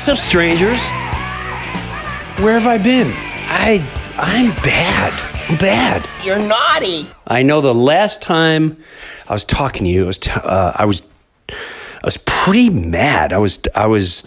What's 0.00 0.08
up, 0.08 0.16
strangers? 0.16 0.82
Where 2.38 2.58
have 2.58 2.66
I 2.66 2.78
been? 2.78 3.12
I, 3.14 3.86
I'm 4.16 4.48
bad. 4.62 5.12
I'm 5.50 5.58
bad. 5.58 6.08
You're 6.24 6.38
naughty. 6.38 7.06
I 7.26 7.42
know 7.42 7.60
the 7.60 7.74
last 7.74 8.22
time 8.22 8.78
I 9.28 9.34
was 9.34 9.44
talking 9.44 9.84
to 9.84 9.90
you, 9.90 10.04
I 10.04 10.06
was, 10.06 10.18
t- 10.18 10.30
uh, 10.30 10.72
I 10.74 10.86
was, 10.86 11.06
I 11.50 11.54
was 12.02 12.16
pretty 12.16 12.70
mad. 12.70 13.34
I 13.34 13.36
was, 13.36 13.60
I 13.74 13.88
was, 13.88 14.26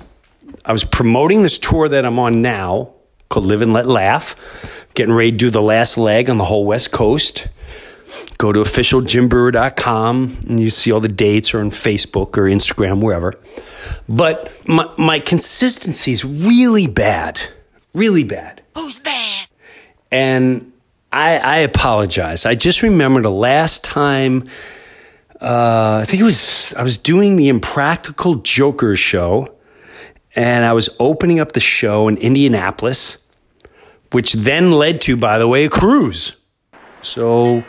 I 0.63 0.73
was 0.73 0.83
promoting 0.83 1.41
this 1.41 1.57
tour 1.57 1.89
that 1.89 2.05
I'm 2.05 2.19
on 2.19 2.43
now 2.43 2.93
called 3.29 3.47
Live 3.47 3.63
and 3.63 3.73
Let 3.73 3.87
Laugh. 3.87 4.85
Getting 4.93 5.15
ready 5.15 5.31
to 5.31 5.37
do 5.37 5.49
the 5.49 5.59
last 5.59 5.97
leg 5.97 6.29
on 6.29 6.37
the 6.37 6.45
whole 6.45 6.65
West 6.67 6.91
Coast. 6.91 7.47
Go 8.37 8.51
to 8.51 8.59
officialjimbreuer.com 8.59 10.37
and 10.47 10.59
you 10.59 10.69
see 10.69 10.91
all 10.91 10.99
the 10.99 11.07
dates 11.07 11.53
or 11.53 11.59
on 11.59 11.71
Facebook 11.71 12.37
or 12.37 12.43
Instagram, 12.43 13.01
wherever. 13.01 13.33
But 14.07 14.67
my, 14.67 14.89
my 14.97 15.19
consistency 15.19 16.11
is 16.11 16.25
really 16.25 16.87
bad. 16.87 17.41
Really 17.93 18.23
bad. 18.23 18.61
Who's 18.75 18.99
bad? 18.99 19.47
And 20.11 20.71
I, 21.11 21.37
I 21.37 21.57
apologize. 21.59 22.45
I 22.45 22.55
just 22.55 22.81
remember 22.81 23.21
the 23.21 23.31
last 23.31 23.83
time, 23.83 24.47
uh, 25.41 25.99
I 26.01 26.05
think 26.05 26.21
it 26.21 26.25
was, 26.25 26.73
I 26.75 26.83
was 26.83 26.97
doing 26.97 27.35
the 27.35 27.49
Impractical 27.49 28.35
Joker 28.35 28.95
show 28.95 29.55
and 30.35 30.65
I 30.65 30.73
was 30.73 30.89
opening 30.99 31.39
up 31.39 31.51
the 31.51 31.59
show 31.59 32.07
in 32.07 32.17
Indianapolis, 32.17 33.17
which 34.11 34.33
then 34.33 34.71
led 34.71 35.01
to, 35.01 35.15
by 35.15 35.37
the 35.37 35.47
way, 35.47 35.65
a 35.65 35.69
cruise. 35.69 36.35
So 37.01 37.63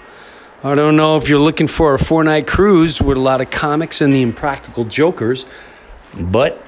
I 0.65 0.75
don't 0.75 0.97
know 0.97 1.17
if 1.17 1.29
you're 1.29 1.41
looking 1.41 1.67
for 1.67 1.93
a 1.93 1.99
four 1.99 2.25
night 2.25 2.47
cruise 2.47 3.03
with 3.03 3.19
a 3.19 3.21
lot 3.21 3.43
of 3.43 3.51
comics 3.51 4.01
and 4.01 4.15
the 4.15 4.23
Impractical 4.23 4.87
Jokers, 4.87 5.47
but 6.19 6.59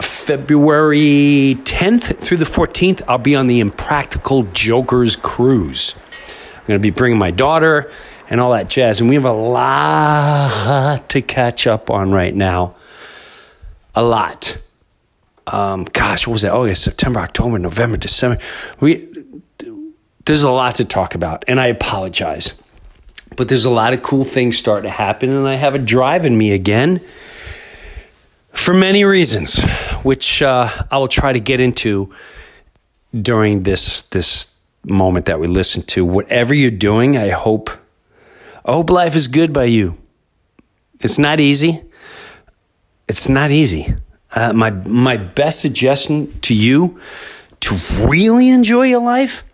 February 0.00 1.58
10th 1.60 2.18
through 2.18 2.38
the 2.38 2.44
14th, 2.44 3.00
I'll 3.06 3.18
be 3.18 3.36
on 3.36 3.46
the 3.46 3.60
Impractical 3.60 4.42
Jokers 4.52 5.14
cruise. 5.14 5.94
I'm 6.56 6.64
going 6.64 6.80
to 6.80 6.82
be 6.82 6.90
bringing 6.90 7.20
my 7.20 7.30
daughter 7.30 7.88
and 8.28 8.40
all 8.40 8.50
that 8.50 8.68
jazz, 8.68 8.98
and 9.00 9.08
we 9.08 9.14
have 9.14 9.26
a 9.26 9.32
lot 9.32 11.08
to 11.10 11.22
catch 11.22 11.68
up 11.68 11.88
on 11.88 12.10
right 12.10 12.34
now. 12.34 12.74
A 13.94 14.02
lot. 14.02 14.58
Um, 15.46 15.84
gosh, 15.84 16.26
what 16.26 16.32
was 16.32 16.42
that? 16.42 16.50
August, 16.50 16.82
September, 16.82 17.20
October, 17.20 17.60
November, 17.60 17.96
December. 17.96 18.42
We 18.80 19.08
there's 20.24 20.42
a 20.42 20.50
lot 20.50 20.76
to 20.76 20.84
talk 20.84 21.14
about, 21.14 21.44
and 21.46 21.60
I 21.60 21.66
apologize. 21.66 22.61
But 23.36 23.48
there's 23.48 23.64
a 23.64 23.70
lot 23.70 23.92
of 23.92 24.02
cool 24.02 24.24
things 24.24 24.58
starting 24.58 24.90
to 24.90 24.96
happen, 24.96 25.30
and 25.30 25.48
I 25.48 25.54
have 25.54 25.74
a 25.74 25.78
drive 25.78 26.26
in 26.26 26.36
me 26.36 26.52
again 26.52 27.00
for 28.52 28.74
many 28.74 29.04
reasons, 29.04 29.62
which 30.02 30.42
uh, 30.42 30.68
I 30.90 30.98
will 30.98 31.08
try 31.08 31.32
to 31.32 31.40
get 31.40 31.60
into 31.60 32.14
during 33.20 33.62
this 33.62 34.02
this 34.02 34.56
moment 34.84 35.26
that 35.26 35.40
we 35.40 35.46
listen 35.46 35.82
to. 35.82 36.04
Whatever 36.04 36.54
you're 36.54 36.70
doing, 36.70 37.16
I 37.16 37.30
hope 37.30 37.70
I 38.64 38.72
hope 38.72 38.90
life 38.90 39.16
is 39.16 39.26
good 39.26 39.52
by 39.52 39.64
you. 39.64 39.96
It's 41.00 41.18
not 41.18 41.40
easy. 41.40 41.82
It's 43.08 43.28
not 43.28 43.50
easy. 43.50 43.94
Uh, 44.30 44.52
my 44.52 44.70
my 44.70 45.16
best 45.16 45.60
suggestion 45.60 46.38
to 46.42 46.54
you 46.54 47.00
to 47.60 47.78
really 48.08 48.48
enjoy 48.50 48.86
your 48.86 49.02
life 49.02 49.44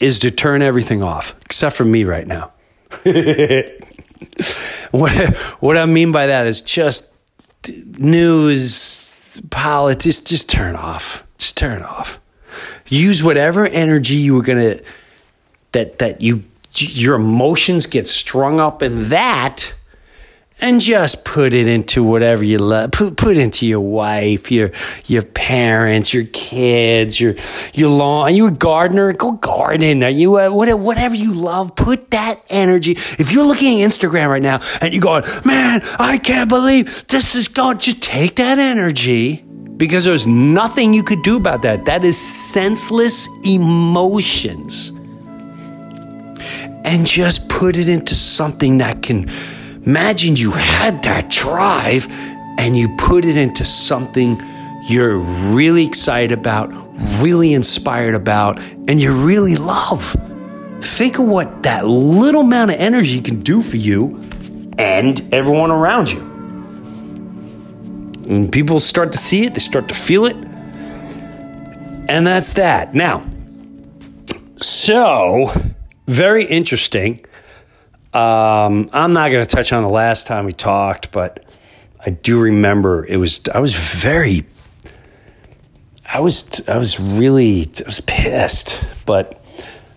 is 0.00 0.18
to 0.20 0.30
turn 0.30 0.62
everything 0.62 1.02
off, 1.02 1.36
except 1.44 1.76
for 1.76 1.84
me 1.84 2.04
right 2.04 2.26
now. 2.26 2.53
what 4.90 5.36
what 5.60 5.76
I 5.76 5.86
mean 5.86 6.12
by 6.12 6.26
that 6.28 6.46
is 6.46 6.62
just 6.62 7.12
news, 7.98 9.40
politics, 9.50 10.20
just 10.20 10.48
turn 10.48 10.76
off. 10.76 11.24
Just 11.38 11.56
turn 11.56 11.82
off. 11.82 12.20
Use 12.88 13.22
whatever 13.22 13.66
energy 13.66 14.16
you 14.16 14.34
were 14.34 14.42
gonna 14.42 14.76
that 15.72 15.98
that 15.98 16.20
you 16.20 16.44
your 16.76 17.14
emotions 17.16 17.86
get 17.86 18.06
strung 18.06 18.60
up 18.60 18.82
in 18.82 19.08
that 19.10 19.72
and 20.60 20.80
just 20.80 21.24
put 21.24 21.52
it 21.52 21.66
into 21.66 22.04
whatever 22.04 22.44
you 22.44 22.58
love. 22.58 22.92
Put 22.92 23.16
put 23.16 23.36
into 23.36 23.66
your 23.66 23.80
wife, 23.80 24.52
your 24.52 24.70
your 25.06 25.22
parents, 25.22 26.14
your 26.14 26.24
kids, 26.32 27.20
your 27.20 27.34
your 27.74 27.90
lawn. 27.90 28.22
Are 28.28 28.30
you 28.30 28.46
a 28.46 28.50
gardener? 28.50 29.12
Go 29.12 29.32
garden. 29.32 30.02
Are 30.02 30.10
you 30.10 30.38
a, 30.38 30.50
whatever 30.50 31.14
you 31.14 31.32
love? 31.32 31.74
Put 31.74 32.10
that 32.12 32.42
energy. 32.48 32.92
If 32.92 33.32
you're 33.32 33.44
looking 33.44 33.82
at 33.82 33.88
Instagram 33.88 34.28
right 34.28 34.42
now 34.42 34.60
and 34.80 34.94
you're 34.94 35.02
going, 35.02 35.24
man, 35.44 35.80
I 35.98 36.18
can't 36.18 36.48
believe 36.48 37.06
this 37.08 37.34
is 37.34 37.48
going. 37.48 37.78
Just 37.78 38.02
take 38.02 38.36
that 38.36 38.58
energy 38.58 39.44
because 39.76 40.04
there's 40.04 40.26
nothing 40.26 40.94
you 40.94 41.02
could 41.02 41.22
do 41.22 41.36
about 41.36 41.62
that. 41.62 41.84
That 41.86 42.04
is 42.04 42.16
senseless 42.16 43.28
emotions, 43.44 44.90
and 46.84 47.04
just 47.06 47.48
put 47.48 47.76
it 47.76 47.88
into 47.88 48.14
something 48.14 48.78
that 48.78 49.02
can 49.02 49.28
Imagine 49.86 50.36
you 50.36 50.50
had 50.50 51.02
that 51.02 51.28
drive 51.28 52.06
and 52.58 52.76
you 52.76 52.88
put 52.96 53.24
it 53.24 53.36
into 53.36 53.64
something 53.64 54.40
you're 54.88 55.18
really 55.54 55.84
excited 55.84 56.32
about, 56.32 56.70
really 57.20 57.52
inspired 57.54 58.14
about, 58.14 58.58
and 58.88 59.00
you 59.00 59.12
really 59.26 59.56
love. 59.56 60.16
Think 60.80 61.18
of 61.18 61.26
what 61.26 61.62
that 61.62 61.86
little 61.86 62.42
amount 62.42 62.70
of 62.70 62.78
energy 62.78 63.20
can 63.20 63.42
do 63.42 63.62
for 63.62 63.76
you 63.76 64.22
and 64.78 65.22
everyone 65.32 65.70
around 65.70 66.10
you. 66.10 66.20
When 68.26 68.50
people 68.50 68.80
start 68.80 69.12
to 69.12 69.18
see 69.18 69.44
it, 69.44 69.54
they 69.54 69.60
start 69.60 69.88
to 69.88 69.94
feel 69.94 70.24
it. 70.26 70.36
And 72.08 72.26
that's 72.26 72.54
that. 72.54 72.94
Now, 72.94 73.22
so 74.56 75.50
very 76.06 76.44
interesting. 76.44 77.24
Um, 78.14 78.90
I'm 78.92 79.12
not 79.12 79.32
going 79.32 79.44
to 79.44 79.50
touch 79.50 79.72
on 79.72 79.82
the 79.82 79.88
last 79.88 80.28
time 80.28 80.44
we 80.44 80.52
talked, 80.52 81.10
but 81.10 81.44
I 81.98 82.10
do 82.10 82.40
remember 82.40 83.04
it 83.04 83.16
was, 83.16 83.40
I 83.52 83.58
was 83.58 83.74
very, 83.74 84.44
I 86.12 86.20
was, 86.20 86.66
I 86.68 86.78
was 86.78 87.00
really, 87.00 87.62
I 87.62 87.86
was 87.86 88.00
pissed, 88.06 88.84
but 89.04 89.44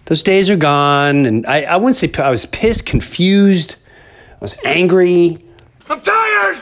those 0.05 0.23
days 0.23 0.49
are 0.49 0.57
gone. 0.57 1.27
And 1.27 1.45
I, 1.45 1.63
I 1.63 1.75
wouldn't 1.77 1.95
say 1.95 2.11
I 2.17 2.31
was 2.31 2.47
pissed, 2.47 2.87
confused. 2.87 3.75
I 4.31 4.37
was 4.39 4.57
angry. 4.65 5.45
I'm 5.87 6.01
tired. 6.01 6.59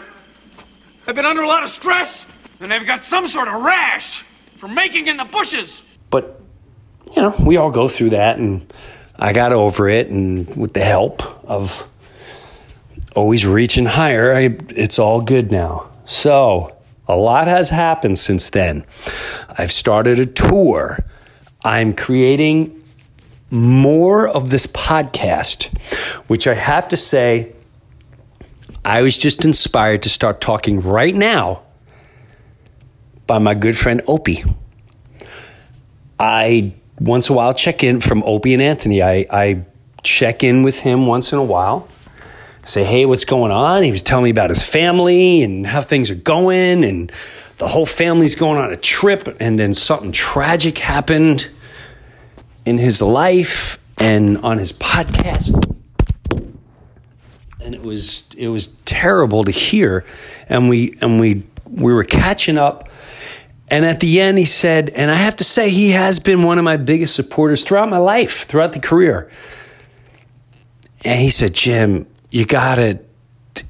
I've 1.07 1.16
been 1.16 1.25
under 1.25 1.44
a 1.44 1.48
lot 1.48 1.63
of 1.63 1.69
stress, 1.69 2.25
and 2.60 2.74
I've 2.74 2.86
got 2.86 3.06
some 3.06 3.28
sort 3.30 3.48
of 3.48 3.62
rash 3.62 4.25
from 4.57 4.74
making 4.74 5.07
in 5.07 5.16
the 5.16 5.25
bushes. 5.25 5.84
But, 6.10 6.42
you 7.16 7.22
know, 7.22 7.34
we 7.46 7.56
all 7.56 7.72
go 7.72 7.88
through 7.88 8.10
that. 8.10 8.40
And 8.40 8.66
I 9.18 9.34
got 9.34 9.54
over 9.54 9.90
it. 9.90 10.08
And 10.08 10.54
with 10.56 10.74
the 10.74 10.84
help 10.84 11.24
of 11.50 11.88
always 13.16 13.46
reaching 13.46 13.86
higher, 13.86 14.34
I, 14.34 14.58
it's 14.70 15.00
all 15.00 15.22
good 15.22 15.52
now. 15.52 15.90
So, 16.06 16.76
a 17.08 17.16
lot 17.16 17.48
has 17.48 17.70
happened 17.70 18.18
since 18.18 18.50
then. 18.50 18.86
I've 19.58 19.72
started 19.72 20.20
a 20.20 20.26
tour. 20.26 21.00
I'm 21.64 21.94
creating 21.94 22.82
more 23.52 24.28
of 24.28 24.50
this 24.50 24.68
podcast, 24.68 25.66
which 26.28 26.48
I 26.48 26.56
have 26.56 26.88
to 26.90 26.98
say, 26.98 27.54
I 28.84 29.02
was 29.02 29.18
just 29.18 29.46
inspired 29.46 30.04
to 30.04 30.10
start 30.10 30.42
talking 30.42 30.80
right 30.80 31.16
now 31.16 31.64
by 33.28 33.40
my 33.40 33.54
good 33.54 33.78
friend 33.78 34.02
Opie. 34.08 34.44
I 36.20 36.74
once 37.00 37.30
a 37.30 37.33
while 37.33 37.53
check 37.53 37.83
in 37.83 38.01
from 38.01 38.24
Opie 38.24 38.53
and 38.53 38.62
Anthony. 38.62 39.01
I, 39.01 39.25
I 39.31 39.65
check 40.03 40.44
in 40.44 40.63
with 40.63 40.80
him 40.80 41.07
once 41.07 41.31
in 41.31 41.39
a 41.39 41.44
while, 41.44 41.88
say, 42.63 42.83
hey, 42.83 43.06
what's 43.06 43.25
going 43.25 43.51
on? 43.51 43.83
He 43.83 43.92
was 43.92 44.01
telling 44.01 44.25
me 44.25 44.30
about 44.30 44.50
his 44.50 44.68
family 44.68 45.44
and 45.44 45.65
how 45.65 45.81
things 45.81 46.09
are 46.12 46.15
going, 46.15 46.83
and 46.83 47.12
the 47.57 47.68
whole 47.68 47.86
family's 47.86 48.36
going 48.36 48.62
on 48.62 48.71
a 48.71 48.77
trip, 48.77 49.36
and 49.39 49.59
then 49.59 49.74
something 49.74 50.12
tragic 50.12 50.77
happened 50.77 51.47
in 52.65 52.77
his 52.77 53.01
life 53.01 53.77
and 54.00 54.38
on 54.39 54.57
his 54.57 54.74
podcast. 54.74 55.53
And 57.62 57.74
it 57.74 57.81
was 57.81 58.27
it 58.38 58.50
was 58.50 58.68
terrible 58.86 59.44
to 59.44 59.51
hear. 59.51 60.06
And 60.50 60.69
we 60.69 60.97
and 61.01 61.19
we 61.19 61.44
we 61.65 61.94
were 61.94 62.03
catching 62.03 62.57
up. 62.57 62.89
And 63.72 63.86
at 63.86 64.00
the 64.00 64.22
end, 64.22 64.38
he 64.38 64.46
said, 64.46 64.90
and 64.90 65.10
I 65.10 65.16
have 65.16 65.38
to 65.38 65.44
say, 65.44 65.70
he 65.70 65.92
has 65.92 66.20
been 66.20 66.44
one 66.44 66.58
of 66.60 66.64
my 66.64 66.78
biggest 66.78 67.16
supporters 67.16 67.64
throughout 67.64 67.90
my 67.90 67.98
life, 67.98 68.44
throughout 68.46 68.74
the 68.74 68.80
career. 68.80 69.30
And 71.04 71.20
he 71.20 71.30
said, 71.30 71.54
Jim, 71.54 72.06
you 72.30 72.46
gotta, 72.46 73.00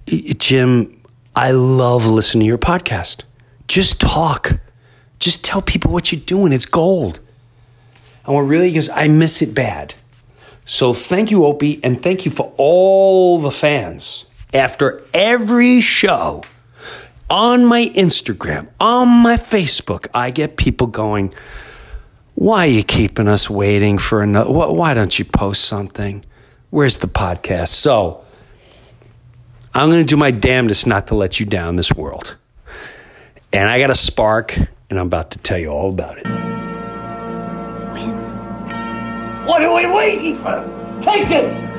Jim, 0.06 1.02
I 1.36 1.52
love 1.52 2.08
listening 2.08 2.42
to 2.42 2.46
your 2.46 2.58
podcast. 2.58 3.24
Just 3.68 4.02
talk. 4.02 4.60
Just 5.20 5.46
tell 5.46 5.62
people 5.62 5.92
what 5.92 6.12
you're 6.12 6.22
doing. 6.22 6.52
It's 6.52 6.66
gold. 6.66 7.20
And 8.26 8.36
what 8.36 8.42
really 8.42 8.76
is, 8.76 8.90
I 8.90 9.08
miss 9.08 9.42
it 9.42 9.56
bad. 9.56 9.94
So 10.66 10.94
thank 10.94 11.30
you, 11.32 11.46
Opie, 11.46 11.80
and 11.84 12.02
thank 12.02 12.26
you 12.26 12.32
for 12.32 12.54
all 12.58 13.40
the 13.40 13.52
fans. 13.52 14.26
After 14.54 15.04
every 15.14 15.80
show, 15.80 16.44
on 17.30 17.66
my 17.66 17.88
Instagram, 17.95 18.68
on 18.80 19.07
my 19.07 19.36
Facebook, 19.36 20.07
I 20.13 20.31
get 20.31 20.57
people 20.57 20.88
going, 20.88 21.33
Why 22.36 22.68
are 22.68 22.69
you 22.69 22.83
keeping 22.83 23.27
us 23.27 23.50
waiting 23.50 23.98
for 23.98 24.22
another? 24.22 24.51
Why 24.51 24.94
don't 24.94 25.18
you 25.18 25.25
post 25.25 25.66
something? 25.66 26.24
Where's 26.69 27.00
the 27.00 27.07
podcast? 27.07 27.69
So 27.69 28.24
I'm 29.74 29.89
going 29.89 30.01
to 30.01 30.06
do 30.06 30.18
my 30.18 30.31
damnedest 30.31 30.88
not 30.88 31.07
to 31.07 31.16
let 31.16 31.39
you 31.39 31.45
down 31.45 31.75
this 31.75 31.94
world. 31.94 32.36
And 33.51 33.69
I 33.69 33.80
got 33.80 33.89
a 33.89 33.95
spark, 33.95 34.57
and 34.57 35.00
I'm 35.00 35.07
about 35.07 35.31
to 35.31 35.39
tell 35.39 35.57
you 35.57 35.69
all 35.69 35.89
about 35.89 36.18
it. 36.18 36.25
What 39.48 39.62
are 39.62 39.75
we 39.75 39.86
waiting 39.89 40.38
for? 40.38 41.00
Take 41.01 41.30
this! 41.30 41.75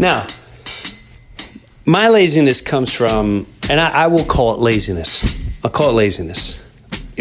Now, 0.00 0.26
my 1.84 2.08
laziness 2.08 2.62
comes 2.62 2.90
from, 2.90 3.46
and 3.68 3.78
I, 3.78 3.90
I, 3.90 4.06
will 4.06 4.24
call 4.24 4.54
it 4.54 4.60
laziness. 4.60 5.36
I'll 5.62 5.70
call 5.70 5.90
it 5.90 5.92
laziness 5.92 6.58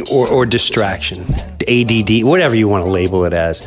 or, 0.09 0.29
or 0.29 0.45
distraction, 0.45 1.25
ADD, 1.67 2.23
whatever 2.23 2.55
you 2.55 2.69
want 2.69 2.85
to 2.85 2.89
label 2.89 3.25
it 3.25 3.33
as. 3.33 3.59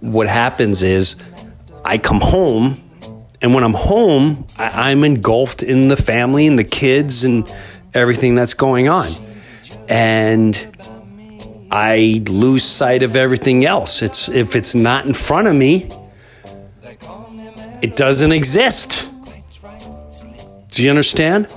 What 0.00 0.28
happens 0.28 0.82
is 0.82 1.16
I 1.84 1.98
come 1.98 2.22
home, 2.22 2.80
and 3.42 3.52
when 3.52 3.64
I'm 3.64 3.74
home, 3.74 4.46
I, 4.56 4.88
I'm 4.90 5.04
engulfed 5.04 5.62
in 5.62 5.88
the 5.88 5.96
family 5.98 6.46
and 6.46 6.58
the 6.58 6.64
kids 6.64 7.24
and 7.24 7.52
everything 7.92 8.34
that's 8.34 8.54
going 8.54 8.88
on. 8.88 9.12
And 9.90 10.56
I 11.70 12.22
lose 12.26 12.64
sight 12.64 13.02
of 13.02 13.14
everything 13.14 13.66
else. 13.66 14.00
It's 14.00 14.30
if 14.30 14.56
it's 14.56 14.74
not 14.74 15.04
in 15.04 15.12
front 15.12 15.48
of 15.48 15.54
me, 15.54 15.90
it 17.82 17.96
doesn't 17.96 18.30
exist. 18.30 19.08
Do 20.68 20.82
you 20.82 20.90
understand? 20.90 21.48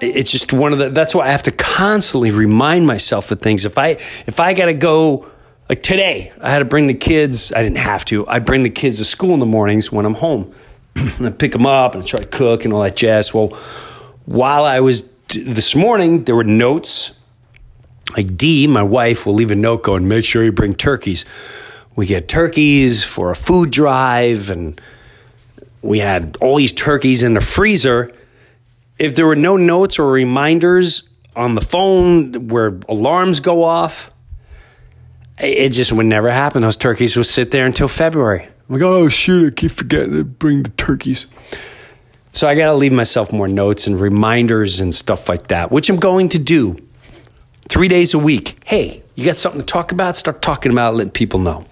It's 0.00 0.32
just 0.32 0.54
one 0.54 0.72
of 0.72 0.78
the 0.78 0.88
that's 0.88 1.14
why 1.14 1.26
I 1.26 1.30
have 1.30 1.42
to 1.44 1.52
constantly 1.52 2.30
remind 2.30 2.86
myself 2.86 3.30
of 3.30 3.40
things. 3.40 3.66
If 3.66 3.76
I 3.76 3.88
if 3.90 4.40
I 4.40 4.54
got 4.54 4.66
to 4.66 4.74
go 4.74 5.28
like 5.68 5.82
today, 5.82 6.32
I 6.40 6.50
had 6.50 6.60
to 6.60 6.64
bring 6.64 6.86
the 6.86 6.94
kids, 6.94 7.52
I 7.52 7.62
didn't 7.62 7.78
have 7.78 8.06
to. 8.06 8.26
I 8.26 8.38
bring 8.38 8.62
the 8.62 8.70
kids 8.70 8.96
to 8.96 9.04
school 9.04 9.34
in 9.34 9.40
the 9.40 9.46
mornings 9.46 9.92
when 9.92 10.06
I'm 10.06 10.14
home. 10.14 10.52
and 10.96 11.26
I 11.26 11.30
pick 11.30 11.52
them 11.52 11.66
up 11.66 11.94
and 11.94 12.02
I 12.02 12.06
try 12.06 12.20
to 12.20 12.26
cook 12.26 12.64
and 12.64 12.72
all 12.72 12.80
that 12.80 12.96
jazz. 12.96 13.34
Well, 13.34 13.48
while 14.24 14.64
I 14.64 14.80
was 14.80 15.08
this 15.28 15.76
morning, 15.76 16.24
there 16.24 16.34
were 16.34 16.44
notes. 16.44 17.18
Like 18.16 18.36
Dee, 18.36 18.66
my 18.66 18.82
wife, 18.82 19.26
will 19.26 19.34
leave 19.34 19.50
a 19.50 19.54
note 19.54 19.82
going, 19.84 20.08
make 20.08 20.24
sure 20.24 20.42
you 20.42 20.50
bring 20.50 20.74
turkeys 20.74 21.24
we 21.96 22.06
get 22.06 22.28
turkeys 22.28 23.04
for 23.04 23.30
a 23.30 23.36
food 23.36 23.70
drive 23.70 24.50
and 24.50 24.80
we 25.82 25.98
had 25.98 26.36
all 26.40 26.56
these 26.56 26.72
turkeys 26.72 27.22
in 27.22 27.34
the 27.34 27.40
freezer. 27.40 28.12
If 28.98 29.14
there 29.14 29.26
were 29.26 29.36
no 29.36 29.56
notes 29.56 29.98
or 29.98 30.10
reminders 30.10 31.08
on 31.34 31.54
the 31.54 31.60
phone 31.60 32.48
where 32.48 32.78
alarms 32.88 33.40
go 33.40 33.64
off, 33.64 34.10
it 35.38 35.70
just 35.70 35.92
would 35.92 36.06
never 36.06 36.30
happen. 36.30 36.62
Those 36.62 36.76
turkeys 36.76 37.16
would 37.16 37.26
sit 37.26 37.50
there 37.50 37.66
until 37.66 37.88
February. 37.88 38.44
I'm 38.44 38.74
like, 38.74 38.82
oh 38.82 39.08
shoot, 39.08 39.52
I 39.52 39.54
keep 39.54 39.70
forgetting 39.70 40.12
to 40.12 40.24
bring 40.24 40.62
the 40.62 40.70
turkeys. 40.70 41.26
So 42.32 42.46
I 42.46 42.54
got 42.54 42.66
to 42.66 42.74
leave 42.74 42.92
myself 42.92 43.32
more 43.32 43.48
notes 43.48 43.86
and 43.86 43.98
reminders 43.98 44.80
and 44.80 44.94
stuff 44.94 45.28
like 45.28 45.48
that, 45.48 45.72
which 45.72 45.90
I'm 45.90 45.96
going 45.96 46.28
to 46.30 46.38
do 46.38 46.76
three 47.68 47.88
days 47.88 48.14
a 48.14 48.18
week. 48.18 48.62
Hey, 48.64 49.02
you 49.16 49.24
got 49.24 49.34
something 49.34 49.60
to 49.60 49.66
talk 49.66 49.92
about? 49.92 50.14
Start 50.14 50.40
talking 50.40 50.70
about 50.70 50.92
it, 50.92 50.96
letting 50.98 51.10
people 51.10 51.40
know. 51.40 51.66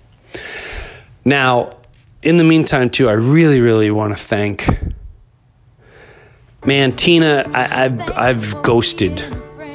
Now, 1.25 1.77
in 2.23 2.37
the 2.37 2.45
meantime, 2.45 2.91
too, 2.91 3.09
I 3.09 3.13
really, 3.13 3.61
really 3.61 3.91
want 3.91 4.17
to 4.17 4.23
thank, 4.23 4.67
man, 6.65 6.97
Tina. 6.97 7.51
I, 7.53 7.89
have 7.89 8.11
I've 8.17 8.63
ghosted 8.63 9.23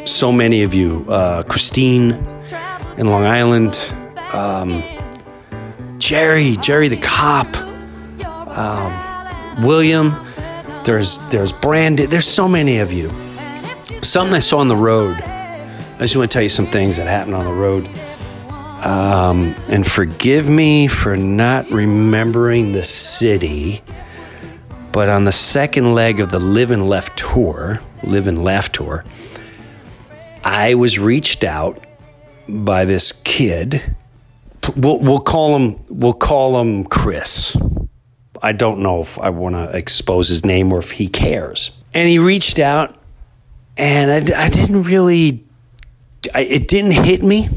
so 0.05 0.31
many 0.31 0.63
of 0.63 0.73
you. 0.73 1.05
Uh, 1.07 1.43
Christine 1.43 2.11
in 2.97 3.07
Long 3.07 3.23
Island, 3.23 3.93
um, 4.33 4.83
Jerry, 5.99 6.57
Jerry 6.57 6.89
the 6.89 6.97
cop, 6.97 7.55
um, 8.47 9.63
William. 9.63 10.15
There's 10.83 11.19
there's 11.29 11.53
Brandon. 11.53 12.09
There's 12.09 12.27
so 12.27 12.47
many 12.47 12.79
of 12.79 12.91
you. 12.91 13.09
Something 14.01 14.33
I 14.33 14.39
saw 14.39 14.57
on 14.57 14.67
the 14.67 14.75
road. 14.75 15.21
I 15.21 15.97
just 15.99 16.15
want 16.17 16.29
to 16.29 16.33
tell 16.33 16.43
you 16.43 16.49
some 16.49 16.67
things 16.67 16.97
that 16.97 17.07
happened 17.07 17.35
on 17.35 17.45
the 17.45 17.53
road. 17.53 17.89
Um, 18.83 19.55
and 19.69 19.87
forgive 19.87 20.49
me 20.49 20.87
for 20.87 21.15
not 21.15 21.71
remembering 21.71 22.73
the 22.73 22.83
city, 22.83 23.81
but 24.91 25.07
on 25.07 25.23
the 25.23 25.31
second 25.31 25.95
leg 25.95 26.19
of 26.19 26.31
the 26.31 26.39
Live 26.39 26.71
and 26.71 26.89
Left 26.89 27.17
tour, 27.17 27.79
Live 28.03 28.27
and 28.27 28.43
Laugh 28.43 28.73
tour, 28.73 29.05
I 30.43 30.75
was 30.75 30.99
reached 30.99 31.45
out 31.45 31.85
by 32.49 32.83
this 32.83 33.13
kid. 33.23 33.95
We'll, 34.75 34.99
we'll 34.99 35.21
call 35.21 35.55
him. 35.57 35.79
We'll 35.87 36.13
call 36.13 36.59
him 36.59 36.83
Chris. 36.83 37.55
I 38.41 38.51
don't 38.51 38.79
know 38.79 38.99
if 38.99 39.17
I 39.17 39.29
want 39.29 39.55
to 39.55 39.77
expose 39.77 40.27
his 40.27 40.43
name 40.43 40.73
or 40.73 40.79
if 40.79 40.91
he 40.91 41.07
cares. 41.07 41.71
And 41.93 42.09
he 42.09 42.19
reached 42.19 42.59
out, 42.59 42.97
and 43.77 44.11
I, 44.11 44.45
I 44.45 44.49
didn't 44.49 44.83
really. 44.83 45.45
I, 46.35 46.41
it 46.41 46.67
didn't 46.67 46.91
hit 46.91 47.23
me 47.23 47.49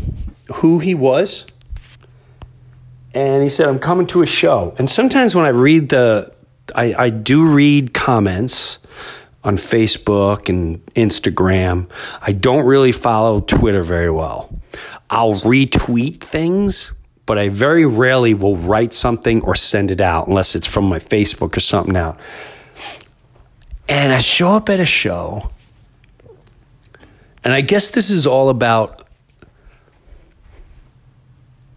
who 0.55 0.79
he 0.79 0.95
was. 0.95 1.47
And 3.15 3.43
he 3.43 3.49
said, 3.49 3.69
I'm 3.69 3.79
coming 3.79 4.07
to 4.09 4.23
a 4.23 4.27
show. 4.27 4.75
And 4.79 4.91
sometimes 4.91 5.35
when 5.35 5.47
I 5.47 5.51
read 5.51 5.89
the, 5.89 6.33
I, 6.75 6.95
I 6.95 7.11
do 7.11 7.55
read 7.55 7.95
comments 7.95 8.79
on 9.47 9.57
Facebook 9.57 10.49
and 10.49 10.85
Instagram. 10.95 11.89
I 12.21 12.33
don't 12.33 12.67
really 12.67 12.91
follow 12.91 13.41
Twitter 13.41 13.85
very 13.85 14.11
well. 14.11 14.53
I'll 15.09 15.35
retweet 15.35 16.21
things, 16.21 16.93
but 17.27 17.39
I 17.39 17.49
very 17.49 17.87
rarely 17.87 18.35
will 18.35 18.57
write 18.57 18.93
something 18.93 19.41
or 19.43 19.55
send 19.55 19.93
it 19.93 20.01
out 20.01 20.27
unless 20.27 20.57
it's 20.57 20.67
from 20.67 20.89
my 20.89 20.99
Facebook 20.99 21.57
or 21.57 21.61
something 21.61 21.97
out. 21.97 22.19
And 23.89 24.13
I 24.13 24.19
show 24.19 24.57
up 24.57 24.69
at 24.69 24.81
a 24.81 24.85
show, 24.85 25.53
and 27.45 27.55
I 27.55 27.61
guess 27.61 27.93
this 27.93 28.11
is 28.11 28.27
all 28.27 28.49
about 28.49 29.06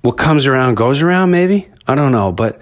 what 0.01 0.13
comes 0.13 0.45
around 0.45 0.75
goes 0.75 1.01
around, 1.01 1.31
maybe? 1.31 1.67
I 1.87 1.95
don't 1.95 2.11
know. 2.11 2.31
But 2.31 2.61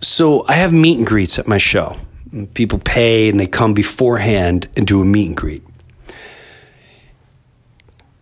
so 0.00 0.46
I 0.46 0.54
have 0.54 0.72
meet 0.72 0.98
and 0.98 1.06
greets 1.06 1.38
at 1.38 1.46
my 1.46 1.58
show. 1.58 1.96
People 2.54 2.78
pay 2.78 3.28
and 3.28 3.40
they 3.40 3.46
come 3.46 3.74
beforehand 3.74 4.68
and 4.76 4.86
do 4.86 5.00
a 5.00 5.04
meet 5.04 5.28
and 5.28 5.36
greet. 5.36 5.62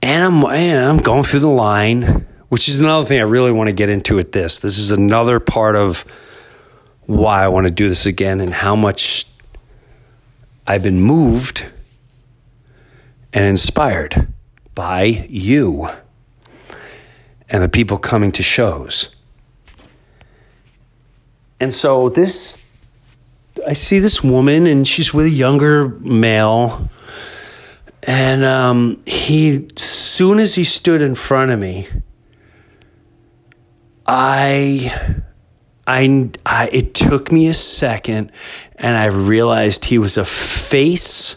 And 0.03 0.23
I'm, 0.23 0.45
I'm 0.45 0.99
going 0.99 1.23
through 1.23 1.41
the 1.41 1.49
line, 1.49 2.27
which 2.49 2.69
is 2.69 2.81
another 2.81 3.07
thing 3.07 3.19
I 3.19 3.25
really 3.25 3.53
want 3.53 3.69
to 3.69 3.73
get 3.73 3.89
into 3.89 4.19
at 4.19 4.33
this. 4.33 4.59
This 4.59 4.79
is 4.79 4.91
another 4.91 5.41
part 5.41 5.77
of 5.77 6.03
why 7.07 7.43
I 7.43 7.49
want 7.49 7.67
to 7.67 7.73
do 7.73 7.89
this 7.89 8.07
again 8.07 8.41
and 8.41 8.53
how 8.53 8.77
much 8.77 9.25
I've 10.67 10.83
been 10.83 11.01
moved 11.01 11.67
and 13.33 13.45
inspired 13.45 14.29
by 14.75 15.05
you 15.05 15.89
and 17.49 17.63
the 17.63 17.69
people 17.69 17.99
coming 17.99 18.33
to 18.33 18.43
shows. 18.43 19.17
And 21.61 21.73
so 21.73 22.09
this 22.09 22.65
I 23.69 23.73
see 23.75 24.01
this 24.01 24.23
woman 24.23 24.67
and 24.67 24.87
she's 24.87 25.15
with 25.15 25.27
a 25.27 25.31
younger 25.31 25.89
male. 26.01 26.89
And 28.07 28.45
um, 28.45 29.01
he, 29.07 29.67
soon 29.77 30.39
as 30.39 30.55
he 30.55 30.65
stood 30.65 31.01
in 31.01 31.15
front 31.15 31.53
of 31.53 31.59
me, 31.59 31.87
I, 34.07 34.93
I, 35.87 36.31
I, 36.45 36.69
it 36.71 36.93
took 36.93 37.33
me 37.33 37.49
a 37.49 37.55
second, 37.55 38.31
and 38.77 38.95
I 38.95 39.07
realized 39.07 39.87
he 39.87 39.99
was 39.99 40.19
a 40.19 40.25
face 40.27 41.37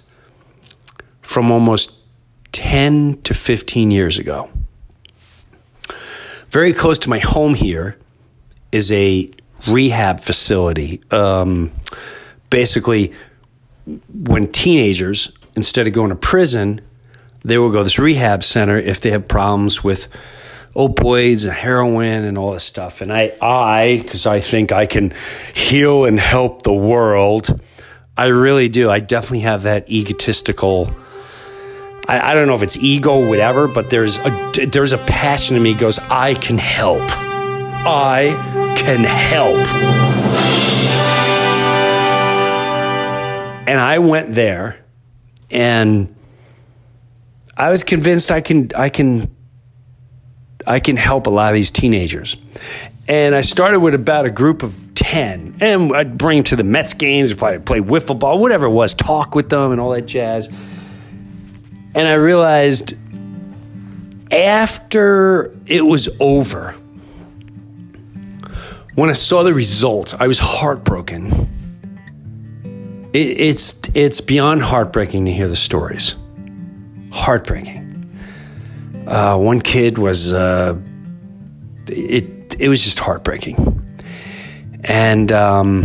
from 1.21 1.51
almost 1.51 2.03
ten 2.51 3.21
to 3.21 3.33
fifteen 3.33 3.89
years 3.89 4.19
ago. 4.19 4.49
Very 6.49 6.73
close 6.73 6.97
to 6.99 7.09
my 7.09 7.19
home 7.19 7.55
here 7.55 7.97
is 8.71 8.91
a 8.91 9.29
rehab 9.67 10.19
facility. 10.19 11.01
Um, 11.11 11.71
basically, 12.49 13.13
when 14.13 14.51
teenagers, 14.51 15.35
instead 15.55 15.87
of 15.87 15.93
going 15.93 16.09
to 16.09 16.15
prison, 16.15 16.81
they 17.43 17.57
will 17.57 17.71
go 17.71 17.79
to 17.79 17.83
this 17.83 17.99
rehab 17.99 18.43
center 18.43 18.77
if 18.77 19.01
they 19.01 19.11
have 19.11 19.27
problems 19.27 19.83
with 19.83 20.07
opioids 20.75 21.45
and 21.45 21.53
heroin 21.53 22.23
and 22.23 22.37
all 22.37 22.51
this 22.51 22.63
stuff. 22.63 23.01
And 23.01 23.11
I, 23.11 23.33
I, 23.41 23.99
because 24.03 24.25
I 24.25 24.39
think 24.39 24.71
I 24.71 24.85
can 24.85 25.13
heal 25.55 26.05
and 26.05 26.19
help 26.19 26.63
the 26.63 26.73
world, 26.73 27.59
I 28.15 28.27
really 28.27 28.69
do. 28.69 28.89
I 28.89 28.99
definitely 28.99 29.41
have 29.41 29.63
that 29.63 29.89
egotistical. 29.89 30.93
I, 32.07 32.31
I 32.31 32.33
don't 32.33 32.47
know 32.47 32.55
if 32.55 32.63
it's 32.63 32.77
ego, 32.77 33.27
whatever, 33.27 33.67
but 33.67 33.89
there's 33.89 34.17
a 34.19 34.51
there's 34.71 34.93
a 34.93 34.97
passion 34.97 35.55
in 35.55 35.63
me. 35.63 35.73
Goes, 35.73 35.99
I 35.99 36.35
can 36.35 36.57
help. 36.57 37.03
I 37.09 38.75
can 38.77 39.03
help. 39.03 39.67
And 43.67 43.79
I 43.79 43.99
went 43.99 44.33
there, 44.33 44.85
and 45.51 46.15
I 47.57 47.69
was 47.69 47.83
convinced 47.83 48.31
I 48.31 48.39
can 48.39 48.71
I 48.77 48.87
can 48.89 49.29
I 50.65 50.79
can 50.79 50.95
help 50.95 51.27
a 51.27 51.29
lot 51.29 51.49
of 51.49 51.55
these 51.55 51.71
teenagers. 51.71 52.37
And 53.09 53.35
I 53.35 53.41
started 53.41 53.79
with 53.79 53.95
about 53.95 54.25
a 54.25 54.31
group 54.31 54.63
of 54.63 54.93
10. 54.95 55.57
And 55.61 55.95
I'd 55.95 56.17
bring 56.17 56.39
them 56.39 56.43
to 56.45 56.55
the 56.57 56.63
Mets 56.63 56.93
games, 56.93 57.33
play, 57.33 57.57
play 57.57 57.79
wiffle 57.79 58.19
ball, 58.19 58.39
whatever 58.39 58.65
it 58.65 58.71
was, 58.71 58.93
talk 58.93 59.33
with 59.33 59.49
them 59.49 59.71
and 59.71 59.79
all 59.79 59.91
that 59.91 60.05
jazz. 60.05 60.49
And 61.97 62.07
I 62.07 62.13
realized 62.13 62.93
after 64.31 65.51
it 65.65 65.83
was 65.83 66.07
over, 66.19 66.75
when 68.93 69.09
I 69.09 69.13
saw 69.13 69.41
the 69.41 69.51
results, 69.51 70.13
I 70.13 70.27
was 70.27 70.37
heartbroken. 70.37 71.49
It, 73.13 73.39
it's, 73.39 73.89
it's 73.95 74.21
beyond 74.21 74.61
heartbreaking 74.61 75.25
to 75.25 75.33
hear 75.33 75.47
the 75.47 75.55
stories. 75.55 76.15
Heartbreaking. 77.11 78.15
Uh, 79.07 79.39
one 79.39 79.59
kid 79.59 79.97
was, 79.97 80.31
uh, 80.31 80.77
it, 81.87 82.55
it 82.59 82.69
was 82.69 82.83
just 82.83 82.99
heartbreaking. 82.99 83.99
And 84.83 85.31
um, 85.31 85.81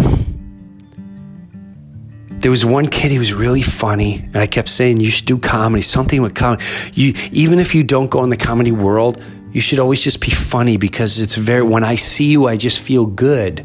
there 2.43 2.51
was 2.51 2.67
one 2.67 2.87
kid, 2.87 3.13
he 3.13 3.19
was 3.21 3.33
really 3.33 3.63
funny. 3.63 4.17
And 4.17 4.39
I 4.39 4.47
kept 4.49 4.69
saying, 4.69 4.99
you 5.01 5.11
should 5.11 5.27
do 5.27 5.39
comedy, 5.39 5.81
something 5.81 6.21
with 6.23 6.35
comedy. 6.35 6.65
You, 6.93 7.15
even 7.31 7.61
if 7.61 7.73
you 7.73 7.85
don't 7.85 8.11
go 8.11 8.25
in 8.25 8.31
the 8.31 8.37
comedy 8.37 8.73
world, 8.73 9.23
you 9.53 9.61
should 9.61 9.79
always 9.79 10.03
just 10.03 10.21
be 10.21 10.31
funny 10.31 10.77
because 10.77 11.21
it's 11.21 11.37
very, 11.37 11.63
when 11.63 11.85
I 11.85 11.95
see 11.95 12.33
you, 12.33 12.49
I 12.49 12.57
just 12.57 12.81
feel 12.81 13.07
good. 13.07 13.65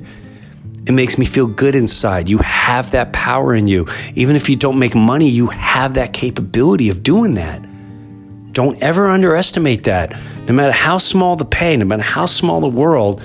It 0.85 0.91
makes 0.91 1.17
me 1.17 1.25
feel 1.25 1.47
good 1.47 1.73
inside. 1.73 2.29
You 2.29 2.37
have 2.37 2.91
that 2.91 3.13
power 3.13 3.55
in 3.55 3.67
you. 3.67 3.87
Even 4.13 4.35
if 4.35 4.47
you 4.47 4.55
don't 4.55 4.77
make 4.77 4.93
money, 4.93 5.27
you 5.27 5.47
have 5.47 5.95
that 5.95 6.13
capability 6.13 6.89
of 6.89 7.01
doing 7.01 7.33
that. 7.33 7.65
Don't 8.53 8.81
ever 8.81 9.07
underestimate 9.07 9.85
that. 9.85 10.11
No 10.47 10.53
matter 10.53 10.71
how 10.71 10.99
small 10.99 11.35
the 11.35 11.45
pay, 11.45 11.75
no 11.77 11.85
matter 11.85 12.03
how 12.03 12.27
small 12.27 12.61
the 12.61 12.67
world, 12.67 13.23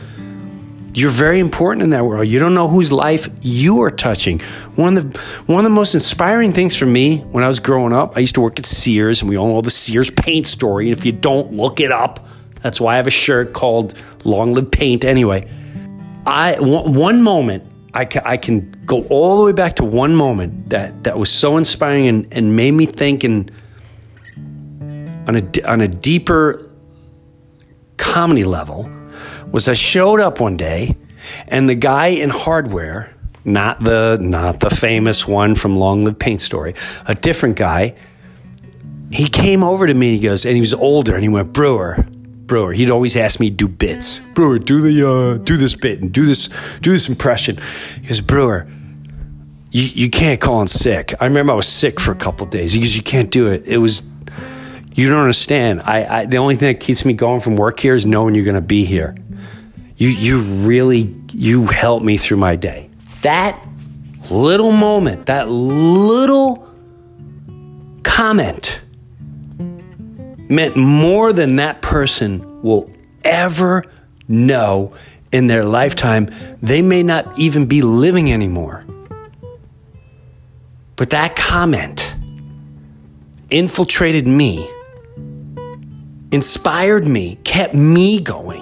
you're 0.94 1.10
very 1.10 1.40
important 1.40 1.82
in 1.82 1.90
that 1.90 2.04
world. 2.04 2.28
You 2.28 2.38
don't 2.38 2.54
know 2.54 2.68
whose 2.68 2.92
life 2.92 3.28
you 3.42 3.82
are 3.82 3.90
touching. 3.90 4.40
One 4.74 4.96
of 4.96 5.12
the 5.12 5.18
one 5.46 5.58
of 5.58 5.64
the 5.64 5.70
most 5.74 5.94
inspiring 5.94 6.52
things 6.52 6.76
for 6.76 6.86
me 6.86 7.18
when 7.18 7.42
I 7.44 7.46
was 7.46 7.60
growing 7.60 7.92
up, 7.92 8.16
I 8.16 8.20
used 8.20 8.34
to 8.34 8.40
work 8.40 8.58
at 8.58 8.66
Sears, 8.66 9.22
and 9.22 9.28
we 9.28 9.36
all 9.36 9.48
know 9.48 9.60
the 9.60 9.70
Sears 9.70 10.10
paint 10.10 10.46
story. 10.46 10.90
And 10.90 10.96
if 10.96 11.06
you 11.06 11.12
don't 11.12 11.52
look 11.52 11.80
it 11.80 11.92
up, 11.92 12.26
that's 12.62 12.80
why 12.80 12.94
I 12.94 12.96
have 12.96 13.06
a 13.06 13.10
shirt 13.10 13.52
called 13.52 13.94
"Long 14.24 14.52
Live 14.54 14.70
Paint." 14.70 15.04
Anyway, 15.04 15.48
I 16.26 16.56
one 16.60 17.22
moment 17.22 17.64
I 17.94 18.04
can, 18.04 18.22
I 18.24 18.36
can 18.36 18.70
go 18.86 19.02
all 19.04 19.38
the 19.38 19.44
way 19.44 19.52
back 19.52 19.76
to 19.76 19.84
one 19.84 20.14
moment 20.14 20.70
that 20.70 21.04
that 21.04 21.18
was 21.18 21.30
so 21.30 21.56
inspiring 21.56 22.06
and, 22.06 22.32
and 22.32 22.56
made 22.56 22.72
me 22.72 22.86
think 22.86 23.24
and 23.24 23.50
on 25.28 25.36
a, 25.36 25.70
on 25.70 25.80
a 25.80 25.88
deeper 25.88 26.58
comedy 27.98 28.44
level 28.44 28.90
was 29.52 29.68
I 29.68 29.74
showed 29.74 30.18
up 30.18 30.40
one 30.40 30.56
day 30.56 30.96
and 31.46 31.68
the 31.68 31.74
guy 31.74 32.08
in 32.08 32.30
hardware, 32.30 33.14
not 33.44 33.82
the 33.82 34.18
not 34.20 34.60
the 34.60 34.70
famous 34.70 35.28
one 35.28 35.54
from 35.54 35.76
Long 35.76 36.04
Live 36.04 36.18
Paint 36.18 36.40
Story, 36.40 36.74
a 37.06 37.14
different 37.14 37.56
guy, 37.56 37.94
he 39.12 39.28
came 39.28 39.62
over 39.62 39.86
to 39.86 39.94
me 39.94 40.08
and 40.08 40.16
he 40.16 40.22
goes, 40.22 40.46
and 40.46 40.54
he 40.54 40.60
was 40.60 40.74
older 40.74 41.14
and 41.14 41.22
he 41.22 41.28
went, 41.28 41.52
Breuer, 41.52 42.06
Breuer. 42.46 42.72
He'd 42.72 42.90
always 42.90 43.16
ask 43.16 43.40
me 43.40 43.50
do 43.50 43.68
bits. 43.68 44.20
Breuer, 44.34 44.58
do 44.58 44.80
the 44.80 45.06
uh, 45.06 45.38
do 45.44 45.56
this 45.56 45.74
bit 45.74 46.00
and 46.00 46.12
do 46.12 46.24
this 46.24 46.48
do 46.80 46.90
this 46.92 47.08
impression. 47.08 47.58
He 48.00 48.08
goes, 48.08 48.20
Breuer, 48.20 48.66
you, 49.70 49.82
you 49.82 50.10
can't 50.10 50.40
call 50.40 50.62
in 50.62 50.66
sick. 50.66 51.14
I 51.20 51.26
remember 51.26 51.52
I 51.52 51.56
was 51.56 51.68
sick 51.68 52.00
for 52.00 52.12
a 52.12 52.16
couple 52.16 52.46
days. 52.46 52.72
He 52.72 52.80
goes, 52.80 52.96
you 52.96 53.02
can't 53.02 53.30
do 53.30 53.50
it. 53.50 53.66
It 53.66 53.78
was 53.78 54.02
you 54.94 55.08
don't 55.08 55.20
understand. 55.20 55.82
I, 55.82 56.18
I, 56.18 56.26
the 56.26 56.36
only 56.36 56.56
thing 56.56 56.72
that 56.72 56.80
keeps 56.80 57.04
me 57.04 57.14
going 57.14 57.40
from 57.40 57.56
work 57.56 57.80
here 57.80 57.94
is 57.94 58.04
knowing 58.04 58.34
you're 58.34 58.44
going 58.44 58.54
to 58.54 58.60
be 58.60 58.84
here. 58.84 59.14
You 60.02 60.08
you 60.08 60.40
really 60.66 61.14
you 61.30 61.66
helped 61.66 62.04
me 62.04 62.16
through 62.16 62.38
my 62.38 62.56
day. 62.56 62.90
That 63.20 63.64
little 64.32 64.72
moment, 64.72 65.26
that 65.26 65.48
little 65.48 66.68
comment 68.02 68.80
meant 70.48 70.76
more 70.76 71.32
than 71.32 71.54
that 71.54 71.82
person 71.82 72.62
will 72.62 72.90
ever 73.22 73.84
know 74.26 74.92
in 75.30 75.46
their 75.46 75.64
lifetime. 75.64 76.28
They 76.60 76.82
may 76.82 77.04
not 77.04 77.38
even 77.38 77.66
be 77.66 77.80
living 77.82 78.32
anymore. 78.32 78.84
But 80.96 81.10
that 81.10 81.36
comment 81.36 82.12
infiltrated 83.50 84.26
me 84.26 84.68
inspired 86.32 87.06
me, 87.06 87.36
kept 87.44 87.74
me 87.74 88.18
going. 88.18 88.61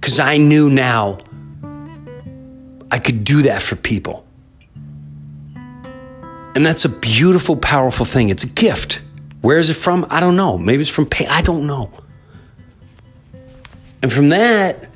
Because 0.00 0.18
I 0.18 0.36
knew 0.36 0.70
now 0.70 1.18
I 2.90 2.98
could 2.98 3.24
do 3.24 3.42
that 3.42 3.62
for 3.62 3.76
people. 3.76 4.24
And 6.54 6.64
that's 6.64 6.84
a 6.84 6.88
beautiful, 6.88 7.56
powerful 7.56 8.06
thing. 8.06 8.30
It's 8.30 8.44
a 8.44 8.48
gift. 8.48 9.00
Where 9.42 9.58
is 9.58 9.70
it 9.70 9.74
from? 9.74 10.06
I 10.10 10.20
don't 10.20 10.36
know. 10.36 10.58
Maybe 10.58 10.80
it's 10.80 10.90
from 10.90 11.06
pain. 11.06 11.28
I 11.28 11.42
don't 11.42 11.66
know. 11.66 11.92
And 14.02 14.12
from 14.12 14.30
that, 14.30 14.88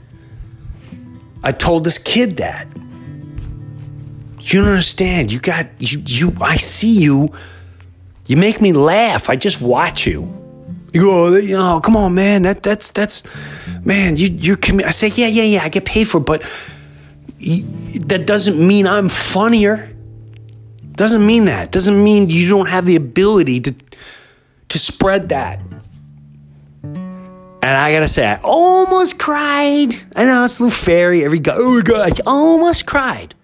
I 1.42 1.52
told 1.52 1.84
this 1.84 1.98
kid 1.98 2.38
that. 2.38 2.66
You 4.40 4.60
don't 4.60 4.70
understand. 4.70 5.30
You 5.30 5.38
got 5.38 5.68
you 5.78 6.02
you 6.04 6.32
I 6.40 6.56
see 6.56 6.98
you. 7.00 7.32
You 8.26 8.36
make 8.36 8.60
me 8.60 8.72
laugh. 8.72 9.30
I 9.30 9.36
just 9.36 9.60
watch 9.60 10.06
you. 10.06 10.41
You 10.92 11.00
go, 11.00 11.26
oh, 11.26 11.36
you 11.36 11.56
know, 11.56 11.80
come 11.80 11.96
on, 11.96 12.14
man. 12.14 12.42
That 12.42 12.62
that's 12.62 12.90
that's, 12.90 13.22
man. 13.84 14.16
You 14.16 14.28
you're. 14.28 14.58
I 14.84 14.90
say, 14.90 15.08
yeah, 15.08 15.26
yeah, 15.26 15.42
yeah. 15.42 15.64
I 15.64 15.70
get 15.70 15.86
paid 15.86 16.04
for, 16.04 16.18
it, 16.18 16.26
but 16.26 16.42
that 18.06 18.24
doesn't 18.26 18.58
mean 18.58 18.86
I'm 18.86 19.08
funnier. 19.08 19.90
Doesn't 20.92 21.26
mean 21.26 21.46
that. 21.46 21.72
Doesn't 21.72 22.02
mean 22.02 22.28
you 22.28 22.48
don't 22.48 22.68
have 22.68 22.84
the 22.84 22.96
ability 22.96 23.60
to 23.60 23.74
to 24.68 24.78
spread 24.78 25.30
that. 25.30 25.60
And 26.84 27.64
I 27.64 27.92
gotta 27.92 28.08
say, 28.08 28.26
I 28.26 28.40
almost 28.42 29.18
cried. 29.18 29.94
I 30.14 30.24
know 30.24 30.44
it's 30.44 30.58
a 30.58 30.64
little 30.64 30.76
fairy. 30.76 31.24
Every 31.24 31.38
guy, 31.38 31.54
oh 31.56 31.76
my 31.76 31.82
god, 31.82 32.20
I 32.20 32.22
almost 32.26 32.84
cried 32.84 33.34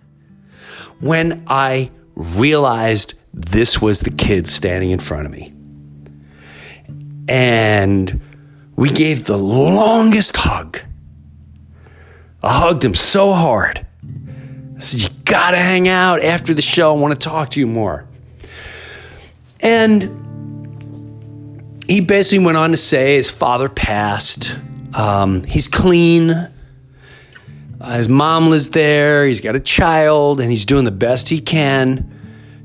when 1.01 1.45
I 1.47 1.91
realized 2.15 3.15
this 3.33 3.81
was 3.81 4.01
the 4.01 4.11
kid 4.11 4.47
standing 4.47 4.91
in 4.91 4.99
front 4.99 5.25
of 5.25 5.33
me 5.33 5.55
and 7.29 8.21
we 8.77 8.91
gave 8.91 9.25
the 9.25 9.37
longest 9.37 10.37
hug. 10.37 10.81
I 12.43 12.53
hugged 12.61 12.85
him 12.85 12.95
so 12.95 13.33
hard. 13.33 13.87
I 14.77 14.79
said, 14.79 15.03
You 15.03 15.09
gotta 15.25 15.59
hang 15.59 15.89
out 15.89 16.23
after 16.23 16.55
the 16.55 16.63
show. 16.63 16.95
I 16.95 16.99
wanna 16.99 17.17
talk 17.17 17.51
to 17.51 17.61
you 17.61 17.67
more. 17.67 18.07
And 19.61 20.25
he 21.89 22.01
basically 22.01 22.45
went 22.45 22.57
on 22.57 22.71
to 22.71 22.77
say 22.77 23.17
his 23.17 23.31
father 23.31 23.69
passed. 23.69 24.59
Um, 24.95 25.45
he's 25.45 25.69
clean. 25.69 26.31
Uh, 26.31 27.97
his 27.97 28.09
mom 28.09 28.51
lives 28.51 28.71
there. 28.71 29.27
He's 29.27 29.41
got 29.41 29.57
a 29.57 29.61
child, 29.61 30.41
and 30.41 30.51
he's 30.51 30.67
doing 30.67 30.85
the 30.85 30.91
best 30.91 31.29
he 31.29 31.41
can 31.41 32.11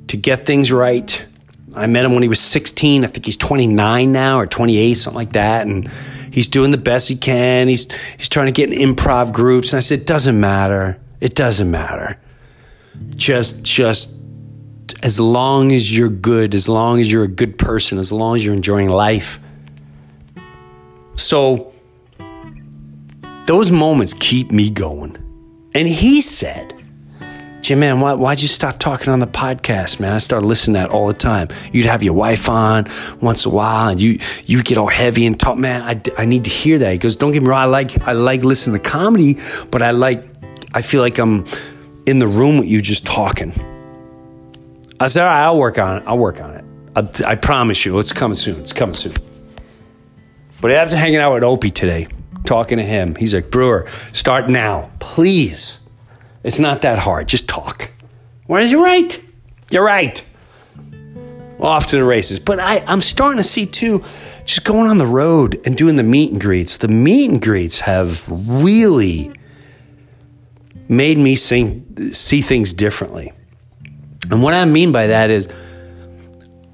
to 0.08 0.18
get 0.18 0.46
things 0.46 0.72
right. 0.72 1.24
I 1.76 1.88
met 1.88 2.06
him 2.06 2.14
when 2.14 2.24
he 2.24 2.30
was 2.30 2.40
16. 2.40 3.04
I 3.04 3.08
think 3.08 3.26
he's 3.26 3.38
29 3.38 4.12
now 4.12 4.40
or 4.40 4.46
28, 4.46 4.94
something 4.94 5.16
like 5.16 5.34
that. 5.34 5.66
And 5.66 5.90
he's 6.32 6.48
doing 6.48 6.72
the 6.72 6.78
best 6.78 7.10
he 7.10 7.16
can. 7.16 7.68
He's, 7.68 7.92
he's 8.18 8.30
trying 8.30 8.46
to 8.46 8.52
get 8.52 8.72
in 8.72 8.96
improv 8.96 9.34
groups. 9.34 9.74
And 9.74 9.78
I 9.78 9.82
said, 9.82 10.02
it 10.02 10.08
doesn't 10.08 10.40
matter. 10.40 11.00
It 11.20 11.36
doesn't 11.36 11.70
matter. 11.70 12.20
Just, 13.16 13.64
just 13.64 14.16
as 15.02 15.20
long 15.20 15.72
as 15.72 15.96
you're 15.96 16.10
good, 16.10 16.54
as 16.54 16.70
long 16.70 17.00
as 17.00 17.12
you're 17.12 17.24
a 17.24 17.28
good 17.28 17.58
person, 17.58 17.98
as 17.98 18.12
long 18.12 18.36
as 18.36 18.46
you're 18.46 18.56
enjoying 18.56 18.90
life. 18.90 19.40
So 21.16 21.74
those 23.46 23.72
moments 23.72 24.14
keep 24.14 24.52
me 24.52 24.70
going. 24.70 25.18
And 25.76 25.88
he 25.88 26.22
said 26.22 26.73
Jim, 27.64 27.80
man, 27.80 28.02
why, 28.02 28.12
why'd 28.12 28.42
you 28.42 28.50
stop 28.50 28.78
talking 28.78 29.08
on 29.08 29.20
the 29.20 29.26
podcast, 29.26 30.02
man? 30.02 30.12
I 30.12 30.18
started 30.18 30.46
listening 30.46 30.74
to 30.74 30.80
that 30.82 30.90
all 30.90 31.08
the 31.08 31.14
time. 31.14 31.48
You'd 31.72 31.86
have 31.86 32.04
your 32.04 32.14
wife 32.14 32.50
on 32.50 32.88
once 33.22 33.46
in 33.46 33.52
a 33.54 33.56
while 33.56 33.88
and 33.88 34.02
you, 34.02 34.20
you 34.46 34.62
get 34.62 34.78
all 34.78 34.90
heavy 34.90 35.26
and 35.26 35.40
talk, 35.40 35.58
man, 35.58 35.82
I, 35.82 36.02
I 36.22 36.26
need 36.26 36.44
to 36.44 36.50
hear 36.50 36.78
that. 36.80 36.92
He 36.92 36.98
goes, 36.98 37.16
don't 37.16 37.32
get 37.32 37.42
me 37.42 37.48
wrong. 37.48 37.62
I 37.62 37.66
like, 37.66 38.06
I 38.06 38.12
like 38.12 38.44
listening 38.44 38.82
to 38.82 38.90
comedy, 38.90 39.38
but 39.72 39.82
I 39.82 39.92
like, 39.92 40.26
I 40.74 40.82
feel 40.82 41.00
like 41.00 41.18
I'm 41.20 41.46
in 42.06 42.20
the 42.20 42.28
room 42.28 42.58
with 42.58 42.68
you 42.68 42.82
just 42.82 43.06
talking. 43.06 43.54
I 45.00 45.06
said, 45.06 45.24
all 45.24 45.30
right, 45.30 45.44
I'll 45.46 45.58
work 45.58 45.80
on 45.80 46.00
it. 46.00 46.04
I'll 46.06 46.18
work 46.18 46.42
on 46.42 46.54
it. 46.56 46.66
I, 46.98 47.32
I 47.32 47.36
promise 47.36 47.86
you, 47.86 47.98
it's 47.98 48.12
coming 48.12 48.36
soon. 48.36 48.60
It's 48.60 48.74
coming 48.74 48.92
soon. 48.92 49.14
But 50.60 50.72
after 50.72 50.98
hanging 50.98 51.20
out 51.20 51.34
with 51.34 51.44
Opie 51.46 51.72
today, 51.72 52.08
talking 52.44 52.78
to 52.78 52.84
him, 52.84 53.16
he's 53.16 53.34
like, 53.34 53.52
Breuer, 53.52 53.88
start 54.12 54.50
now, 54.50 54.92
please. 55.00 55.80
It's 56.44 56.60
not 56.60 56.82
that 56.82 57.00
hard. 57.00 57.28
Just 57.28 57.48
talk. 57.48 57.92
Why 58.46 58.60
Well, 58.60 58.68
you're 58.68 58.84
right. 58.84 59.20
You're 59.72 59.86
right. 59.86 60.24
Off 61.60 61.88
to 61.88 61.96
the 61.96 62.04
races. 62.04 62.40
But 62.40 62.60
I, 62.60 62.84
I'm 62.86 63.02
starting 63.02 63.38
to 63.38 63.44
see 63.44 63.66
too, 63.66 64.00
just 64.46 64.66
going 64.66 64.90
on 64.90 64.98
the 64.98 65.06
road 65.06 65.62
and 65.66 65.78
doing 65.78 65.96
the 65.96 66.04
meet 66.04 66.32
and 66.32 66.42
greets. 66.42 66.78
The 66.78 66.90
meet 66.90 67.30
and 67.30 67.42
greets 67.42 67.80
have 67.82 68.26
really 68.30 69.32
made 70.90 71.18
me 71.18 71.36
see 71.36 72.42
things 72.42 72.74
differently. 72.74 73.32
And 74.30 74.44
what 74.44 74.54
I 74.54 74.66
mean 74.66 74.92
by 74.92 75.08
that 75.08 75.30
is, 75.30 75.48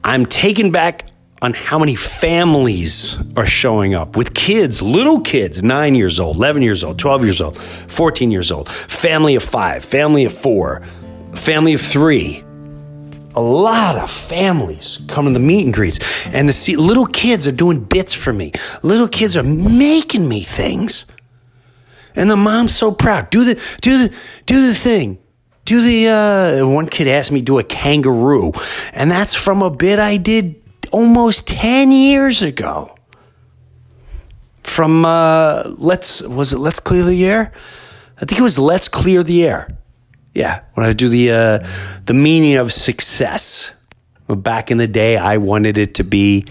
I'm 0.04 0.26
taken 0.26 0.72
back 0.72 1.06
on 1.42 1.54
how 1.54 1.80
many 1.80 1.96
families 1.96 3.18
are 3.38 3.46
showing 3.46 3.94
up 3.94 4.18
with 4.18 4.34
kids, 4.34 4.82
little 4.82 5.22
kids, 5.22 5.64
nine 5.64 5.96
years 5.96 6.20
old, 6.20 6.36
11 6.36 6.62
years 6.62 6.84
old, 6.84 7.00
12 7.00 7.24
years 7.24 7.42
old, 7.42 7.58
14 7.58 8.32
years 8.32 8.52
old, 8.52 8.68
family 8.70 9.36
of 9.36 9.44
five, 9.44 9.84
family 9.84 10.26
of 10.26 10.34
four, 10.34 10.82
family 11.34 11.74
of 11.74 11.82
three. 11.82 12.44
A 13.36 13.42
lot 13.42 13.96
of 13.96 14.12
families 14.12 15.00
come 15.08 15.26
to 15.26 15.32
the 15.32 15.40
meet 15.40 15.64
and 15.64 15.74
greets, 15.74 16.28
and 16.28 16.48
to 16.48 16.54
see 16.54 16.76
little 16.76 17.06
kids 17.06 17.48
are 17.48 17.54
doing 17.54 17.84
bits 17.84 18.14
for 18.14 18.34
me. 18.34 18.52
Little 18.84 19.08
kids 19.08 19.38
are 19.38 19.44
making 19.44 20.28
me 20.28 20.42
things, 20.42 21.06
and 22.16 22.30
the 22.30 22.36
mom's 22.36 22.76
so 22.76 22.92
proud. 22.92 23.30
Do 23.30 23.46
the 23.46 23.78
do 23.82 24.08
the 24.08 24.16
do 24.46 24.68
the 24.68 24.74
thing. 24.74 25.20
Do 25.64 25.82
the 25.82 26.08
uh, 26.08 26.68
one 26.68 26.88
kid 26.90 27.08
asked 27.08 27.32
me 27.32 27.42
do 27.42 27.60
a 27.60 27.64
kangaroo, 27.64 28.52
and 28.92 29.12
that's 29.12 29.36
from 29.36 29.62
a 29.62 29.70
bit 29.70 30.00
I 30.00 30.18
did 30.18 30.59
almost 30.92 31.48
10 31.48 31.92
years 31.92 32.42
ago. 32.42 32.96
From 34.64 35.06
uh, 35.06 35.64
let's 35.78 36.22
was 36.22 36.54
it 36.54 36.60
let's 36.60 36.80
clear 36.80 37.04
the 37.04 37.26
air? 37.26 37.52
I 38.22 38.26
think 38.26 38.40
it 38.40 38.44
was 38.44 38.60
let's 38.60 38.88
clear 38.88 39.24
the 39.24 39.46
air. 39.46 39.68
Yeah 40.34 40.62
when 40.76 40.86
i 40.86 40.94
do 40.94 41.10
the 41.10 41.32
uh, 41.32 41.68
the 42.06 42.14
meaning 42.14 42.56
of 42.56 42.72
success. 42.72 43.76
Back 44.28 44.70
in 44.70 44.78
the 44.78 44.88
day 44.88 45.18
i 45.18 45.38
wanted 45.38 45.78
it 45.80 45.96
to 45.96 46.04
be 46.04 46.46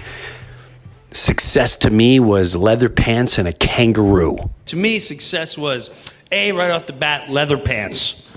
success 1.12 1.76
to 1.76 1.90
me 1.90 2.18
was 2.18 2.56
leather 2.56 2.88
pants 2.88 3.38
and 3.38 3.46
a 3.46 3.52
kangaroo. 3.52 4.36
To 4.66 4.76
me 4.76 4.98
success 4.98 5.56
was 5.56 5.90
a 6.32 6.52
right 6.52 6.70
off 6.70 6.86
the 6.86 6.92
bat 6.92 7.30
leather 7.30 7.56
pants 7.56 8.28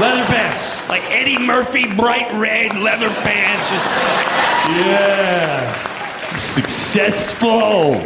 leather 0.00 0.24
pants 0.26 0.88
like 0.88 1.02
eddie 1.10 1.38
murphy 1.38 1.86
bright 1.94 2.30
red 2.32 2.76
leather 2.76 3.08
pants 3.08 3.68
yeah. 4.68 6.36
Successful. 6.36 8.02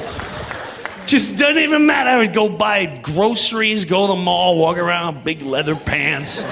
Just 1.07 1.37
doesn't 1.37 1.59
even 1.59 1.87
matter. 1.87 2.11
I 2.11 2.19
would 2.19 2.33
go 2.33 2.49
buy 2.49 2.87
groceries, 3.03 3.85
go 3.85 4.07
to 4.07 4.13
the 4.13 4.21
mall, 4.21 4.57
walk 4.57 4.79
around, 4.79 5.25
big 5.25 5.43
leather 5.43 5.75
pants. 5.75 6.45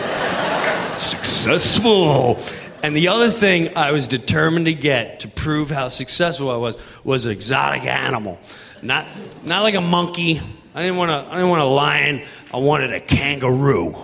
Successful. 0.98 2.38
And 2.82 2.96
the 2.96 3.08
other 3.08 3.30
thing 3.30 3.76
I 3.76 3.92
was 3.92 4.08
determined 4.08 4.66
to 4.66 4.74
get 4.74 5.20
to 5.20 5.28
prove 5.28 5.70
how 5.70 5.86
successful 5.88 6.50
I 6.50 6.56
was 6.56 6.76
was 7.04 7.26
an 7.26 7.32
exotic 7.32 7.84
animal. 7.84 8.38
Not, 8.82 9.06
not 9.44 9.62
like 9.62 9.74
a 9.74 9.80
monkey. 9.80 10.40
I 10.74 10.82
didn't 10.82 10.96
want 10.96 11.12
a, 11.12 11.26
I 11.30 11.36
didn't 11.36 11.50
want 11.50 11.62
a 11.62 11.66
lion. 11.66 12.22
I 12.52 12.56
wanted 12.56 12.92
a 12.92 13.00
kangaroo. 13.00 13.94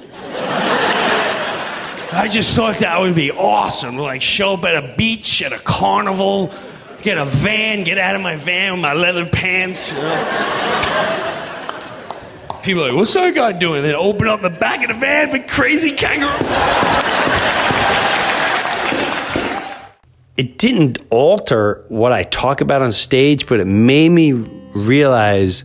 I 2.12 2.29
just 2.29 2.55
thought 2.55 2.77
that 2.77 3.01
would 3.01 3.14
be 3.14 3.33
awesome. 3.33 3.99
Like 3.99 4.23
show 4.23 4.55
up 4.55 4.64
at 4.64 4.77
a 4.77 4.95
beach, 4.97 5.42
at 5.42 5.53
a 5.53 5.59
carnival, 5.59 6.53
get 7.03 7.19
a 7.19 7.25
van, 7.25 7.85
get 7.85 7.99
out 7.99 8.14
of 8.14 8.21
my 8.23 8.37
van 8.37 8.75
with 8.75 8.81
my 8.81 8.92
leather 8.92 9.27
pants. 9.27 9.92
You 9.92 9.99
know? 9.99 11.12
People 12.62 12.85
are 12.85 12.88
like, 12.88 12.97
what's 12.97 13.14
that 13.14 13.35
guy 13.35 13.53
doing? 13.53 13.83
They 13.83 13.95
open 13.95 14.29
up 14.29 14.40
the 14.40 14.51
back 14.51 14.83
of 14.83 14.88
the 14.88 14.95
van, 15.01 15.31
big 15.31 15.49
crazy 15.49 15.92
kangaroo. 15.92 16.33
It 20.37 20.59
didn't 20.59 20.99
alter 21.11 21.85
what 21.88 22.12
I 22.12 22.25
talk 22.25 22.61
about 22.61 22.83
on 22.83 22.92
stage, 22.92 23.47
but 23.47 23.59
it 23.59 23.66
made 23.66 24.11
me 24.11 24.33
realize 24.33 25.64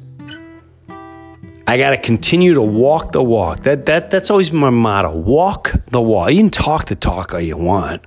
I 1.71 1.77
got 1.77 1.91
to 1.91 1.97
continue 1.97 2.55
to 2.55 2.62
walk 2.62 3.13
the 3.13 3.23
walk. 3.23 3.62
That, 3.62 3.86
that, 3.86 4.12
that's 4.12 4.29
always 4.29 4.51
my 4.51 4.69
motto 4.69 5.15
walk 5.15 5.71
the 5.88 6.01
walk. 6.01 6.31
You 6.31 6.39
can 6.39 6.49
talk 6.49 6.88
the 6.88 6.95
talk 6.95 7.34
all 7.34 7.39
you 7.39 7.55
want, 7.55 8.03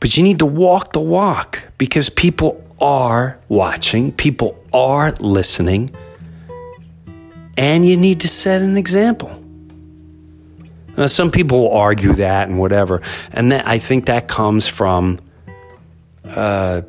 but 0.00 0.16
you 0.16 0.22
need 0.22 0.38
to 0.38 0.46
walk 0.46 0.94
the 0.94 1.00
walk 1.00 1.62
because 1.76 2.08
people 2.08 2.64
are 2.80 3.38
watching, 3.50 4.12
people 4.12 4.64
are 4.72 5.12
listening, 5.20 5.90
and 7.58 7.86
you 7.86 7.98
need 7.98 8.20
to 8.20 8.28
set 8.28 8.62
an 8.62 8.78
example. 8.78 9.30
Now, 10.96 11.04
some 11.04 11.30
people 11.30 11.60
will 11.60 11.76
argue 11.76 12.14
that 12.14 12.48
and 12.48 12.58
whatever, 12.58 13.02
and 13.30 13.52
that, 13.52 13.68
I 13.68 13.78
think 13.78 14.06
that 14.06 14.26
comes 14.26 14.66
from 14.66 15.18
uh, 16.24 16.80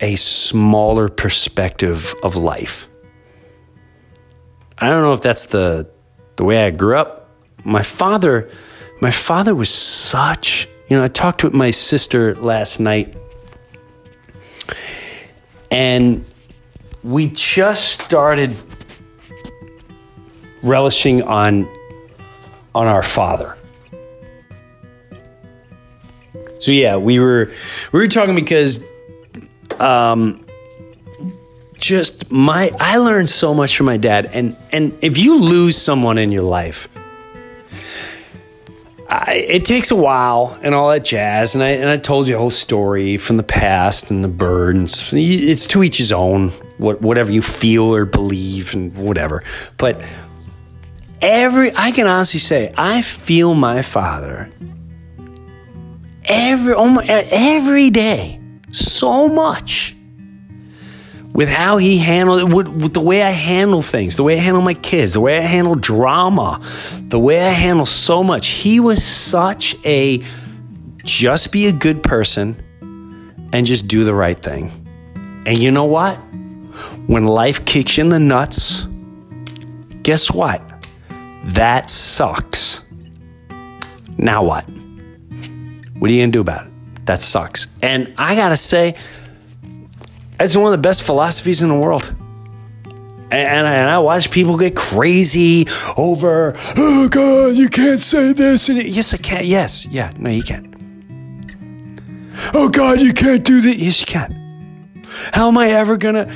a 0.00 0.16
smaller 0.16 1.08
perspective 1.08 2.14
of 2.22 2.36
life. 2.36 2.87
I 4.80 4.88
don't 4.88 5.02
know 5.02 5.12
if 5.12 5.20
that's 5.20 5.46
the 5.46 5.88
the 6.36 6.44
way 6.44 6.64
I 6.64 6.70
grew 6.70 6.96
up. 6.96 7.28
My 7.64 7.82
father, 7.82 8.48
my 9.00 9.10
father 9.10 9.54
was 9.54 9.70
such. 9.70 10.68
You 10.88 10.96
know, 10.96 11.04
I 11.04 11.08
talked 11.08 11.44
with 11.44 11.52
my 11.52 11.70
sister 11.70 12.34
last 12.36 12.80
night, 12.80 13.16
and 15.70 16.24
we 17.02 17.28
just 17.28 18.00
started 18.00 18.54
relishing 20.62 21.22
on 21.22 21.68
on 22.74 22.86
our 22.86 23.02
father. 23.02 23.56
So 26.58 26.72
yeah, 26.72 26.96
we 26.96 27.18
were 27.18 27.50
we 27.92 27.98
were 27.98 28.08
talking 28.08 28.34
because 28.34 28.80
um, 29.80 30.44
just 31.78 32.30
my 32.30 32.72
I 32.78 32.96
learned 32.96 33.28
so 33.28 33.54
much 33.54 33.76
from 33.76 33.86
my 33.86 33.96
dad. 33.96 34.26
And 34.32 34.56
and 34.72 34.96
if 35.00 35.18
you 35.18 35.36
lose 35.36 35.76
someone 35.76 36.18
in 36.18 36.32
your 36.32 36.42
life 36.42 36.88
I, 39.08 39.34
it 39.48 39.64
takes 39.64 39.90
a 39.90 39.96
while 39.96 40.58
and 40.62 40.74
all 40.74 40.90
that 40.90 41.04
jazz. 41.04 41.54
And 41.54 41.64
I 41.64 41.70
and 41.70 41.88
I 41.88 41.96
told 41.96 42.28
you 42.28 42.36
a 42.36 42.38
whole 42.38 42.50
story 42.50 43.16
from 43.16 43.38
the 43.38 43.42
past 43.42 44.10
and 44.10 44.22
the 44.22 44.28
bird 44.28 44.76
and 44.76 44.84
it's 45.12 45.66
to 45.68 45.82
each 45.82 45.96
his 45.96 46.12
own 46.12 46.50
what, 46.76 47.00
whatever 47.00 47.32
you 47.32 47.40
feel 47.40 47.94
or 47.94 48.04
believe 48.04 48.74
and 48.74 48.94
whatever. 48.96 49.42
But 49.78 50.02
every 51.22 51.74
I 51.74 51.90
can 51.92 52.06
honestly 52.06 52.40
say 52.40 52.70
I 52.76 53.00
feel 53.00 53.54
my 53.54 53.80
father 53.80 54.50
every 56.24 56.74
every 57.08 57.88
day 57.88 58.40
so 58.72 59.26
much 59.26 59.96
with 61.38 61.48
how 61.48 61.76
he 61.76 61.98
handled 61.98 62.52
with, 62.52 62.66
with 62.66 62.94
the 62.94 63.00
way 63.00 63.22
I 63.22 63.30
handle 63.30 63.80
things, 63.80 64.16
the 64.16 64.24
way 64.24 64.34
I 64.34 64.40
handle 64.40 64.60
my 64.60 64.74
kids, 64.74 65.12
the 65.12 65.20
way 65.20 65.38
I 65.38 65.42
handle 65.42 65.76
drama, 65.76 66.60
the 67.00 67.18
way 67.20 67.40
I 67.40 67.52
handle 67.52 67.86
so 67.86 68.24
much. 68.24 68.48
He 68.48 68.80
was 68.80 69.04
such 69.04 69.76
a 69.84 70.20
just 71.04 71.52
be 71.52 71.68
a 71.68 71.72
good 71.72 72.02
person 72.02 72.56
and 73.52 73.64
just 73.64 73.86
do 73.86 74.02
the 74.02 74.12
right 74.14 74.36
thing. 74.36 74.72
And 75.46 75.58
you 75.58 75.70
know 75.70 75.84
what? 75.84 76.16
When 77.06 77.24
life 77.24 77.64
kicks 77.64 77.98
in 77.98 78.08
the 78.08 78.18
nuts, 78.18 78.88
guess 80.02 80.32
what? 80.32 80.60
That 81.44 81.88
sucks. 81.88 82.82
Now 84.16 84.42
what? 84.42 84.64
What 86.00 86.10
are 86.10 86.12
you 86.12 86.20
going 86.20 86.32
to 86.32 86.36
do 86.36 86.40
about 86.40 86.66
it? 86.66 86.72
That 87.06 87.20
sucks. 87.20 87.68
And 87.80 88.12
I 88.18 88.34
got 88.34 88.48
to 88.48 88.56
say, 88.56 88.96
it's 90.40 90.56
one 90.56 90.66
of 90.66 90.72
the 90.72 90.82
best 90.82 91.02
philosophies 91.02 91.62
in 91.62 91.68
the 91.68 91.78
world. 91.78 92.14
And, 93.30 93.66
and, 93.66 93.90
I 93.90 93.98
watch 93.98 94.30
people 94.30 94.56
get 94.56 94.74
crazy 94.74 95.66
over, 95.98 96.54
oh 96.78 97.08
God, 97.10 97.56
you 97.56 97.68
can't 97.68 97.98
say 97.98 98.32
this. 98.32 98.70
And 98.70 98.82
yes, 98.82 99.12
I 99.12 99.18
can. 99.18 99.44
Yes, 99.44 99.86
yeah, 99.86 100.12
no, 100.18 100.30
you 100.30 100.42
can't. 100.42 100.74
Oh 102.54 102.70
God, 102.70 103.00
you 103.00 103.12
can't 103.12 103.44
do 103.44 103.60
that. 103.60 103.76
Yes, 103.76 104.00
you 104.00 104.06
can. 104.06 105.04
How 105.32 105.48
am 105.48 105.58
I 105.58 105.70
ever 105.70 105.96
gonna? 105.96 106.30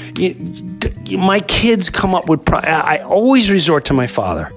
My 1.10 1.40
kids 1.40 1.88
come 1.88 2.14
up 2.14 2.28
with. 2.28 2.52
I 2.52 2.98
always 2.98 3.50
resort 3.50 3.86
to 3.86 3.94
my 3.94 4.06
father, 4.06 4.52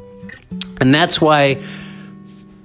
and 0.81 0.93
that's 0.93 1.21
why 1.21 1.61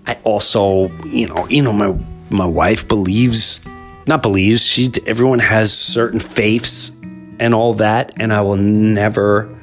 I 0.07 0.17
also, 0.25 0.89
you 1.05 1.27
know, 1.27 1.47
you 1.49 1.63
know, 1.63 1.73
my 1.73 1.97
my 2.31 2.47
wife 2.47 2.89
believes, 2.89 3.65
not 4.11 4.23
believes. 4.23 4.67
She, 4.67 4.91
everyone 5.07 5.39
has 5.39 5.73
certain 5.73 6.21
faiths 6.21 6.91
and 7.39 7.55
all 7.55 7.75
that, 7.75 8.13
and 8.17 8.33
I 8.33 8.43
will 8.43 8.57
never, 8.57 9.57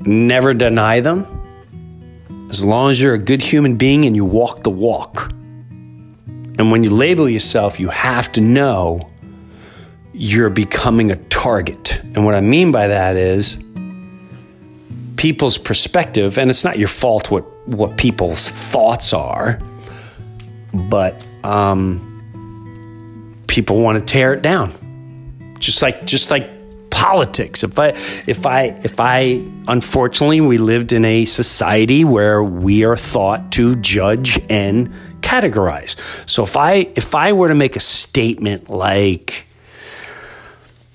never 0.00 0.54
deny 0.54 1.00
them. 1.00 1.26
As 2.48 2.64
long 2.64 2.90
as 2.90 3.00
you're 3.00 3.12
a 3.14 3.18
good 3.18 3.42
human 3.42 3.76
being 3.76 4.06
and 4.06 4.16
you 4.16 4.24
walk 4.24 4.62
the 4.62 4.70
walk. 4.70 5.30
And 6.58 6.70
when 6.70 6.82
you 6.82 6.90
label 6.90 7.28
yourself, 7.28 7.78
you 7.78 7.88
have 7.88 8.32
to 8.32 8.40
know 8.40 9.10
you're 10.14 10.48
becoming 10.48 11.10
a 11.10 11.16
target. 11.16 12.00
And 12.14 12.24
what 12.24 12.34
I 12.34 12.40
mean 12.40 12.72
by 12.72 12.86
that 12.86 13.16
is 13.16 13.62
people's 15.16 15.58
perspective, 15.58 16.38
and 16.38 16.48
it's 16.48 16.64
not 16.64 16.78
your 16.78 16.88
fault 16.88 17.30
what, 17.30 17.42
what 17.66 17.98
people's 17.98 18.48
thoughts 18.48 19.12
are, 19.12 19.58
but 20.72 21.20
um, 21.42 22.15
people 23.56 23.80
want 23.80 23.96
to 23.96 24.04
tear 24.04 24.34
it 24.34 24.42
down. 24.42 24.70
Just 25.58 25.80
like 25.80 26.04
just 26.04 26.30
like 26.30 26.90
politics. 26.90 27.64
If 27.64 27.78
I 27.78 27.88
if 28.26 28.44
I 28.44 28.64
if 28.84 29.00
I 29.00 29.42
unfortunately 29.66 30.42
we 30.42 30.58
lived 30.58 30.92
in 30.92 31.06
a 31.06 31.24
society 31.24 32.04
where 32.04 32.42
we 32.42 32.84
are 32.84 32.98
thought 32.98 33.52
to 33.52 33.74
judge 33.76 34.38
and 34.50 34.92
categorize. 35.22 35.96
So 36.28 36.42
if 36.42 36.58
I 36.58 36.92
if 36.94 37.14
I 37.14 37.32
were 37.32 37.48
to 37.48 37.54
make 37.54 37.76
a 37.76 37.80
statement 37.80 38.68
like 38.68 39.46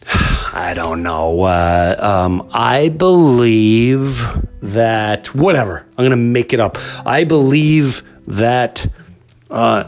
I 0.53 0.73
don't 0.75 1.01
know. 1.01 1.41
Uh, 1.41 1.95
um, 1.99 2.47
I 2.53 2.89
believe 2.89 4.23
that 4.61 5.33
whatever. 5.33 5.87
I'm 5.97 6.09
to 6.11 6.15
make 6.15 6.53
it 6.53 6.59
up. 6.59 6.77
I 7.05 7.23
believe 7.23 8.03
that 8.27 8.85
uh, 9.49 9.85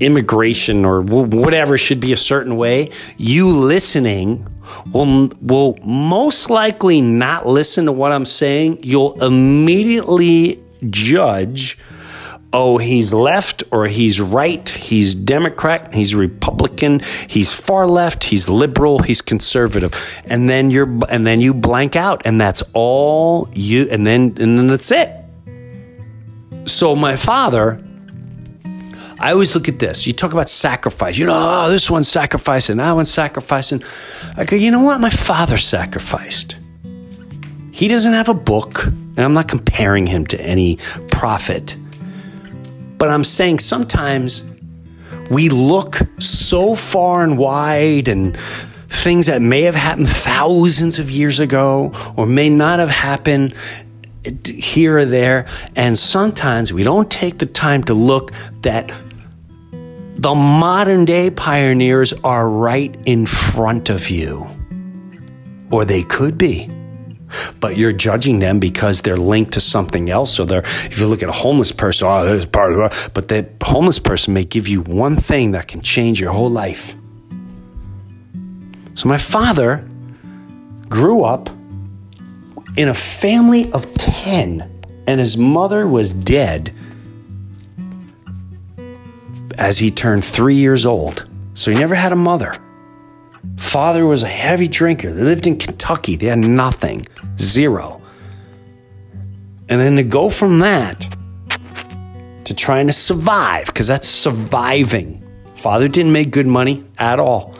immigration 0.00 0.84
or 0.84 1.02
whatever 1.02 1.78
should 1.78 2.00
be 2.00 2.12
a 2.12 2.16
certain 2.16 2.56
way. 2.56 2.88
You 3.16 3.48
listening 3.48 4.46
will 4.92 5.30
will 5.40 5.78
most 5.84 6.50
likely 6.50 7.00
not 7.00 7.46
listen 7.46 7.86
to 7.86 7.92
what 7.92 8.12
I'm 8.12 8.26
saying. 8.26 8.80
You'll 8.82 9.22
immediately 9.22 10.62
judge 10.88 11.78
oh, 12.52 12.78
he's 12.78 13.12
left 13.14 13.62
or 13.70 13.86
he's 13.86 14.20
right, 14.20 14.68
he's 14.68 15.14
Democrat, 15.14 15.94
he's 15.94 16.14
Republican, 16.14 17.00
he's 17.28 17.52
far 17.54 17.86
left, 17.86 18.24
he's 18.24 18.48
liberal, 18.48 18.98
he's 18.98 19.22
conservative. 19.22 20.22
And 20.24 20.48
then 20.48 20.70
you're 20.70 20.98
and 21.08 21.26
then 21.26 21.40
you 21.40 21.54
blank 21.54 21.96
out 21.96 22.22
and 22.24 22.40
that's 22.40 22.62
all 22.72 23.48
you 23.52 23.88
and 23.90 24.06
then 24.06 24.34
and 24.40 24.58
then 24.58 24.66
that's 24.66 24.90
it. 24.90 25.12
So 26.66 26.94
my 26.94 27.16
father 27.16 27.82
I 29.20 29.32
always 29.32 29.54
look 29.54 29.68
at 29.68 29.78
this. 29.78 30.06
You 30.06 30.14
talk 30.14 30.32
about 30.32 30.48
sacrifice. 30.48 31.18
You 31.18 31.26
know, 31.26 31.36
oh, 31.36 31.70
this 31.70 31.90
one's 31.90 32.08
sacrificing, 32.08 32.78
that 32.78 32.92
one's 32.92 33.10
sacrificing. 33.10 33.82
I 34.34 34.44
go, 34.44 34.56
you 34.56 34.70
know 34.70 34.80
what? 34.80 34.98
My 34.98 35.10
father 35.10 35.58
sacrificed. 35.58 36.56
He 37.70 37.86
doesn't 37.86 38.14
have 38.14 38.30
a 38.30 38.34
book, 38.34 38.86
and 38.86 39.20
I'm 39.20 39.34
not 39.34 39.46
comparing 39.46 40.06
him 40.06 40.26
to 40.28 40.40
any 40.40 40.76
prophet. 41.10 41.76
But 42.96 43.10
I'm 43.10 43.24
saying 43.24 43.58
sometimes 43.58 44.42
we 45.30 45.50
look 45.50 45.98
so 46.18 46.74
far 46.74 47.22
and 47.22 47.36
wide 47.36 48.08
and 48.08 48.36
things 48.88 49.26
that 49.26 49.42
may 49.42 49.62
have 49.62 49.74
happened 49.74 50.08
thousands 50.08 50.98
of 50.98 51.10
years 51.10 51.40
ago 51.40 51.92
or 52.16 52.26
may 52.26 52.48
not 52.48 52.78
have 52.78 52.90
happened 52.90 53.54
here 54.46 54.98
or 54.98 55.04
there. 55.04 55.46
And 55.76 55.96
sometimes 55.96 56.72
we 56.72 56.82
don't 56.82 57.10
take 57.10 57.38
the 57.38 57.46
time 57.46 57.84
to 57.84 57.94
look 57.94 58.32
that 58.62 58.90
the 60.20 60.34
modern 60.34 61.06
day 61.06 61.30
pioneers 61.30 62.12
are 62.12 62.46
right 62.46 62.94
in 63.06 63.24
front 63.24 63.88
of 63.88 64.10
you, 64.10 64.46
or 65.70 65.86
they 65.86 66.02
could 66.02 66.36
be 66.36 66.68
but 67.60 67.76
you're 67.76 67.92
judging 67.92 68.40
them 68.40 68.58
because 68.58 69.02
they're 69.02 69.16
linked 69.16 69.52
to 69.52 69.60
something 69.60 70.10
else. 70.10 70.34
So 70.34 70.44
they're, 70.44 70.62
if 70.64 70.98
you 70.98 71.06
look 71.06 71.22
at 71.22 71.28
a 71.28 71.32
homeless 71.32 71.72
person, 71.72 72.08
oh, 72.08 72.24
there's 72.24 72.46
part 72.46 72.72
of 72.72 73.10
but 73.14 73.28
the 73.28 73.48
homeless 73.62 73.98
person 73.98 74.34
may 74.34 74.44
give 74.44 74.68
you 74.68 74.82
one 74.82 75.16
thing 75.16 75.52
that 75.52 75.68
can 75.68 75.80
change 75.80 76.20
your 76.20 76.32
whole 76.32 76.50
life. 76.50 76.94
So 78.94 79.08
my 79.08 79.18
father 79.18 79.88
grew 80.88 81.22
up 81.22 81.48
in 82.76 82.88
a 82.88 82.94
family 82.94 83.70
of 83.72 83.92
10, 83.94 84.82
and 85.06 85.20
his 85.20 85.38
mother 85.38 85.86
was 85.86 86.12
dead 86.12 86.74
as 89.60 89.78
he 89.78 89.90
turned 89.90 90.24
three 90.24 90.54
years 90.54 90.86
old. 90.86 91.26
So 91.52 91.70
he 91.70 91.78
never 91.78 91.94
had 91.94 92.12
a 92.12 92.16
mother. 92.16 92.56
Father 93.58 94.06
was 94.06 94.22
a 94.22 94.28
heavy 94.28 94.66
drinker. 94.66 95.12
They 95.12 95.22
lived 95.22 95.46
in 95.46 95.58
Kentucky. 95.58 96.16
They 96.16 96.26
had 96.26 96.38
nothing, 96.38 97.06
zero. 97.38 98.00
And 99.68 99.80
then 99.80 99.96
to 99.96 100.02
go 100.02 100.30
from 100.30 100.58
that 100.60 101.06
to 102.44 102.54
trying 102.54 102.86
to 102.86 102.92
survive, 102.92 103.66
because 103.66 103.86
that's 103.86 104.08
surviving. 104.08 105.22
Father 105.54 105.88
didn't 105.88 106.12
make 106.12 106.30
good 106.30 106.46
money 106.46 106.84
at 106.98 107.20
all. 107.20 107.54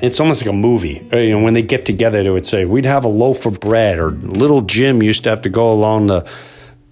It's 0.00 0.18
almost 0.18 0.42
like 0.42 0.50
a 0.50 0.56
movie. 0.56 1.06
Uh, 1.12 1.18
you 1.18 1.30
know, 1.30 1.44
when 1.44 1.54
they 1.54 1.62
get 1.62 1.84
together, 1.84 2.22
they 2.22 2.30
would 2.30 2.46
say, 2.46 2.64
"We'd 2.64 2.84
have 2.84 3.04
a 3.04 3.08
loaf 3.08 3.46
of 3.46 3.60
bread," 3.60 3.98
or 3.98 4.10
"Little 4.10 4.62
Jim 4.62 5.02
used 5.02 5.24
to 5.24 5.30
have 5.30 5.42
to 5.42 5.50
go 5.50 5.72
along 5.72 6.08
the 6.08 6.28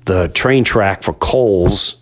the 0.05 0.29
train 0.29 0.65
track 0.65 1.03
for 1.03 1.15
coals 1.15 2.02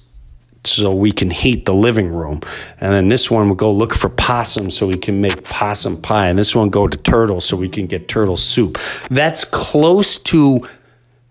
so 0.64 0.94
we 0.94 1.11
can 1.12 1.31
heat 1.31 1.64
the 1.64 1.75
living 1.75 2.09
room. 2.09 2.40
And 2.81 2.92
then 2.92 3.09
this 3.09 3.31
one 3.31 3.49
will 3.49 3.57
go 3.57 3.73
look 3.73 3.94
for 3.94 4.09
possum 4.09 4.70
so 4.70 4.87
we 4.87 4.96
can 4.96 5.20
make 5.20 5.44
possum 5.44 6.01
pie. 6.01 6.29
And 6.29 6.38
this 6.38 6.55
one 6.55 6.70
go 6.70 6.87
to 6.87 6.99
turtle 6.99 7.40
so 7.40 7.57
we 7.57 7.68
can 7.68 7.87
get 7.87 8.09
turtle 8.09 8.37
soup. 8.37 8.79
That's 9.11 9.44
close 9.44 10.18
to 10.18 10.61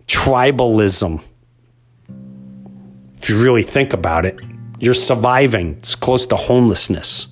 tribalism. 0.08 1.22
If 3.18 3.30
you 3.30 3.44
really 3.44 3.64
think 3.64 3.94
about 3.94 4.26
it, 4.26 4.40
you're 4.80 4.94
surviving. 4.94 5.76
It's 5.78 5.96
close 5.96 6.26
to 6.28 6.36
homelessness. 6.36 7.28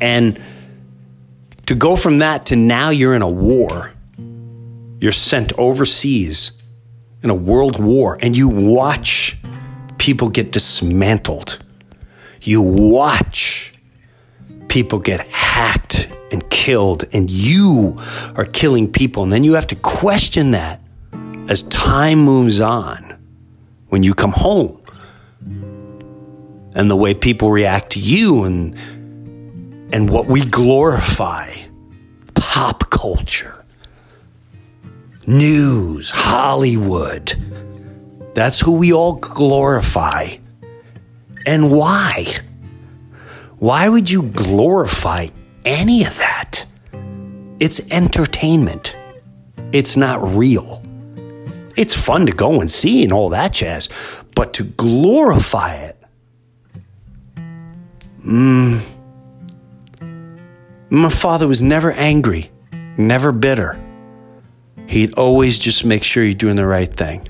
And 0.00 0.40
to 1.66 1.74
go 1.74 1.94
from 1.94 2.18
that 2.18 2.46
to 2.46 2.56
now 2.56 2.90
you're 2.90 3.14
in 3.14 3.22
a 3.22 3.30
war, 3.30 3.92
you're 4.98 5.12
sent 5.12 5.52
overseas 5.58 6.61
in 7.22 7.30
a 7.30 7.34
world 7.34 7.82
war 7.82 8.18
and 8.20 8.36
you 8.36 8.48
watch 8.48 9.36
people 9.98 10.28
get 10.28 10.52
dismantled. 10.52 11.58
You 12.42 12.60
watch 12.60 13.72
people 14.68 14.98
get 14.98 15.20
hacked 15.28 16.08
and 16.32 16.48
killed, 16.48 17.04
and 17.12 17.30
you 17.30 17.96
are 18.36 18.46
killing 18.46 18.90
people. 18.90 19.22
And 19.22 19.32
then 19.32 19.44
you 19.44 19.54
have 19.54 19.66
to 19.68 19.76
question 19.76 20.52
that 20.52 20.80
as 21.48 21.62
time 21.64 22.18
moves 22.18 22.60
on 22.60 23.16
when 23.88 24.02
you 24.02 24.14
come 24.14 24.32
home 24.32 24.80
and 26.74 26.90
the 26.90 26.96
way 26.96 27.12
people 27.12 27.50
react 27.50 27.92
to 27.92 27.98
you 27.98 28.44
and 28.44 28.74
and 29.92 30.08
what 30.08 30.26
we 30.26 30.42
glorify 30.42 31.54
pop 32.34 32.88
culture 32.88 33.61
news, 35.26 36.10
Hollywood. 36.10 37.34
That's 38.34 38.60
who 38.60 38.72
we 38.72 38.92
all 38.92 39.14
glorify. 39.14 40.36
And 41.46 41.70
why? 41.70 42.26
Why 43.58 43.88
would 43.88 44.10
you 44.10 44.22
glorify 44.22 45.28
any 45.64 46.04
of 46.04 46.16
that? 46.18 46.64
It's 47.60 47.80
entertainment. 47.90 48.96
It's 49.72 49.96
not 49.96 50.34
real. 50.34 50.82
It's 51.76 51.94
fun 51.94 52.26
to 52.26 52.32
go 52.32 52.60
and 52.60 52.70
see 52.70 53.04
and 53.04 53.12
all 53.12 53.30
that 53.30 53.52
jazz, 53.52 53.88
but 54.34 54.52
to 54.54 54.64
glorify 54.64 55.74
it, 55.74 55.96
mm, 58.26 58.80
my 60.90 61.08
father 61.08 61.48
was 61.48 61.62
never 61.62 61.92
angry, 61.92 62.50
never 62.98 63.32
bitter. 63.32 63.80
He'd 64.92 65.14
always 65.14 65.58
just 65.58 65.86
make 65.86 66.04
sure 66.04 66.22
you're 66.22 66.34
doing 66.34 66.56
the 66.56 66.66
right 66.66 66.92
thing. 66.92 67.26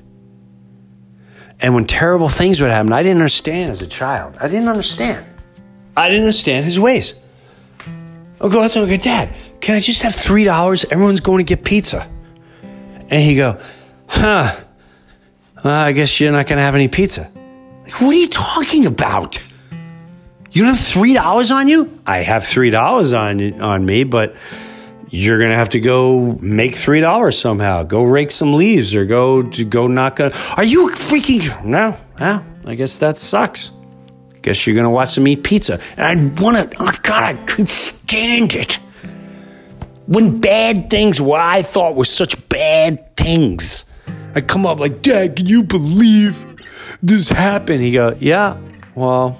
And 1.61 1.77
when 1.77 1.87
terrible 1.87 2.29
things 2.29 2.61
would 2.61 2.70
happen, 2.70 2.92
I 2.92 3.05
didn't 3.05 3.18
understand 3.18 3.70
as 3.70 3.83
a 3.83 3.87
child. 3.87 4.37
I 4.40 4.48
didn't 4.48 4.66
understand. 4.66 5.25
I 5.96 6.09
didn't 6.09 6.22
understand 6.22 6.64
his 6.64 6.81
ways. 6.81 7.14
I'll 8.40 8.51
go 8.51 8.61
out 8.62 8.75
and 8.75 8.88
go, 8.88 8.96
Dad, 8.96 9.33
can 9.61 9.77
I 9.77 9.79
just 9.79 10.03
have 10.03 10.12
$3? 10.12 10.87
Everyone's 10.90 11.20
going 11.20 11.38
to 11.38 11.44
get 11.44 11.64
pizza. 11.64 12.05
And 13.09 13.22
he'd 13.22 13.37
go, 13.37 13.61
Huh, 14.09 14.57
well, 15.62 15.85
I 15.85 15.92
guess 15.92 16.18
you're 16.18 16.33
not 16.33 16.48
going 16.48 16.57
to 16.57 16.64
have 16.64 16.75
any 16.75 16.88
pizza. 16.88 17.31
Like, 17.85 18.01
what 18.01 18.16
are 18.16 18.18
you 18.18 18.27
talking 18.27 18.87
about? 18.87 19.40
You 20.51 20.64
don't 20.64 20.75
have 20.75 20.85
$3 20.85 21.55
on 21.55 21.68
you? 21.68 22.01
I 22.09 22.18
have 22.18 22.42
$3 22.42 23.16
on, 23.16 23.61
on 23.61 23.87
me, 23.87 24.03
but 24.03 24.35
you're 25.14 25.38
gonna 25.38 25.57
have 25.57 25.68
to 25.70 25.81
go 25.81 26.38
make 26.40 26.75
three 26.75 27.01
dollars 27.01 27.38
somehow. 27.38 27.83
Go 27.83 28.03
rake 28.03 28.31
some 28.31 28.55
leaves 28.55 28.94
or 28.94 29.05
go 29.05 29.42
to 29.42 29.64
go 29.64 29.87
knock 29.87 30.20
on. 30.20 30.33
Are 30.57 30.64
you 30.64 30.88
freaking 30.90 31.64
no? 31.64 31.96
No, 32.18 32.44
I 32.66 32.75
guess 32.75 32.98
that 32.98 33.16
sucks. 33.16 33.70
Guess 34.40 34.66
you're 34.66 34.75
gonna 34.75 34.90
watch 34.90 35.14
them 35.14 35.29
eat 35.29 35.44
pizza. 35.44 35.79
And 35.96 36.38
I 36.38 36.42
wanna. 36.42 36.68
Oh 36.81 36.92
God, 37.03 37.22
I 37.22 37.35
could 37.44 37.68
stand 37.68 38.55
it 38.55 38.79
when 40.07 40.40
bad 40.40 40.90
things, 40.90 41.20
what 41.20 41.40
I 41.40 41.62
thought 41.62 41.94
were 41.94 42.05
such 42.05 42.48
bad 42.48 43.16
things, 43.16 43.85
I 44.35 44.40
come 44.40 44.66
up 44.66 44.81
like, 44.81 45.03
Dad, 45.03 45.37
can 45.37 45.46
you 45.46 45.62
believe 45.62 46.44
this 47.03 47.29
happened? 47.29 47.83
He 47.83 47.92
go, 47.92 48.16
Yeah, 48.18 48.59
well, 48.94 49.33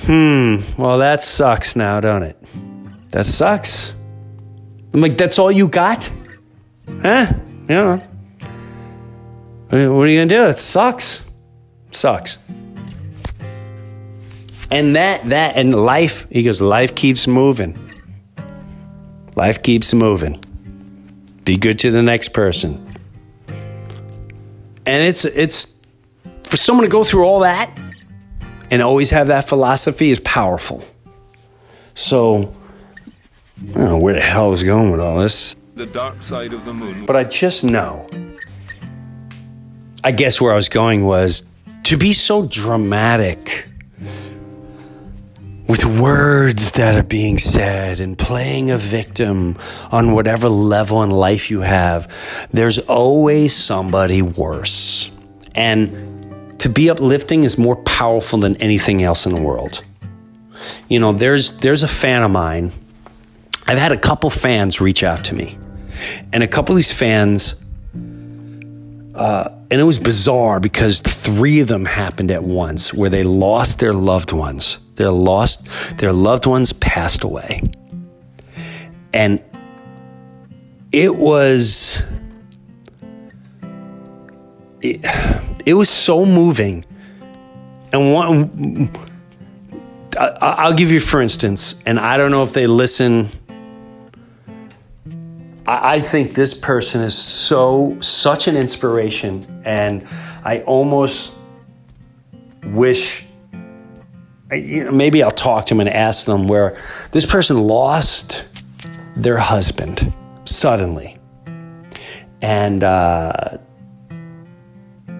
hmm, 0.00 0.56
well, 0.78 0.98
that 0.98 1.20
sucks 1.20 1.76
now, 1.76 2.00
don't 2.00 2.22
it? 2.22 2.38
That 3.10 3.26
sucks. 3.26 3.93
I'm 4.94 5.00
like, 5.00 5.18
That's 5.18 5.38
all 5.38 5.52
you 5.52 5.68
got? 5.68 6.08
Huh? 7.02 7.32
Yeah. 7.68 8.06
What 9.68 9.80
are 9.80 10.06
you 10.06 10.20
gonna 10.20 10.26
do? 10.26 10.46
It 10.46 10.56
sucks. 10.56 11.22
Sucks. 11.90 12.38
And 14.70 14.96
that, 14.96 15.26
that, 15.26 15.56
and 15.56 15.74
life, 15.74 16.26
he 16.30 16.42
goes, 16.42 16.60
life 16.60 16.94
keeps 16.94 17.26
moving. 17.26 17.78
Life 19.36 19.62
keeps 19.62 19.92
moving. 19.92 20.42
Be 21.44 21.56
good 21.56 21.78
to 21.80 21.90
the 21.90 22.02
next 22.02 22.30
person. 22.30 22.80
And 24.86 25.02
it's 25.02 25.24
it's 25.24 25.80
for 26.44 26.56
someone 26.56 26.84
to 26.84 26.90
go 26.90 27.04
through 27.04 27.24
all 27.24 27.40
that 27.40 27.78
and 28.70 28.82
always 28.82 29.10
have 29.10 29.28
that 29.28 29.48
philosophy 29.48 30.10
is 30.10 30.20
powerful. 30.20 30.84
So 31.94 32.54
I 33.60 33.72
don't 33.72 33.84
know 33.84 33.98
where 33.98 34.14
the 34.14 34.20
hell 34.20 34.46
I 34.46 34.48
was 34.48 34.64
going 34.64 34.90
with 34.90 35.00
all 35.00 35.18
this. 35.18 35.56
The 35.74 35.86
dark 35.86 36.22
side 36.22 36.52
of 36.52 36.64
the 36.64 36.74
moon. 36.74 37.06
But 37.06 37.16
I 37.16 37.24
just 37.24 37.64
know. 37.64 38.08
I 40.02 40.12
guess 40.12 40.40
where 40.40 40.52
I 40.52 40.56
was 40.56 40.68
going 40.68 41.04
was 41.04 41.48
to 41.84 41.96
be 41.96 42.12
so 42.12 42.46
dramatic 42.46 43.68
with 45.66 45.86
words 45.86 46.72
that 46.72 46.94
are 46.94 47.02
being 47.02 47.38
said 47.38 48.00
and 48.00 48.18
playing 48.18 48.70
a 48.70 48.78
victim 48.78 49.56
on 49.90 50.12
whatever 50.12 50.48
level 50.48 51.02
in 51.02 51.10
life 51.10 51.50
you 51.50 51.62
have, 51.62 52.48
there's 52.52 52.78
always 52.80 53.56
somebody 53.56 54.20
worse. 54.20 55.10
And 55.54 56.60
to 56.60 56.68
be 56.68 56.90
uplifting 56.90 57.44
is 57.44 57.56
more 57.56 57.76
powerful 57.76 58.40
than 58.40 58.60
anything 58.60 59.02
else 59.02 59.26
in 59.26 59.34
the 59.34 59.40
world. 59.40 59.82
You 60.88 61.00
know, 61.00 61.12
there's 61.12 61.58
there's 61.58 61.82
a 61.82 61.88
fan 61.88 62.22
of 62.22 62.30
mine. 62.30 62.72
I've 63.66 63.78
had 63.78 63.92
a 63.92 63.98
couple 63.98 64.30
fans 64.30 64.80
reach 64.80 65.02
out 65.02 65.24
to 65.24 65.34
me. 65.34 65.58
And 66.32 66.42
a 66.42 66.48
couple 66.48 66.72
of 66.72 66.76
these 66.76 66.92
fans 66.92 67.54
uh, 69.14 69.48
and 69.70 69.80
it 69.80 69.84
was 69.84 70.00
bizarre 70.00 70.58
because 70.58 71.00
three 71.00 71.60
of 71.60 71.68
them 71.68 71.84
happened 71.84 72.32
at 72.32 72.42
once 72.42 72.92
where 72.92 73.08
they 73.08 73.22
lost 73.22 73.78
their 73.78 73.92
loved 73.92 74.32
ones 74.32 74.78
their 74.96 75.10
lost, 75.10 75.98
their 75.98 76.12
loved 76.12 76.46
ones 76.46 76.72
passed 76.72 77.24
away. 77.24 77.60
And 79.12 79.42
it 80.92 81.14
was, 81.14 82.02
it, 84.80 85.04
it 85.66 85.74
was 85.74 85.90
so 85.90 86.24
moving. 86.24 86.84
And 87.92 88.12
one, 88.12 88.90
I, 90.18 90.68
will 90.68 90.74
give 90.74 90.90
you, 90.90 91.00
for 91.00 91.20
instance, 91.20 91.74
and 91.86 91.98
I 91.98 92.16
don't 92.16 92.30
know 92.30 92.42
if 92.42 92.52
they 92.52 92.66
listen. 92.66 93.28
I, 95.66 96.00
think 96.00 96.34
this 96.34 96.52
person 96.52 97.00
is 97.02 97.16
so, 97.16 97.98
such 98.00 98.48
an 98.48 98.56
inspiration. 98.56 99.62
And 99.64 100.06
I 100.44 100.60
almost 100.60 101.34
wish 102.64 103.24
maybe 104.50 105.22
I'll 105.22 105.30
talk 105.30 105.66
to 105.66 105.74
him 105.74 105.80
and 105.80 105.88
ask 105.88 106.26
them 106.26 106.48
where 106.48 106.78
this 107.12 107.26
person 107.26 107.62
lost 107.62 108.46
their 109.16 109.38
husband 109.38 110.12
suddenly. 110.44 111.16
And 112.42 112.84
uh, 112.84 113.58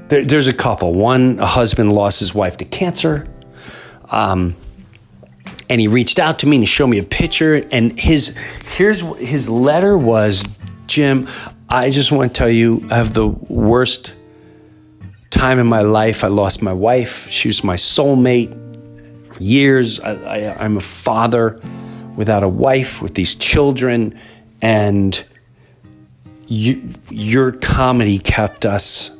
there, 0.09 0.25
there's 0.25 0.47
a 0.47 0.53
couple. 0.53 0.93
One, 0.93 1.39
a 1.39 1.47
husband 1.47 1.93
lost 1.93 2.21
his 2.21 2.35
wife 2.35 2.59
to 2.59 2.65
cancer. 2.65 3.27
Um, 4.11 4.57
and 5.69 5.81
he 5.81 5.89
reached 5.89 6.19
out 6.19 6.41
to 6.41 6.47
me 6.47 6.57
and 6.57 6.63
he 6.63 6.67
showed 6.67 6.89
me 6.89 6.99
a 6.99 7.05
picture. 7.05 7.63
And 7.73 7.99
his 7.99 8.29
here's 8.77 9.01
his 9.19 9.49
letter 9.49 9.97
was, 9.97 10.45
Jim, 10.87 11.27
I 11.69 11.91
just 11.91 12.13
want 12.13 12.35
to 12.35 12.39
tell 12.39 12.51
you, 12.51 12.87
I 12.91 12.97
have 12.97 13.15
the 13.15 13.27
worst 13.27 14.15
time 15.31 15.59
in 15.59 15.67
my 15.67 15.81
life. 15.81 16.25
I 16.25 16.29
lost 16.29 16.63
my 16.63 16.73
wife. 16.73 17.29
She 17.31 17.49
was 17.49 17.65
my 17.65 17.77
soulmate 17.77 18.61
years. 19.41 20.01
I, 20.01 20.65
am 20.65 20.77
a 20.77 20.81
father 20.81 21.59
without 22.17 22.43
a 22.43 22.49
wife 22.49 23.03
with 23.03 23.15
these 23.15 23.35
children, 23.35 24.19
and 24.63 25.25
you, 26.47 26.91
your 27.11 27.53
comedy 27.53 28.19
kept 28.19 28.65
us 28.65 29.11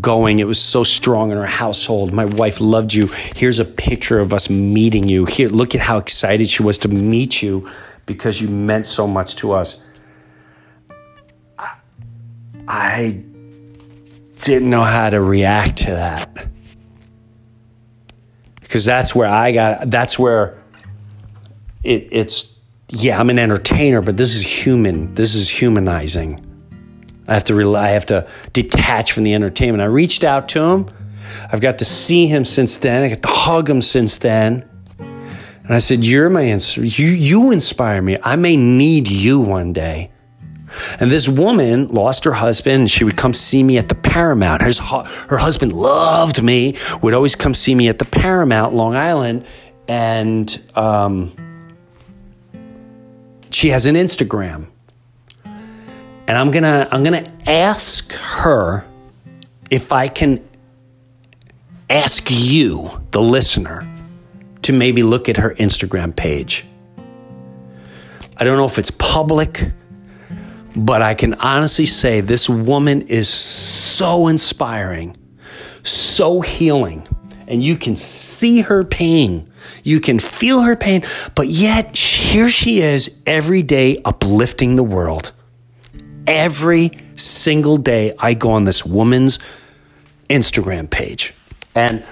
going. 0.00 0.38
It 0.38 0.46
was 0.46 0.60
so 0.60 0.84
strong 0.84 1.30
in 1.32 1.38
our 1.38 1.46
household. 1.46 2.12
My 2.12 2.24
wife 2.24 2.60
loved 2.60 2.92
you. 2.92 3.08
Here's 3.08 3.58
a 3.58 3.64
picture 3.64 4.20
of 4.20 4.32
us 4.32 4.50
meeting 4.50 5.08
you. 5.08 5.24
Here, 5.24 5.48
look 5.48 5.74
at 5.74 5.80
how 5.80 5.98
excited 5.98 6.48
she 6.48 6.62
was 6.62 6.78
to 6.78 6.88
meet 6.88 7.42
you 7.42 7.68
because 8.06 8.40
you 8.40 8.48
meant 8.48 8.86
so 8.86 9.06
much 9.06 9.36
to 9.36 9.52
us. 9.52 9.82
I 12.68 13.22
didn't 14.40 14.70
know 14.70 14.82
how 14.82 15.10
to 15.10 15.20
react 15.20 15.78
to 15.78 15.90
that 15.92 16.48
because 18.60 18.84
that's 18.84 19.14
where 19.14 19.28
I 19.28 19.52
got. 19.52 19.90
That's 19.90 20.18
where 20.18 20.58
it, 21.84 22.08
it's. 22.10 22.54
Yeah, 22.88 23.18
I'm 23.18 23.30
an 23.30 23.38
entertainer, 23.38 24.00
but 24.00 24.16
this 24.16 24.36
is 24.36 24.42
human. 24.42 25.14
This 25.14 25.34
is 25.34 25.48
humanizing. 25.48 26.45
I 27.28 27.34
have 27.34 27.44
to 27.44 27.54
rely. 27.54 27.88
I 27.88 27.92
have 27.92 28.06
to 28.06 28.28
detach 28.52 29.12
from 29.12 29.24
the 29.24 29.34
entertainment. 29.34 29.82
I 29.82 29.86
reached 29.86 30.24
out 30.24 30.48
to 30.50 30.62
him. 30.62 30.86
I've 31.52 31.60
got 31.60 31.78
to 31.78 31.84
see 31.84 32.26
him 32.26 32.44
since 32.44 32.78
then. 32.78 33.02
I 33.02 33.08
got 33.08 33.22
to 33.22 33.28
hug 33.28 33.68
him 33.68 33.82
since 33.82 34.18
then. 34.18 34.68
And 34.98 35.74
I 35.74 35.78
said, 35.78 36.04
"You're 36.04 36.30
my 36.30 36.44
ins- 36.44 36.76
you. 36.76 37.06
You 37.06 37.50
inspire 37.50 38.00
me. 38.00 38.16
I 38.22 38.36
may 38.36 38.56
need 38.56 39.10
you 39.10 39.40
one 39.40 39.72
day." 39.72 40.12
And 41.00 41.10
this 41.10 41.28
woman 41.28 41.88
lost 41.88 42.24
her 42.24 42.32
husband 42.32 42.80
and 42.80 42.90
she 42.90 43.04
would 43.04 43.16
come 43.16 43.32
see 43.32 43.62
me 43.62 43.78
at 43.78 43.88
the 43.88 43.94
Paramount. 43.94 44.62
Her, 44.62 45.04
her 45.28 45.38
husband 45.38 45.72
loved 45.72 46.42
me, 46.42 46.76
would 47.02 47.14
always 47.14 47.34
come 47.34 47.54
see 47.54 47.74
me 47.74 47.88
at 47.88 47.98
the 47.98 48.04
Paramount, 48.04 48.74
Long 48.74 48.94
Island. 48.94 49.46
And 49.88 50.62
um, 50.74 51.32
she 53.50 53.68
has 53.68 53.86
an 53.86 53.94
Instagram. 53.94 54.66
And 56.28 56.36
I'm 56.36 56.50
gonna 56.50 56.88
I'm 56.90 57.02
gonna 57.02 57.30
ask 57.46 58.12
her 58.12 58.84
if 59.70 59.92
I 59.92 60.08
can 60.08 60.46
ask 61.88 62.28
you, 62.30 62.90
the 63.12 63.20
listener, 63.20 63.86
to 64.62 64.72
maybe 64.72 65.02
look 65.02 65.28
at 65.28 65.36
her 65.36 65.54
Instagram 65.54 66.14
page. 66.14 66.64
I 68.36 68.44
don't 68.44 68.56
know 68.56 68.66
if 68.66 68.78
it's 68.78 68.90
public. 68.90 69.70
But 70.76 71.00
I 71.00 71.14
can 71.14 71.32
honestly 71.34 71.86
say 71.86 72.20
this 72.20 72.50
woman 72.50 73.02
is 73.08 73.30
so 73.30 74.28
inspiring, 74.28 75.16
so 75.82 76.42
healing, 76.42 77.08
and 77.48 77.62
you 77.62 77.76
can 77.76 77.96
see 77.96 78.60
her 78.60 78.84
pain. 78.84 79.50
You 79.84 80.00
can 80.00 80.18
feel 80.18 80.60
her 80.60 80.76
pain, 80.76 81.02
but 81.34 81.46
yet 81.46 81.96
here 81.96 82.50
she 82.50 82.80
is 82.80 83.22
every 83.24 83.62
day 83.62 84.02
uplifting 84.04 84.76
the 84.76 84.82
world. 84.82 85.32
Every 86.26 86.90
single 87.16 87.76
day, 87.76 88.14
I 88.18 88.34
go 88.34 88.52
on 88.52 88.64
this 88.64 88.84
woman's 88.84 89.38
Instagram 90.28 90.90
page. 90.90 91.34
And 91.74 92.04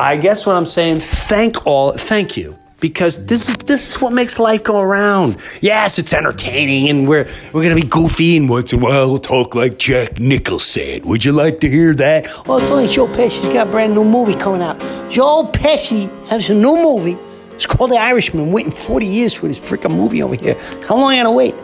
I 0.00 0.16
guess 0.16 0.46
what 0.46 0.56
I'm 0.56 0.66
saying, 0.66 1.00
thank 1.00 1.66
all, 1.66 1.92
thank 1.92 2.36
you 2.36 2.56
because 2.82 3.26
this 3.26 3.48
is 3.48 3.56
this 3.58 3.94
is 3.94 4.02
what 4.02 4.12
makes 4.12 4.38
life 4.38 4.64
go 4.64 4.80
around. 4.80 5.36
Yes, 5.62 5.98
it's 5.98 6.12
entertaining, 6.12 6.90
and 6.90 7.08
we're 7.08 7.26
we're 7.54 7.62
gonna 7.62 7.76
be 7.76 7.86
goofy, 7.86 8.36
and 8.36 8.50
once 8.50 8.72
in 8.74 8.80
a 8.80 8.82
while 8.82 9.08
we'll 9.08 9.18
talk 9.20 9.54
like 9.54 9.78
Jack 9.78 10.18
Nicholson. 10.18 11.02
Would 11.04 11.24
you 11.24 11.32
like 11.32 11.60
to 11.60 11.70
hear 11.70 11.94
that? 11.94 12.26
Oh, 12.46 12.58
Tony 12.66 12.88
Joe 12.88 13.06
Pesci's 13.06 13.52
got 13.54 13.68
a 13.68 13.70
brand 13.70 13.94
new 13.94 14.04
movie 14.04 14.34
coming 14.34 14.60
out. 14.60 14.78
Joe 15.08 15.48
Pesci 15.52 16.10
has 16.26 16.50
a 16.50 16.54
new 16.54 16.74
movie. 16.74 17.16
It's 17.52 17.66
called 17.66 17.92
The 17.92 17.98
Irishman. 17.98 18.42
I'm 18.42 18.52
waiting 18.52 18.72
40 18.72 19.06
years 19.06 19.32
for 19.32 19.46
this 19.46 19.58
freaking 19.58 19.94
movie 19.94 20.22
over 20.22 20.34
here. 20.34 20.58
How 20.88 20.96
long 20.96 21.12
am 21.12 21.20
I 21.20 21.22
gonna 21.22 21.32
wait? 21.32 21.54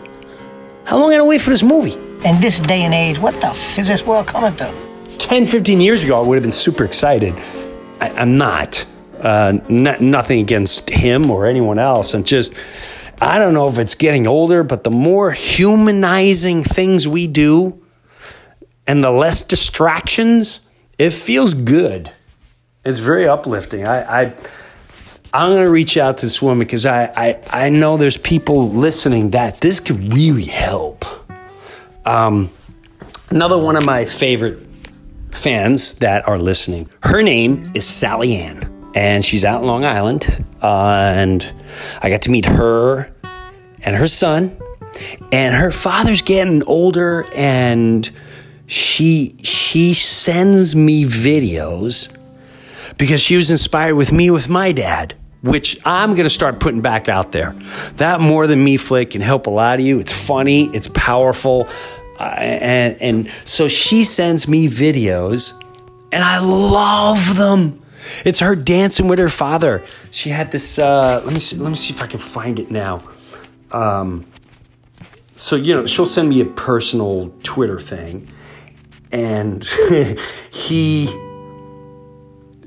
How 0.89 0.97
long 0.97 1.09
am 1.09 1.11
I 1.11 1.17
gonna 1.17 1.29
wait 1.29 1.41
for 1.41 1.51
this 1.51 1.61
movie? 1.61 1.93
In 2.27 2.41
this 2.41 2.59
day 2.59 2.81
and 2.81 2.95
age, 2.95 3.19
what 3.19 3.39
the 3.41 3.49
f 3.49 3.77
is 3.77 3.87
this 3.87 4.03
world 4.03 4.25
coming 4.25 4.55
to? 4.55 4.73
10, 5.19 5.45
15 5.45 5.79
years 5.79 6.03
ago, 6.03 6.19
I 6.19 6.27
would 6.27 6.33
have 6.33 6.41
been 6.41 6.51
super 6.51 6.83
excited. 6.83 7.35
I, 8.01 8.09
I'm 8.09 8.39
not. 8.39 8.83
Uh, 9.21 9.59
n- 9.69 9.97
nothing 9.99 10.39
against 10.39 10.89
him 10.89 11.29
or 11.29 11.45
anyone 11.45 11.77
else, 11.77 12.15
and 12.15 12.25
just 12.25 12.55
I 13.21 13.37
don't 13.37 13.53
know 13.53 13.67
if 13.67 13.77
it's 13.77 13.93
getting 13.93 14.25
older, 14.25 14.63
but 14.63 14.83
the 14.83 14.89
more 14.89 15.29
humanizing 15.29 16.63
things 16.63 17.07
we 17.07 17.27
do 17.27 17.79
and 18.87 19.03
the 19.03 19.11
less 19.11 19.43
distractions, 19.43 20.61
it 20.97 21.11
feels 21.11 21.53
good. 21.53 22.11
It's 22.83 22.97
very 22.97 23.27
uplifting. 23.27 23.85
I, 23.85 24.21
I 24.21 24.35
I'm 25.31 25.51
going 25.51 25.63
to 25.63 25.69
reach 25.69 25.95
out 25.95 26.17
to 26.19 26.25
this 26.25 26.41
woman 26.41 26.59
because 26.59 26.87
I, 26.87 27.05
I, 27.05 27.65
I 27.65 27.69
know 27.69 27.97
there's 27.97 28.17
people 28.17 28.67
listening 28.67 29.31
that 29.31 29.61
this 29.61 29.79
could 29.79 30.11
really 30.13 30.45
help. 30.45 31.05
Um, 32.03 32.49
another 33.29 33.59
one 33.59 33.75
of 33.75 33.85
my 33.85 34.05
favorite 34.05 34.65
fans 35.29 35.95
that 35.95 36.27
are 36.27 36.39
listening, 36.39 36.89
her 37.03 37.21
name 37.21 37.71
is 37.75 37.85
Sally 37.85 38.37
Ann, 38.37 38.91
and 38.95 39.23
she's 39.23 39.45
out 39.45 39.61
in 39.61 39.67
Long 39.67 39.85
Island. 39.85 40.43
Uh, 40.63 41.13
and 41.15 41.53
I 42.01 42.09
got 42.09 42.23
to 42.23 42.31
meet 42.31 42.47
her 42.47 43.13
and 43.83 43.95
her 43.95 44.07
son, 44.07 44.57
and 45.31 45.53
her 45.53 45.69
father's 45.69 46.23
getting 46.23 46.63
older, 46.63 47.27
and 47.35 48.09
she 48.65 49.35
she 49.43 49.93
sends 49.93 50.75
me 50.75 51.03
videos 51.03 52.15
because 52.97 53.21
she 53.21 53.37
was 53.37 53.51
inspired 53.51 53.95
with 53.95 54.11
me 54.11 54.31
with 54.31 54.49
my 54.49 54.71
dad 54.71 55.13
which 55.41 55.79
I'm 55.85 56.11
going 56.11 56.25
to 56.25 56.29
start 56.29 56.59
putting 56.59 56.81
back 56.81 57.07
out 57.07 57.31
there. 57.31 57.53
That 57.95 58.19
more 58.19 58.47
than 58.47 58.63
me 58.63 58.77
flick 58.77 59.11
can 59.11 59.21
help 59.21 59.47
a 59.47 59.49
lot 59.49 59.79
of 59.79 59.85
you. 59.85 59.99
It's 59.99 60.27
funny, 60.27 60.65
it's 60.73 60.89
powerful. 60.89 61.67
Uh, 62.19 62.23
and, 62.23 63.01
and 63.01 63.31
so 63.45 63.67
she 63.67 64.03
sends 64.03 64.47
me 64.47 64.67
videos 64.67 65.53
and 66.11 66.23
I 66.23 66.39
love 66.39 67.37
them. 67.37 67.81
It's 68.25 68.39
her 68.39 68.55
dancing 68.55 69.07
with 69.07 69.19
her 69.19 69.29
father. 69.29 69.83
She 70.11 70.29
had 70.29 70.51
this. 70.51 70.79
Uh, 70.79 71.21
let 71.23 71.33
me 71.33 71.39
see. 71.39 71.57
Let 71.57 71.69
me 71.69 71.75
see 71.75 71.93
if 71.93 72.01
I 72.01 72.07
can 72.07 72.19
find 72.19 72.59
it 72.59 72.71
now. 72.71 73.03
Um, 73.71 74.25
so 75.35 75.55
you 75.55 75.75
know, 75.75 75.85
she'll 75.85 76.05
send 76.05 76.29
me 76.29 76.41
a 76.41 76.45
personal 76.45 77.31
Twitter 77.43 77.79
thing, 77.79 78.27
and 79.11 79.63
he 80.51 81.07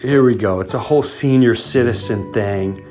here 0.03 0.25
we 0.25 0.35
go. 0.35 0.61
It's 0.61 0.75
a 0.75 0.79
whole 0.79 1.03
senior 1.03 1.55
citizen 1.55 2.33
thing. 2.33 2.85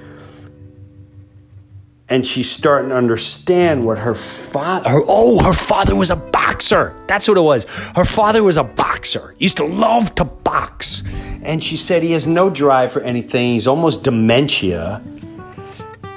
And 2.08 2.26
she's 2.26 2.50
starting 2.50 2.89
to 2.89 2.95
understand 2.95 3.86
what 3.86 4.00
her 4.00 4.15
father, 4.15 4.89
her, 4.89 5.02
oh, 5.08 5.43
her 5.43 5.54
father 5.54 5.95
was 5.95 6.10
a 6.10 6.15
boxer. 6.15 6.95
That's 7.08 7.28
what 7.28 7.38
it 7.38 7.41
was. 7.41 7.65
Her 7.95 8.06
father 8.06 8.43
was 8.43 8.58
a 8.58 8.63
boxer, 8.63 9.36
used 9.39 9.58
to 9.58 9.65
love 9.65 10.15
to 10.15 10.26
box. 10.26 11.04
And 11.43 11.63
she 11.63 11.78
said 11.78 12.04
he 12.04 12.12
has 12.13 12.28
no 12.28 12.50
drive 12.50 12.91
for 12.91 13.02
anything. 13.02 13.54
He's 13.54 13.67
almost 13.67 14.04
dementia. 14.04 15.02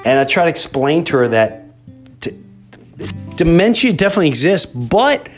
And 0.04 0.18
I 0.18 0.24
try 0.24 0.44
to 0.44 0.50
explain 0.50 1.04
to 1.04 1.18
her 1.18 1.28
that 1.28 1.64
t- 2.20 2.36
dementia 3.36 3.92
definitely 3.92 4.28
exists, 4.28 4.66
but 4.66 5.28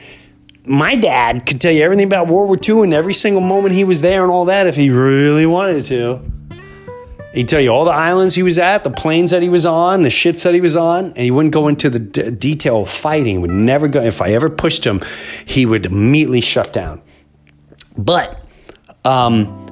my 0.66 0.96
dad 0.96 1.46
could 1.46 1.60
tell 1.60 1.72
you 1.72 1.82
everything 1.82 2.06
about 2.06 2.26
World 2.26 2.48
War 2.48 2.58
II 2.62 2.84
and 2.84 2.92
every 2.92 3.14
single 3.14 3.40
moment 3.40 3.74
he 3.74 3.84
was 3.84 4.00
there 4.00 4.22
and 4.22 4.32
all 4.32 4.46
that 4.46 4.66
if 4.66 4.74
he 4.74 4.90
really 4.90 5.46
wanted 5.46 5.84
to. 5.86 6.20
He'd 7.34 7.48
tell 7.48 7.60
you 7.60 7.68
all 7.68 7.84
the 7.84 7.92
islands 7.92 8.34
he 8.34 8.42
was 8.42 8.58
at, 8.58 8.82
the 8.82 8.90
planes 8.90 9.30
that 9.30 9.42
he 9.42 9.48
was 9.48 9.66
on, 9.66 10.02
the 10.02 10.10
ships 10.10 10.42
that 10.44 10.54
he 10.54 10.60
was 10.60 10.74
on, 10.74 11.06
and 11.06 11.18
he 11.18 11.30
wouldn't 11.30 11.52
go 11.52 11.68
into 11.68 11.90
the 11.90 11.98
d- 11.98 12.30
detail 12.30 12.82
of 12.82 12.88
fighting. 12.88 13.42
Would 13.42 13.50
never 13.50 13.88
go. 13.88 14.02
If 14.02 14.22
I 14.22 14.30
ever 14.30 14.48
pushed 14.48 14.86
him, 14.86 15.02
he 15.44 15.66
would 15.66 15.86
immediately 15.86 16.40
shut 16.40 16.72
down. 16.72 17.02
But 17.98 18.42
um, 19.04 19.66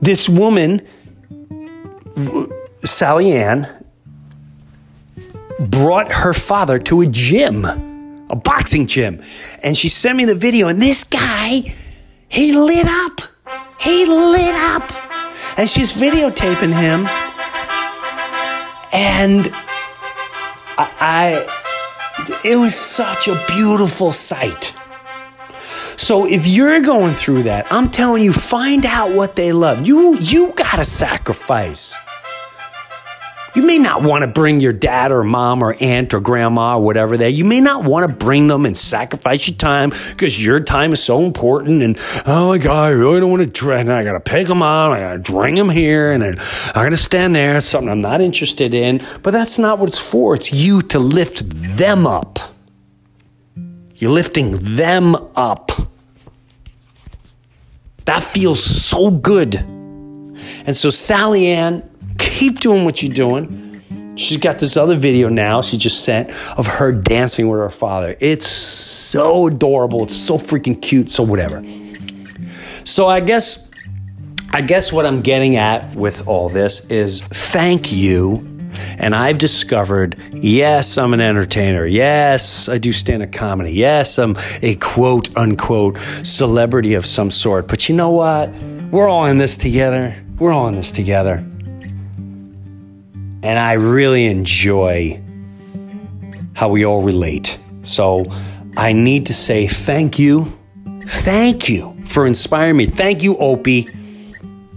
this 0.00 0.28
woman, 0.28 0.82
Sally 2.84 3.30
Ann, 3.30 3.68
brought 5.60 6.12
her 6.12 6.32
father 6.32 6.78
to 6.80 7.00
a 7.00 7.06
gym 7.06 7.95
a 8.30 8.36
boxing 8.36 8.86
gym. 8.86 9.20
And 9.62 9.76
she 9.76 9.88
sent 9.88 10.16
me 10.16 10.24
the 10.24 10.34
video, 10.34 10.68
and 10.68 10.80
this 10.80 11.04
guy, 11.04 11.74
he 12.28 12.52
lit 12.56 12.86
up. 12.86 13.20
He 13.80 14.04
lit 14.06 14.54
up. 14.54 14.90
And 15.58 15.68
she's 15.68 15.92
videotaping 15.92 16.74
him. 16.74 17.06
And 18.92 19.48
I, 20.78 20.92
I 21.00 21.62
it 22.44 22.56
was 22.56 22.74
such 22.74 23.28
a 23.28 23.40
beautiful 23.48 24.12
sight. 24.12 24.74
So 25.98 26.26
if 26.26 26.46
you're 26.46 26.80
going 26.80 27.14
through 27.14 27.44
that, 27.44 27.66
I'm 27.70 27.90
telling 27.90 28.22
you, 28.22 28.32
find 28.32 28.84
out 28.86 29.12
what 29.12 29.36
they 29.36 29.52
love. 29.52 29.86
You 29.86 30.16
you 30.18 30.52
gotta 30.54 30.84
sacrifice. 30.84 31.96
You 33.56 33.62
may 33.62 33.78
not 33.78 34.02
want 34.02 34.20
to 34.20 34.26
bring 34.26 34.60
your 34.60 34.74
dad 34.74 35.10
or 35.10 35.24
mom 35.24 35.62
or 35.62 35.74
aunt 35.80 36.12
or 36.12 36.20
grandma 36.20 36.76
or 36.76 36.82
whatever 36.82 37.16
there. 37.16 37.30
You 37.30 37.46
may 37.46 37.62
not 37.62 37.84
want 37.84 38.06
to 38.06 38.14
bring 38.14 38.48
them 38.48 38.66
and 38.66 38.76
sacrifice 38.76 39.48
your 39.48 39.56
time 39.56 39.88
because 40.10 40.44
your 40.44 40.60
time 40.60 40.92
is 40.92 41.02
so 41.02 41.22
important. 41.22 41.82
And 41.82 41.98
oh 42.26 42.48
my 42.48 42.58
God, 42.58 42.88
I 42.88 42.90
really 42.90 43.18
don't 43.18 43.30
want 43.30 43.44
to 43.44 43.48
drag. 43.48 43.88
I 43.88 44.04
got 44.04 44.12
to 44.12 44.20
pick 44.20 44.46
them 44.46 44.60
up. 44.60 44.92
I 44.92 45.00
got 45.00 45.24
to 45.24 45.32
bring 45.32 45.54
them 45.54 45.70
here. 45.70 46.12
And 46.12 46.22
then 46.22 46.38
I 46.74 46.84
got 46.84 46.90
to 46.90 46.98
stand 46.98 47.34
there. 47.34 47.58
Something 47.62 47.88
I'm 47.88 48.02
not 48.02 48.20
interested 48.20 48.74
in. 48.74 49.00
But 49.22 49.30
that's 49.30 49.58
not 49.58 49.78
what 49.78 49.88
it's 49.88 49.98
for. 49.98 50.34
It's 50.34 50.52
you 50.52 50.82
to 50.82 50.98
lift 50.98 51.48
them 51.48 52.06
up. 52.06 52.38
You're 53.94 54.10
lifting 54.10 54.76
them 54.76 55.14
up. 55.34 55.72
That 58.04 58.22
feels 58.22 58.62
so 58.62 59.10
good. 59.10 59.56
And 59.56 60.76
so 60.76 60.90
Sally 60.90 61.46
Ann 61.46 61.88
keep 62.36 62.60
doing 62.60 62.84
what 62.84 63.02
you're 63.02 63.14
doing. 63.14 63.62
She's 64.16 64.36
got 64.36 64.58
this 64.58 64.76
other 64.76 64.94
video 64.94 65.28
now 65.28 65.62
she 65.62 65.76
just 65.76 66.04
sent 66.04 66.30
of 66.58 66.66
her 66.66 66.92
dancing 66.92 67.48
with 67.48 67.60
her 67.60 67.70
father. 67.70 68.16
It's 68.20 68.46
so 68.46 69.46
adorable. 69.46 70.04
It's 70.04 70.16
so 70.16 70.36
freaking 70.36 70.80
cute. 70.80 71.10
So 71.10 71.22
whatever. 71.22 71.62
So 72.84 73.08
I 73.08 73.20
guess 73.20 73.70
I 74.52 74.62
guess 74.62 74.92
what 74.92 75.04
I'm 75.04 75.20
getting 75.20 75.56
at 75.56 75.94
with 75.94 76.28
all 76.28 76.48
this 76.48 76.90
is 76.90 77.20
thank 77.22 77.92
you. 77.92 78.52
And 78.98 79.14
I've 79.14 79.38
discovered, 79.38 80.16
yes, 80.32 80.98
I'm 80.98 81.14
an 81.14 81.20
entertainer. 81.20 81.86
Yes, 81.86 82.68
I 82.68 82.76
do 82.76 82.92
stand 82.92 83.22
up 83.22 83.32
comedy. 83.32 83.72
Yes, 83.72 84.18
I'm 84.18 84.36
a 84.60 84.74
quote 84.76 85.34
unquote 85.36 85.98
celebrity 85.98 86.94
of 86.94 87.06
some 87.06 87.30
sort. 87.30 87.68
But 87.68 87.88
you 87.88 87.96
know 87.96 88.10
what? 88.10 88.50
We're 88.90 89.08
all 89.08 89.24
in 89.26 89.38
this 89.38 89.56
together. 89.56 90.14
We're 90.38 90.52
all 90.52 90.68
in 90.68 90.74
this 90.74 90.92
together. 90.92 91.44
And 93.46 93.60
I 93.60 93.74
really 93.74 94.26
enjoy 94.26 95.22
how 96.54 96.68
we 96.68 96.84
all 96.84 97.02
relate. 97.02 97.56
So 97.84 98.24
I 98.76 98.92
need 98.92 99.26
to 99.26 99.34
say 99.34 99.68
thank 99.68 100.18
you. 100.18 100.46
Thank 101.06 101.68
you 101.68 101.96
for 102.06 102.26
inspiring 102.26 102.76
me. 102.76 102.86
Thank 102.86 103.22
you, 103.22 103.36
Opie. 103.36 103.88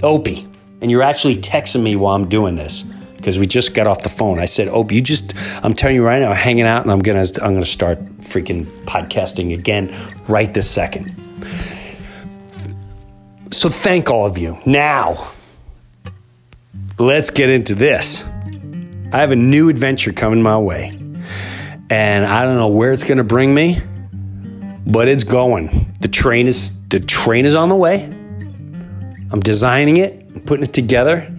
Opie. 0.04 0.48
And 0.82 0.92
you're 0.92 1.02
actually 1.02 1.38
texting 1.38 1.82
me 1.82 1.96
while 1.96 2.14
I'm 2.14 2.30
doing 2.30 2.56
this 2.56 2.84
because 3.16 3.40
we 3.40 3.48
just 3.48 3.74
got 3.74 3.88
off 3.88 4.04
the 4.04 4.10
phone. 4.10 4.38
I 4.38 4.46
said, 4.46 4.68
"Opie, 4.68 4.96
you 4.98 5.02
just 5.02 5.34
I'm 5.66 5.74
telling 5.74 5.96
you 5.96 6.06
right 6.06 6.20
now, 6.20 6.32
hanging 6.36 6.68
out 6.68 6.84
and 6.84 6.92
I'm 6.92 7.00
going 7.00 7.26
to 7.26 7.44
I'm 7.44 7.54
going 7.54 7.64
to 7.64 7.70
start 7.70 7.98
freaking 8.20 8.66
podcasting 8.86 9.52
again 9.52 9.98
right 10.28 10.54
this 10.54 10.70
second." 10.70 11.16
So 13.52 13.68
thank 13.68 14.12
all 14.12 14.28
of 14.28 14.38
you. 14.38 14.60
Now, 14.68 15.26
let's 17.00 17.32
get 17.32 17.50
into 17.50 17.74
this. 17.74 18.26
I 19.12 19.22
have 19.22 19.32
a 19.32 19.36
new 19.36 19.70
adventure 19.70 20.14
coming 20.14 20.44
my 20.44 20.60
way. 20.60 20.90
And 21.90 22.26
I 22.26 22.44
don't 22.44 22.58
know 22.58 22.68
where 22.68 22.92
it's 22.92 23.04
going 23.04 23.18
to 23.18 23.24
bring 23.24 23.52
me, 23.56 23.82
but 24.86 25.08
it's 25.08 25.24
going. 25.24 25.92
The 26.00 26.08
train 26.08 26.46
is 26.46 26.88
the 26.90 27.00
train 27.00 27.46
is 27.46 27.56
on 27.56 27.70
the 27.70 27.76
way. 27.76 28.04
I'm 29.32 29.40
designing 29.40 29.98
it, 29.98 30.28
I'm 30.36 30.42
putting 30.42 30.64
it 30.64 30.74
together. 30.74 31.36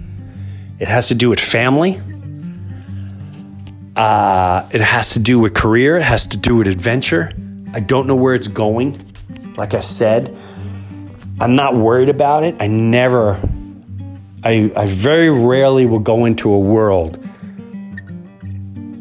It 0.80 0.88
has 0.88 1.08
to 1.08 1.14
do 1.14 1.30
with 1.30 1.38
family. 1.38 2.00
Uh, 3.94 4.68
it 4.72 4.80
has 4.80 5.10
to 5.10 5.20
do 5.20 5.38
with 5.38 5.54
career. 5.54 5.96
It 5.96 6.02
has 6.02 6.26
to 6.28 6.38
do 6.38 6.56
with 6.56 6.66
adventure. 6.66 7.30
I 7.72 7.78
don't 7.78 8.08
know 8.08 8.16
where 8.16 8.34
it's 8.34 8.48
going. 8.48 9.00
Like 9.56 9.74
I 9.74 9.80
said, 9.80 10.36
I'm 11.38 11.54
not 11.54 11.76
worried 11.76 12.08
about 12.08 12.42
it. 12.42 12.56
I 12.58 12.66
never, 12.66 13.40
I, 14.42 14.72
I 14.74 14.86
very 14.86 15.30
rarely 15.30 15.86
will 15.86 16.00
go 16.00 16.24
into 16.24 16.52
a 16.52 16.58
world 16.58 17.24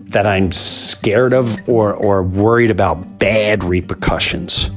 that 0.10 0.26
I'm 0.28 0.52
scared 0.52 1.34
of 1.34 1.58
or, 1.68 1.94
or 1.94 2.24
worried 2.24 2.72
about 2.72 3.20
bad 3.20 3.64
repercussions. 3.64 4.72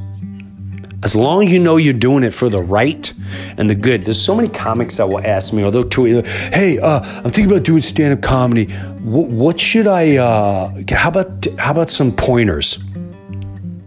As 1.03 1.17
long 1.17 1.47
as 1.47 1.53
you 1.53 1.59
know 1.59 1.79
you're 1.79 1.95
doing 1.95 2.23
it 2.23 2.33
for 2.33 2.49
the 2.49 2.63
right 2.63 3.13
and 3.57 3.69
the 3.69 3.75
good. 3.75 4.05
There's 4.05 4.21
so 4.21 4.37
many 4.37 4.49
comics 4.49 4.99
that 4.99 5.09
will 5.09 5.25
ask 5.27 5.53
me, 5.53 5.65
or 5.65 5.71
they'll 5.73 5.83
tweet, 5.83 6.25
"Hey, 6.27 6.79
uh, 6.79 7.01
I'm 7.01 7.31
thinking 7.31 7.47
about 7.47 7.65
doing 7.65 7.81
stand-up 7.81 8.23
comedy. 8.23 8.67
W- 8.67 9.27
what 9.27 9.59
should 9.59 9.89
I? 9.89 10.17
Uh, 10.17 10.73
how 10.91 11.09
about 11.09 11.47
how 11.59 11.73
about 11.73 11.91
some 11.91 12.13
pointers?" 12.13 12.79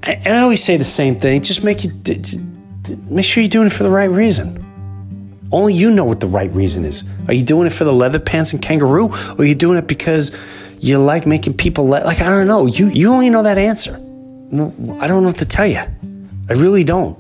And 0.04 0.28
I 0.28 0.42
always 0.42 0.62
say 0.62 0.76
the 0.76 0.84
same 0.84 1.16
thing: 1.16 1.42
just 1.42 1.64
make 1.64 1.86
you 1.86 1.92
make 3.10 3.24
sure 3.24 3.42
you're 3.42 3.50
doing 3.50 3.68
it 3.68 3.74
for 3.74 3.84
the 3.84 3.90
right 3.90 4.10
reason. 4.10 4.62
Only 5.54 5.74
you 5.74 5.92
know 5.92 6.04
what 6.04 6.20
the 6.20 6.28
right 6.28 6.54
reason 6.54 6.84
is. 6.84 7.06
Are 7.30 7.34
you 7.34 7.44
doing 7.44 7.66
it 7.66 7.72
for 7.72 7.86
the 7.86 7.94
leather 7.94 8.20
pants 8.20 8.52
and 8.52 8.62
kangaroo, 8.62 9.08
or 9.08 9.42
are 9.42 9.46
you 9.46 9.56
doing 9.56 9.78
it 9.78 9.88
because 9.88 10.32
you 10.86 11.00
like 11.00 11.26
making 11.26 11.56
people 11.56 11.88
let, 11.88 12.06
like, 12.06 12.22
I 12.22 12.30
don't 12.30 12.46
know. 12.46 12.68
You, 12.68 12.88
you 12.90 13.12
only 13.12 13.32
know 13.32 13.42
that 13.42 13.58
answer. 13.58 13.96
I 13.96 13.98
don't 15.08 15.24
know 15.24 15.24
what 15.24 15.40
to 15.40 15.46
tell 15.48 15.66
you. 15.66 15.80
I 15.80 16.54
really 16.54 16.84
don't. 16.84 17.18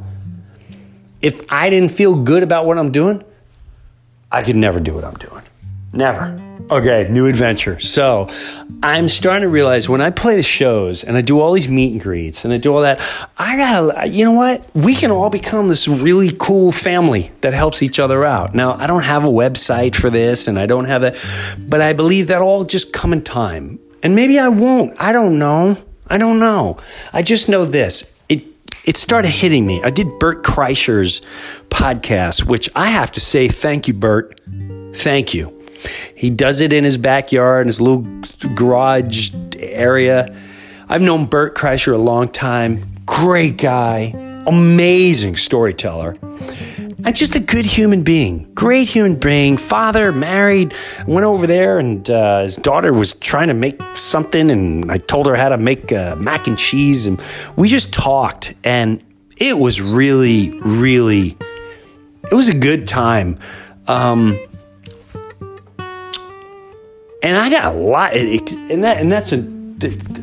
If 1.20 1.52
I 1.52 1.72
didn't 1.72 1.90
feel 1.90 2.16
good 2.16 2.44
about 2.44 2.68
what 2.68 2.78
I'm 2.78 2.92
doing, 2.92 3.24
I 4.32 4.44
could 4.44 4.56
never 4.56 4.80
do 4.80 4.94
what 4.94 5.04
I'm 5.04 5.16
doing. 5.16 5.42
Never. 5.94 6.55
Okay, 6.72 7.08
new 7.12 7.28
adventure. 7.28 7.80
So 7.80 8.28
I'm 8.82 9.08
starting 9.08 9.44
to 9.44 9.50
realize 9.50 9.88
when 9.88 10.02
I 10.02 10.10
play 10.10 10.36
the 10.36 10.44
shows 10.44 11.04
and 11.04 11.16
I 11.16 11.22
do 11.22 11.40
all 11.40 11.54
these 11.54 11.70
meet 11.70 11.92
and 11.92 12.02
greets 12.02 12.44
and 12.44 12.52
I 12.52 12.58
do 12.58 12.74
all 12.74 12.82
that, 12.82 13.00
I 13.38 13.56
gotta, 13.56 14.08
you 14.08 14.26
know 14.26 14.32
what? 14.32 14.68
We 14.74 14.96
can 14.96 15.12
all 15.12 15.30
become 15.30 15.68
this 15.68 15.88
really 15.88 16.32
cool 16.40 16.72
family 16.72 17.30
that 17.42 17.54
helps 17.54 17.84
each 17.84 18.00
other 18.00 18.26
out. 18.26 18.56
Now, 18.56 18.74
I 18.74 18.88
don't 18.88 19.04
have 19.04 19.26
a 19.26 19.30
website 19.30 19.96
for 19.96 20.10
this 20.10 20.48
and 20.48 20.58
I 20.58 20.66
don't 20.66 20.86
have 20.86 21.02
that, 21.02 21.24
but 21.60 21.82
I 21.82 21.94
believe 21.94 22.28
that'll 22.28 22.48
all 22.48 22.64
just 22.64 22.92
come 22.92 23.14
in 23.14 23.22
time. 23.22 23.80
And 24.02 24.16
maybe 24.16 24.40
I 24.40 24.48
won't. 24.48 25.00
I 25.00 25.12
don't 25.12 25.38
know. 25.38 25.78
I 26.08 26.18
don't 26.18 26.40
know. 26.40 26.78
I 27.14 27.22
just 27.22 27.48
know 27.48 27.66
this. 27.66 28.20
It 28.28 28.44
it 28.86 28.98
started 28.98 29.30
hitting 29.30 29.68
me. 29.68 29.84
I 29.84 29.92
did 29.92 30.18
Bert 30.18 30.44
Kreischer's 30.44 31.22
podcast, 31.70 32.46
which 32.46 32.70
I 32.76 32.88
have 32.88 33.12
to 33.14 33.20
say, 33.20 33.48
thank 33.50 33.88
you, 33.88 33.94
Bert. 33.94 34.42
Thank 34.94 35.36
you. 35.36 35.55
He 36.16 36.30
does 36.30 36.62
it 36.62 36.74
in 36.74 36.84
his 36.84 36.98
backyard, 36.98 37.62
in 37.62 37.68
his 37.68 37.82
little 37.82 38.06
garage 38.56 39.32
area. 39.58 40.36
I've 40.88 41.02
known 41.02 41.26
Bert 41.26 41.56
Kreischer 41.56 41.94
a 41.94 41.98
long 41.98 42.30
time. 42.30 42.86
Great 43.06 43.58
guy, 43.58 44.14
amazing 44.48 45.36
storyteller, 45.36 46.18
and 46.22 47.16
just 47.16 47.36
a 47.36 47.40
good 47.40 47.66
human 47.66 48.04
being. 48.04 48.52
Great 48.54 48.88
human 48.88 49.16
being. 49.16 49.58
Father, 49.58 50.12
married, 50.12 50.74
went 51.08 51.26
over 51.26 51.48
there, 51.48 51.78
and 51.80 52.10
uh, 52.10 52.42
his 52.42 52.56
daughter 52.56 52.94
was 52.94 53.14
trying 53.14 53.48
to 53.50 53.54
make 53.54 53.82
something, 53.96 54.50
and 54.50 54.92
I 54.92 54.98
told 54.98 55.28
her 55.28 55.36
how 55.36 55.50
to 55.50 55.58
make 55.58 55.92
uh, 55.92 56.16
mac 56.16 56.48
and 56.48 56.58
cheese, 56.58 57.06
and 57.08 57.22
we 57.56 57.68
just 57.68 57.94
talked, 57.94 58.54
and 58.64 59.06
it 59.38 59.58
was 59.58 59.82
really, 59.82 60.60
really, 60.62 61.38
it 62.32 62.34
was 62.34 62.48
a 62.48 62.54
good 62.54 62.88
time. 62.88 63.38
Um, 63.88 64.40
and 67.26 67.38
I 67.38 67.50
got 67.50 67.74
a 67.74 67.76
lot, 67.76 68.16
and 68.16 68.84
that 68.84 68.98
and 69.00 69.12
that's 69.12 69.34
a. 69.34 69.56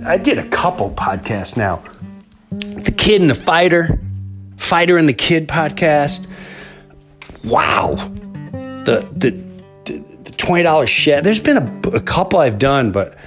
I 0.07 0.19
did 0.19 0.39
a 0.39 0.49
couple 0.49 0.91
podcasts 0.93 1.57
now. 1.57 1.83
The 2.51 2.95
kid 2.97 3.21
and 3.21 3.29
the 3.29 3.35
fighter, 3.35 3.99
fighter 4.57 4.99
and 4.99 5.09
the 5.09 5.13
kid 5.13 5.49
podcast. 5.49 6.29
Wow, 7.45 7.97
the 8.85 9.05
the 9.17 9.31
the 9.85 10.33
twenty 10.37 10.63
dollars 10.63 10.91
shed. 10.91 11.25
There's 11.25 11.41
been 11.41 11.57
a, 11.57 11.89
a 11.89 12.01
couple 12.01 12.39
I've 12.39 12.61
done, 12.61 12.93
but 12.93 13.19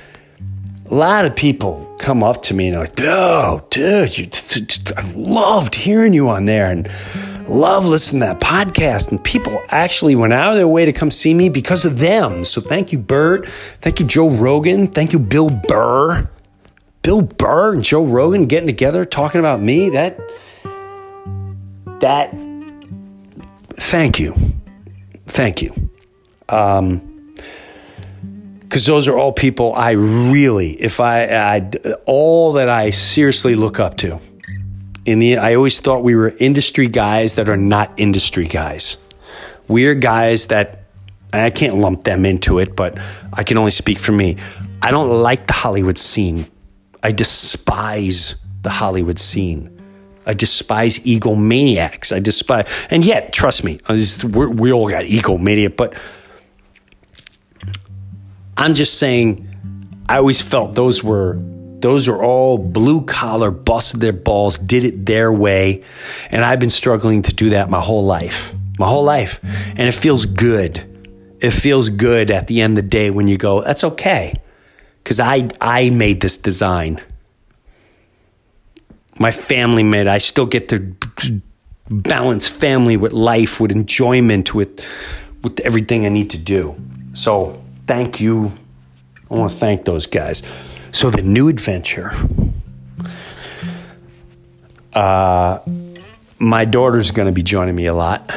a 0.89 0.95
lot 0.95 1.25
of 1.25 1.35
people 1.35 1.85
come 1.99 2.23
up 2.23 2.43
to 2.43 2.53
me 2.53 2.69
and 2.69 2.79
like, 2.79 2.93
"Oh, 3.01 3.67
dude, 3.71 4.17
you, 4.17 4.29
I 4.95 5.13
loved 5.17 5.75
hearing 5.75 6.13
you 6.13 6.29
on 6.29 6.45
there," 6.45 6.71
and 6.71 6.87
love 7.49 7.85
listening 7.85 8.21
to 8.21 8.27
that 8.27 8.39
podcast. 8.39 9.11
And 9.11 9.23
people 9.23 9.61
actually 9.69 10.15
went 10.15 10.33
out 10.33 10.51
of 10.51 10.57
their 10.57 10.67
way 10.67 10.85
to 10.85 10.93
come 10.93 11.11
see 11.11 11.33
me 11.33 11.49
because 11.49 11.85
of 11.85 11.99
them. 11.99 12.43
So 12.43 12.61
thank 12.61 12.91
you, 12.91 12.97
Bert. 12.97 13.47
Thank 13.47 13.99
you, 13.99 14.05
Joe 14.05 14.29
Rogan. 14.29 14.87
Thank 14.87 15.13
you, 15.13 15.19
Bill 15.19 15.49
Burr. 15.49 16.29
Bill 17.01 17.21
Burr 17.21 17.73
and 17.73 17.83
Joe 17.83 18.03
Rogan 18.03 18.45
getting 18.45 18.67
together 18.67 19.05
talking 19.05 19.39
about 19.39 19.61
me. 19.61 19.89
That, 19.89 20.19
that, 21.99 22.35
thank 23.75 24.19
you. 24.19 24.35
Thank 25.25 25.61
you. 25.61 25.73
Um, 26.49 27.11
because 28.61 28.87
those 28.87 29.07
are 29.07 29.17
all 29.17 29.31
people 29.31 29.73
I 29.73 29.91
really, 29.91 30.71
if 30.73 30.99
I, 30.99 31.27
I, 31.27 31.71
all 32.05 32.53
that 32.53 32.67
I 32.67 32.89
seriously 32.89 33.55
look 33.55 33.79
up 33.79 33.95
to 33.97 34.19
in 35.05 35.19
the 35.19 35.37
I 35.37 35.55
always 35.55 35.79
thought 35.79 36.03
we 36.03 36.15
were 36.15 36.33
industry 36.39 36.87
guys 36.87 37.35
that 37.35 37.49
are 37.49 37.57
not 37.57 37.91
industry 37.97 38.45
guys. 38.45 38.97
We're 39.67 39.95
guys 39.95 40.47
that 40.47 40.83
I 41.33 41.49
can't 41.49 41.75
lump 41.75 42.03
them 42.03 42.25
into 42.25 42.59
it, 42.59 42.75
but 42.75 42.99
I 43.33 43.43
can 43.43 43.57
only 43.57 43.71
speak 43.71 43.99
for 43.99 44.11
me. 44.11 44.37
I 44.81 44.91
don't 44.91 45.09
like 45.21 45.47
the 45.47 45.53
Hollywood 45.53 45.97
scene. 45.97 46.45
I 47.03 47.11
despise 47.11 48.45
the 48.61 48.69
Hollywood 48.69 49.19
scene. 49.19 49.71
I 50.25 50.33
despise 50.33 50.99
egomaniacs. 50.99 52.15
I 52.15 52.19
despise, 52.19 52.87
and 52.89 53.05
yet, 53.05 53.31
trust 53.31 53.63
me, 53.63 53.79
we 53.87 54.71
all 54.71 54.89
got 54.89 55.03
egomaniac, 55.03 55.75
but 55.75 55.95
I'm 58.57 58.73
just 58.73 58.97
saying, 58.97 59.47
I 60.07 60.17
always 60.17 60.41
felt 60.41 60.75
those 60.75 61.03
were 61.03 61.37
those 61.79 62.07
are 62.07 62.23
all 62.23 62.57
blue 62.57 63.05
collar, 63.05 63.51
busted 63.51 64.01
their 64.01 64.13
balls, 64.13 64.57
did 64.57 64.83
it 64.83 65.05
their 65.05 65.31
way. 65.31 65.83
And 66.31 66.43
I've 66.43 66.59
been 66.59 66.69
struggling 66.69 67.21
to 67.23 67.33
do 67.33 67.51
that 67.51 67.69
my 67.69 67.79
whole 67.79 68.05
life, 68.05 68.53
my 68.79 68.87
whole 68.87 69.03
life. 69.03 69.39
And 69.71 69.87
it 69.87 69.93
feels 69.93 70.25
good. 70.25 70.91
It 71.41 71.51
feels 71.51 71.89
good 71.89 72.31
at 72.31 72.47
the 72.47 72.61
end 72.61 72.77
of 72.77 72.83
the 72.83 72.89
day 72.89 73.11
when 73.11 73.27
you 73.27 73.37
go, 73.37 73.61
that's 73.61 73.83
okay. 73.83 74.33
Because 75.03 75.19
I, 75.19 75.49
I 75.61 75.91
made 75.91 76.21
this 76.21 76.37
design. 76.37 77.01
My 79.19 79.31
family 79.31 79.83
made 79.83 80.01
it. 80.01 80.07
I 80.07 80.17
still 80.17 80.45
get 80.45 80.69
to 80.69 80.95
balance 81.89 82.47
family 82.47 82.97
with 82.97 83.13
life, 83.13 83.59
with 83.59 83.71
enjoyment, 83.71 84.55
with, 84.55 84.79
with 85.43 85.59
everything 85.59 86.05
I 86.05 86.09
need 86.09 86.31
to 86.31 86.39
do. 86.39 86.75
So 87.13 87.61
thank 87.85 88.19
you. 88.19 88.51
I 89.29 89.35
want 89.35 89.51
to 89.51 89.57
thank 89.57 89.85
those 89.85 90.07
guys. 90.07 90.41
So 90.95 91.09
the 91.09 91.23
new 91.23 91.49
adventure. 91.49 92.13
Uh, 94.93 95.59
my 96.39 96.63
daughter's 96.63 97.11
going 97.11 97.25
to 97.25 97.33
be 97.33 97.43
joining 97.43 97.75
me 97.75 97.87
a 97.87 97.93
lot. 97.93 98.31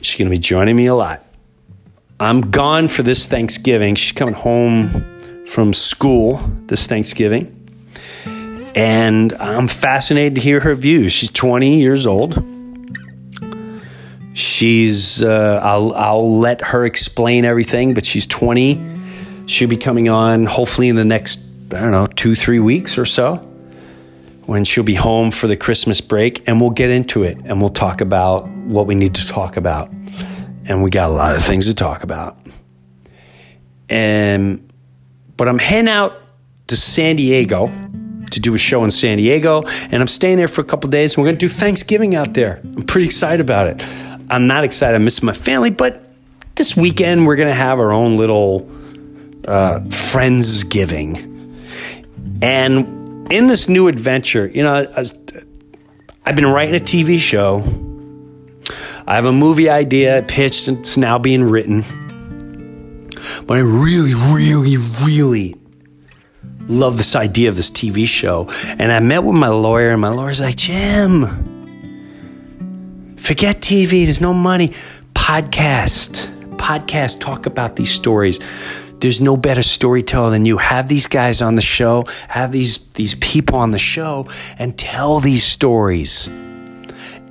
She's 0.00 0.16
going 0.16 0.30
to 0.30 0.36
be 0.36 0.40
joining 0.40 0.76
me 0.76 0.86
a 0.86 0.94
lot. 0.94 1.26
I'm 2.20 2.42
gone 2.42 2.86
for 2.86 3.02
this 3.02 3.26
Thanksgiving. 3.26 3.96
She's 3.96 4.12
coming 4.12 4.34
home 4.34 5.46
from 5.46 5.72
school 5.72 6.36
this 6.66 6.86
Thanksgiving. 6.86 7.56
And 8.76 9.32
I'm 9.32 9.66
fascinated 9.66 10.36
to 10.36 10.40
hear 10.40 10.60
her 10.60 10.76
views. 10.76 11.12
She's 11.12 11.32
20 11.32 11.80
years 11.80 12.06
old. 12.06 12.40
She's, 14.34 15.24
uh, 15.24 15.60
I'll, 15.60 15.92
I'll 15.94 16.38
let 16.38 16.62
her 16.66 16.84
explain 16.84 17.44
everything, 17.44 17.94
but 17.94 18.06
she's 18.06 18.28
20. 18.28 19.46
She'll 19.46 19.68
be 19.68 19.76
coming 19.76 20.08
on 20.08 20.46
hopefully 20.46 20.88
in 20.88 20.94
the 20.94 21.04
next 21.04 21.49
I 21.72 21.80
don't 21.82 21.92
know, 21.92 22.06
two, 22.06 22.34
three 22.34 22.58
weeks 22.58 22.98
or 22.98 23.04
so 23.04 23.36
when 24.46 24.64
she'll 24.64 24.82
be 24.82 24.94
home 24.94 25.30
for 25.30 25.46
the 25.46 25.56
Christmas 25.56 26.00
break 26.00 26.42
and 26.48 26.60
we'll 26.60 26.70
get 26.70 26.90
into 26.90 27.22
it 27.22 27.38
and 27.44 27.60
we'll 27.60 27.68
talk 27.68 28.00
about 28.00 28.48
what 28.48 28.88
we 28.88 28.96
need 28.96 29.14
to 29.14 29.28
talk 29.28 29.56
about. 29.56 29.88
And 30.64 30.82
we 30.82 30.90
got 30.90 31.08
a 31.08 31.12
lot 31.12 31.36
of 31.36 31.44
things 31.44 31.66
to 31.66 31.74
talk 31.74 32.02
about. 32.02 32.36
And 33.88 34.72
but 35.36 35.48
I'm 35.48 35.60
heading 35.60 35.88
out 35.88 36.20
to 36.66 36.76
San 36.76 37.14
Diego 37.14 37.68
to 38.32 38.40
do 38.40 38.54
a 38.54 38.58
show 38.58 38.82
in 38.82 38.90
San 38.90 39.18
Diego 39.18 39.62
and 39.92 39.94
I'm 39.94 40.08
staying 40.08 40.36
there 40.36 40.48
for 40.48 40.60
a 40.60 40.64
couple 40.64 40.90
days 40.90 41.14
and 41.14 41.22
we're 41.22 41.28
going 41.28 41.38
to 41.38 41.46
do 41.46 41.48
Thanksgiving 41.48 42.16
out 42.16 42.34
there. 42.34 42.60
I'm 42.64 42.82
pretty 42.82 43.06
excited 43.06 43.40
about 43.40 43.68
it. 43.68 43.82
I'm 44.28 44.48
not 44.48 44.64
excited 44.64 44.96
I 44.96 44.98
miss 44.98 45.22
my 45.22 45.32
family, 45.32 45.70
but 45.70 46.04
this 46.56 46.76
weekend 46.76 47.24
we're 47.24 47.36
going 47.36 47.48
to 47.48 47.54
have 47.54 47.78
our 47.78 47.92
own 47.92 48.16
little 48.16 48.68
uh, 49.46 49.78
Friendsgiving 49.88 51.29
and 52.42 53.30
in 53.32 53.46
this 53.46 53.68
new 53.68 53.88
adventure, 53.88 54.48
you 54.48 54.62
know, 54.62 54.92
I 54.96 55.04
have 56.26 56.36
been 56.36 56.46
writing 56.46 56.74
a 56.74 56.82
TV 56.84 57.18
show. 57.18 57.62
I 59.06 59.14
have 59.14 59.26
a 59.26 59.32
movie 59.32 59.68
idea 59.68 60.24
pitched 60.26 60.68
and 60.68 60.78
it's 60.78 60.96
now 60.96 61.18
being 61.18 61.44
written. 61.44 61.82
But 63.46 63.58
I 63.58 63.60
really, 63.60 64.14
really, 64.14 64.76
really 65.04 65.56
love 66.60 66.96
this 66.96 67.16
idea 67.16 67.48
of 67.48 67.56
this 67.56 67.70
TV 67.70 68.06
show. 68.06 68.48
And 68.78 68.92
I 68.92 69.00
met 69.00 69.24
with 69.24 69.36
my 69.36 69.48
lawyer, 69.48 69.90
and 69.90 70.00
my 70.00 70.08
lawyer's 70.08 70.40
like, 70.40 70.56
Jim, 70.56 71.26
forget 73.16 73.60
TV, 73.60 74.04
there's 74.04 74.20
no 74.20 74.32
money. 74.32 74.68
Podcast. 75.14 76.28
Podcast, 76.56 77.20
talk 77.20 77.46
about 77.46 77.76
these 77.76 77.90
stories 77.90 78.38
there's 79.00 79.20
no 79.20 79.36
better 79.36 79.62
storyteller 79.62 80.30
than 80.30 80.46
you. 80.46 80.58
Have 80.58 80.88
these 80.88 81.06
guys 81.06 81.42
on 81.42 81.54
the 81.54 81.62
show, 81.62 82.04
have 82.28 82.52
these 82.52 82.78
these 82.92 83.14
people 83.16 83.58
on 83.58 83.70
the 83.70 83.78
show, 83.78 84.26
and 84.58 84.78
tell 84.78 85.20
these 85.20 85.44
stories. 85.44 86.28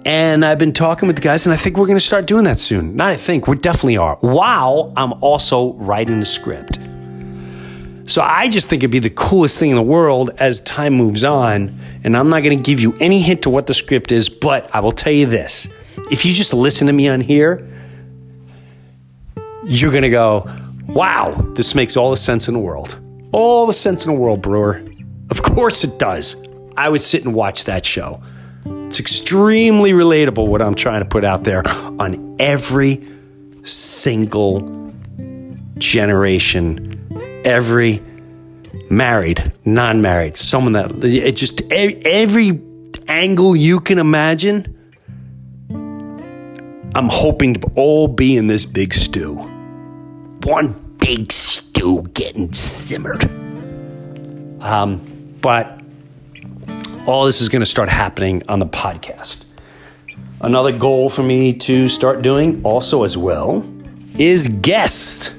And 0.05 0.45
I've 0.45 0.57
been 0.57 0.74
talking 0.74 1.07
with 1.07 1.17
the 1.17 1.22
guys, 1.22 1.45
and 1.45 1.53
I 1.53 1.57
think 1.57 1.78
we're 1.78 1.86
going 1.86 1.99
to 1.99 2.05
start 2.05 2.26
doing 2.26 2.45
that 2.45 2.57
soon. 2.57 2.95
Not 2.95 3.11
I 3.11 3.15
think, 3.15 3.47
we 3.47 3.57
definitely 3.57 3.97
are. 3.97 4.15
While 4.22 4.93
I'm 4.95 5.13
also 5.22 5.74
writing 5.74 6.20
the 6.20 6.26
script. 6.26 6.80
So 8.09 8.24
I 8.24 8.47
just 8.47 8.70
think 8.70 8.82
it'd 8.82 8.89
be 8.89 8.97
the 8.97 9.11
coolest 9.11 9.59
thing 9.59 9.70
in 9.70 9.76
the 9.76 9.84
world 9.84 10.32
as 10.39 10.61
time 10.61 10.93
moves 10.93 11.24
on. 11.24 11.78
And 12.03 12.17
I'm 12.17 12.30
not 12.30 12.41
going 12.41 12.57
to 12.57 12.63
give 12.63 12.80
you 12.80 12.97
any 12.99 13.22
hint 13.22 13.43
to 13.43 13.51
what 13.51 13.67
the 13.67 13.76
script 13.76 14.11
is, 14.11 14.30
but 14.30 14.74
I 14.74 14.80
will 14.80 14.93
tell 14.93 15.13
you 15.13 15.28
this. 15.28 15.72
If 16.09 16.26
you 16.26 16.34
just 16.34 16.55
listen 16.55 16.88
to 16.88 16.93
me 16.93 17.07
on 17.07 17.22
here, 17.22 17.70
you're 19.63 19.91
going 19.91 20.01
to 20.01 20.09
go, 20.09 20.49
wow, 20.94 21.32
this 21.56 21.76
makes 21.76 21.96
all 21.98 22.12
the 22.12 22.18
sense 22.18 22.48
in 22.48 22.54
the 22.54 22.60
world. 22.60 23.00
All 23.32 23.68
the 23.68 23.74
sense 23.74 24.06
in 24.06 24.14
the 24.14 24.20
world, 24.20 24.42
Breuer. 24.42 24.84
Of 25.30 25.44
course 25.44 25.84
it 25.84 26.00
does. 26.00 26.36
I 26.76 26.90
would 26.90 27.02
sit 27.02 27.26
and 27.26 27.34
watch 27.34 27.66
that 27.66 27.86
show. 27.86 28.22
It's 28.66 29.00
extremely 29.00 29.92
relatable 29.92 30.48
what 30.48 30.62
I'm 30.62 30.76
trying 30.76 31.02
to 31.02 31.08
put 31.08 31.24
out 31.24 31.44
there 31.44 31.62
on 31.68 32.38
every 32.40 33.06
single 33.64 34.92
generation, 35.78 37.42
every 37.46 38.02
married, 38.90 39.54
non 39.66 40.02
married, 40.02 40.38
someone 40.38 40.74
that 40.74 40.92
it 41.04 41.36
just 41.36 41.62
every 41.72 42.62
angle 43.08 43.56
you 43.56 43.80
can 43.80 44.00
imagine. 44.00 44.76
I'm 46.96 47.10
hoping 47.10 47.54
to 47.56 47.72
all 47.76 48.08
be 48.08 48.36
in 48.36 48.48
this 48.48 48.66
big 48.66 48.94
stew. 48.94 49.49
One 50.44 50.96
big 51.00 51.32
stew 51.32 52.04
getting 52.14 52.54
simmered. 52.54 53.24
Um, 54.62 55.36
but 55.42 55.82
all 57.08 57.26
this 57.26 57.42
is 57.42 57.50
going 57.50 57.62
to 57.62 57.66
start 57.66 57.90
happening 57.90 58.44
on 58.48 58.60
the 58.60 58.66
podcast. 58.66 59.46
Another 60.42 60.78
goal 60.78 61.10
for 61.10 61.24
me 61.24 61.54
to 61.54 61.90
start 61.90 62.22
doing 62.22 62.64
also 62.64 63.04
as 63.04 63.18
well 63.18 63.66
is 64.18 64.48
guest. 64.62 65.34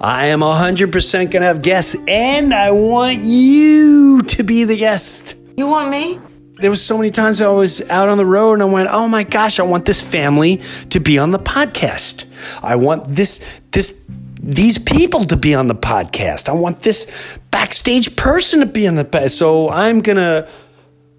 I 0.00 0.26
am 0.26 0.40
100% 0.40 1.12
going 1.12 1.30
to 1.30 1.40
have 1.42 1.62
guests 1.62 1.96
and 2.08 2.52
I 2.52 2.72
want 2.72 3.18
you 3.20 4.20
to 4.20 4.42
be 4.42 4.64
the 4.64 4.76
guest. 4.76 5.36
You 5.56 5.68
want 5.68 5.90
me? 5.90 6.20
There 6.62 6.70
was 6.70 6.84
so 6.84 6.96
many 6.96 7.10
times 7.10 7.40
I 7.40 7.48
was 7.48 7.82
out 7.90 8.08
on 8.08 8.18
the 8.18 8.24
road 8.24 8.52
and 8.54 8.62
I 8.62 8.66
went, 8.66 8.88
"Oh 8.88 9.08
my 9.08 9.24
gosh, 9.24 9.58
I 9.58 9.64
want 9.64 9.84
this 9.84 10.00
family 10.00 10.60
to 10.90 11.00
be 11.00 11.18
on 11.18 11.32
the 11.32 11.38
podcast. 11.40 12.24
I 12.62 12.76
want 12.76 13.04
this 13.04 13.60
this 13.72 14.08
these 14.40 14.78
people 14.78 15.24
to 15.24 15.36
be 15.36 15.56
on 15.56 15.66
the 15.66 15.74
podcast. 15.74 16.48
I 16.48 16.52
want 16.52 16.82
this 16.82 17.36
backstage 17.50 18.14
person 18.14 18.60
to 18.60 18.66
be 18.66 18.86
on 18.86 18.94
the 18.94 19.04
podcast. 19.04 19.30
So 19.32 19.70
I'm 19.70 20.02
going 20.02 20.18
to 20.18 20.48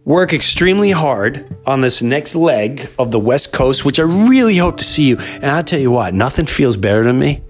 work 0.05 0.31
extremely 0.31 0.91
hard 0.91 1.53
on 1.65 1.81
this 1.81 2.01
next 2.01 2.35
leg 2.35 2.89
of 2.97 3.11
the 3.11 3.19
West 3.19 3.51
Coast, 3.51 3.83
which 3.83 3.99
I 3.99 4.03
really 4.03 4.55
hope 4.55 4.77
to 4.77 4.85
see 4.85 5.09
you. 5.09 5.17
And 5.17 5.45
I'll 5.45 5.63
tell 5.63 5.79
you 5.79 5.91
what, 5.91 6.13
nothing 6.13 6.45
feels 6.45 6.77
better 6.77 7.03
than 7.03 7.19
me 7.19 7.41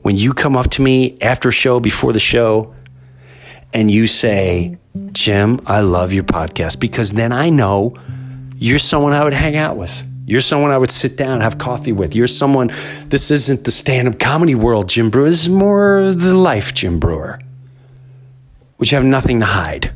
when 0.00 0.16
you 0.16 0.32
come 0.32 0.56
up 0.56 0.70
to 0.70 0.82
me 0.82 1.18
after 1.20 1.50
show, 1.50 1.78
before 1.78 2.14
the 2.14 2.20
show, 2.20 2.74
and 3.74 3.90
you 3.90 4.06
say, 4.06 4.78
Jim, 5.12 5.60
I 5.66 5.80
love 5.80 6.12
your 6.12 6.24
podcast 6.24 6.78
because 6.78 7.12
then 7.12 7.32
I 7.32 7.48
know 7.48 7.94
you're 8.56 8.78
someone 8.78 9.14
I 9.14 9.24
would 9.24 9.32
hang 9.32 9.56
out 9.56 9.76
with. 9.76 10.06
You're 10.26 10.42
someone 10.42 10.70
I 10.70 10.76
would 10.76 10.90
sit 10.90 11.16
down 11.16 11.34
and 11.34 11.42
have 11.42 11.58
coffee 11.58 11.92
with. 11.92 12.14
You're 12.14 12.26
someone, 12.26 12.68
this 13.06 13.30
isn't 13.30 13.64
the 13.64 13.70
stand 13.70 14.06
up 14.06 14.18
comedy 14.18 14.54
world, 14.54 14.88
Jim 14.88 15.10
Breuer. 15.10 15.30
This 15.30 15.44
is 15.44 15.48
more 15.48 16.12
the 16.12 16.34
life, 16.34 16.74
Jim 16.74 17.00
Breuer, 17.00 17.38
which 18.76 18.90
have 18.90 19.04
nothing 19.04 19.40
to 19.40 19.46
hide. 19.46 19.92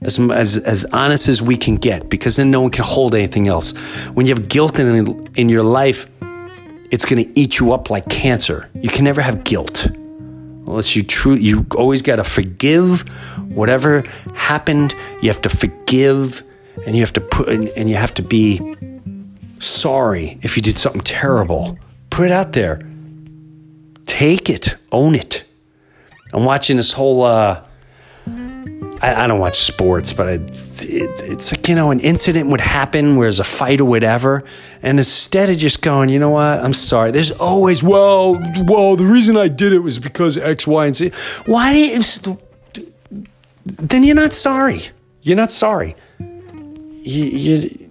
As, 0.00 0.18
as, 0.18 0.58
as 0.58 0.84
honest 0.86 1.28
as 1.28 1.42
we 1.42 1.56
can 1.56 1.76
get, 1.76 2.08
because 2.08 2.36
then 2.36 2.50
no 2.50 2.60
one 2.62 2.70
can 2.70 2.84
hold 2.84 3.14
anything 3.14 3.48
else. 3.48 3.72
When 4.08 4.26
you 4.26 4.34
have 4.34 4.48
guilt 4.48 4.78
in, 4.78 5.26
in 5.34 5.48
your 5.48 5.62
life, 5.62 6.08
it's 6.90 7.04
going 7.04 7.24
to 7.24 7.40
eat 7.40 7.58
you 7.58 7.72
up 7.72 7.90
like 7.90 8.08
cancer. 8.08 8.68
You 8.74 8.88
can 8.88 9.04
never 9.04 9.20
have 9.20 9.44
guilt 9.44 9.86
unless 10.72 10.96
you 10.96 11.02
true 11.02 11.34
you 11.34 11.66
always 11.76 12.02
got 12.02 12.16
to 12.16 12.24
forgive 12.24 13.02
whatever 13.54 14.02
happened. 14.34 14.94
You 15.20 15.28
have 15.28 15.42
to 15.42 15.48
forgive 15.48 16.42
and 16.86 16.96
you 16.96 17.02
have 17.02 17.12
to 17.12 17.20
put 17.20 17.48
and 17.48 17.90
you 17.90 17.96
have 17.96 18.14
to 18.14 18.22
be 18.22 18.76
sorry 19.60 20.38
if 20.42 20.56
you 20.56 20.62
did 20.62 20.76
something 20.76 21.02
terrible. 21.02 21.78
Put 22.10 22.26
it 22.26 22.32
out 22.32 22.52
there. 22.54 22.80
Take 24.06 24.50
it. 24.50 24.76
Own 24.90 25.14
it. 25.14 25.44
I'm 26.32 26.44
watching 26.44 26.76
this 26.78 26.92
whole 26.92 27.22
uh 27.22 27.62
I, 29.02 29.24
I 29.24 29.26
don't 29.26 29.40
watch 29.40 29.58
sports, 29.58 30.12
but 30.12 30.28
I, 30.28 30.32
it, 30.32 31.22
it's 31.24 31.52
like, 31.52 31.68
you 31.68 31.74
know, 31.74 31.90
an 31.90 32.00
incident 32.00 32.48
would 32.50 32.60
happen 32.60 33.16
where 33.16 33.26
there's 33.26 33.40
a 33.40 33.44
fight 33.44 33.80
or 33.80 33.84
whatever. 33.84 34.44
And 34.82 34.98
instead 34.98 35.50
of 35.50 35.58
just 35.58 35.82
going, 35.82 36.08
you 36.08 36.20
know 36.20 36.30
what, 36.30 36.60
I'm 36.60 36.72
sorry, 36.72 37.10
there's 37.10 37.32
always, 37.32 37.82
well, 37.82 38.34
well, 38.64 38.96
the 38.96 39.04
reason 39.04 39.36
I 39.36 39.48
did 39.48 39.72
it 39.72 39.80
was 39.80 39.98
because 39.98 40.38
X, 40.38 40.66
Y, 40.66 40.86
and 40.86 40.96
Z. 40.96 41.10
Why 41.46 41.72
do 41.72 41.78
you, 41.78 42.38
then 43.64 44.04
you're 44.04 44.14
not 44.14 44.32
sorry. 44.32 44.82
You're 45.22 45.36
not 45.36 45.50
sorry. 45.50 45.96
You, 46.20 47.24
you, 47.24 47.88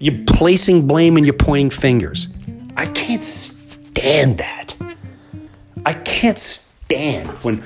you're 0.00 0.24
placing 0.26 0.86
blame 0.86 1.16
and 1.16 1.24
you're 1.24 1.32
pointing 1.32 1.70
fingers. 1.70 2.28
I 2.76 2.86
can't 2.86 3.24
stand 3.24 4.38
that. 4.38 4.76
I 5.86 5.92
can't 5.92 6.38
stand 6.38 7.28
when 7.44 7.62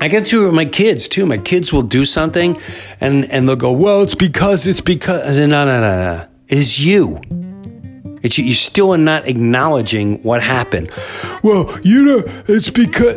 I 0.00 0.08
get 0.08 0.26
to 0.26 0.42
it 0.42 0.46
with 0.46 0.54
my 0.54 0.64
kids 0.64 1.08
too. 1.08 1.26
My 1.26 1.38
kids 1.38 1.72
will 1.72 1.82
do 1.82 2.04
something 2.04 2.56
and, 3.00 3.24
and 3.30 3.48
they'll 3.48 3.56
go, 3.56 3.72
well, 3.72 4.02
it's 4.02 4.14
because, 4.14 4.66
it's 4.66 4.80
because. 4.80 5.22
I 5.22 5.32
say, 5.32 5.46
no, 5.46 5.64
no, 5.64 5.80
no, 5.80 5.96
no. 5.96 6.26
It's 6.46 6.78
you. 6.78 7.20
It's 8.22 8.38
you. 8.38 8.44
You 8.44 8.54
still 8.54 8.94
are 8.94 8.98
not 8.98 9.26
acknowledging 9.26 10.22
what 10.22 10.42
happened. 10.42 10.90
Well, 11.42 11.76
you 11.82 12.04
know, 12.04 12.22
it's 12.46 12.70
because. 12.70 13.16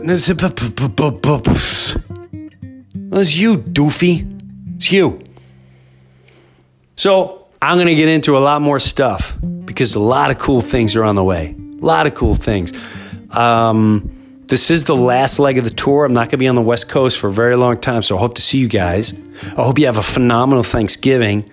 Well, 3.10 3.22
it's 3.22 3.38
you, 3.38 3.58
doofy. 3.58 4.76
It's 4.76 4.92
you. 4.92 5.20
So 6.96 7.48
I'm 7.62 7.78
going 7.78 7.88
to 7.88 7.96
get 7.96 8.10
into 8.10 8.38
a 8.38 8.40
lot 8.40 8.62
more 8.62 8.80
stuff 8.80 9.38
because 9.66 9.96
a 9.96 10.00
lot 10.00 10.32
of 10.32 10.40
cool 10.40 10.62
things 10.62 10.96
are 10.96 11.04
on 11.04 11.16
the 11.16 11.24
way. 11.24 11.56
A 11.80 11.86
lot 11.86 12.08
of 12.08 12.16
cool 12.16 12.36
things. 12.36 12.74
Um, 13.32 14.21
this 14.52 14.70
is 14.70 14.84
the 14.84 14.96
last 14.98 15.40
leg 15.40 15.58
of 15.58 15.64
the 15.64 15.70
tour. 15.70 16.04
I'm 16.04 16.12
not 16.12 16.24
going 16.24 16.32
to 16.32 16.38
be 16.38 16.48
on 16.50 16.56
the 16.56 16.62
West 16.62 16.90
Coast 16.90 17.18
for 17.18 17.30
a 17.30 17.32
very 17.32 17.56
long 17.56 17.80
time, 17.80 18.02
so 18.02 18.18
I 18.18 18.20
hope 18.20 18.34
to 18.34 18.42
see 18.42 18.58
you 18.58 18.68
guys. 18.68 19.14
I 19.46 19.64
hope 19.64 19.80
you 19.80 19.86
have 19.86 19.98
a 19.98 20.02
phenomenal 20.02 20.62
Thanksgiving. 20.62 21.50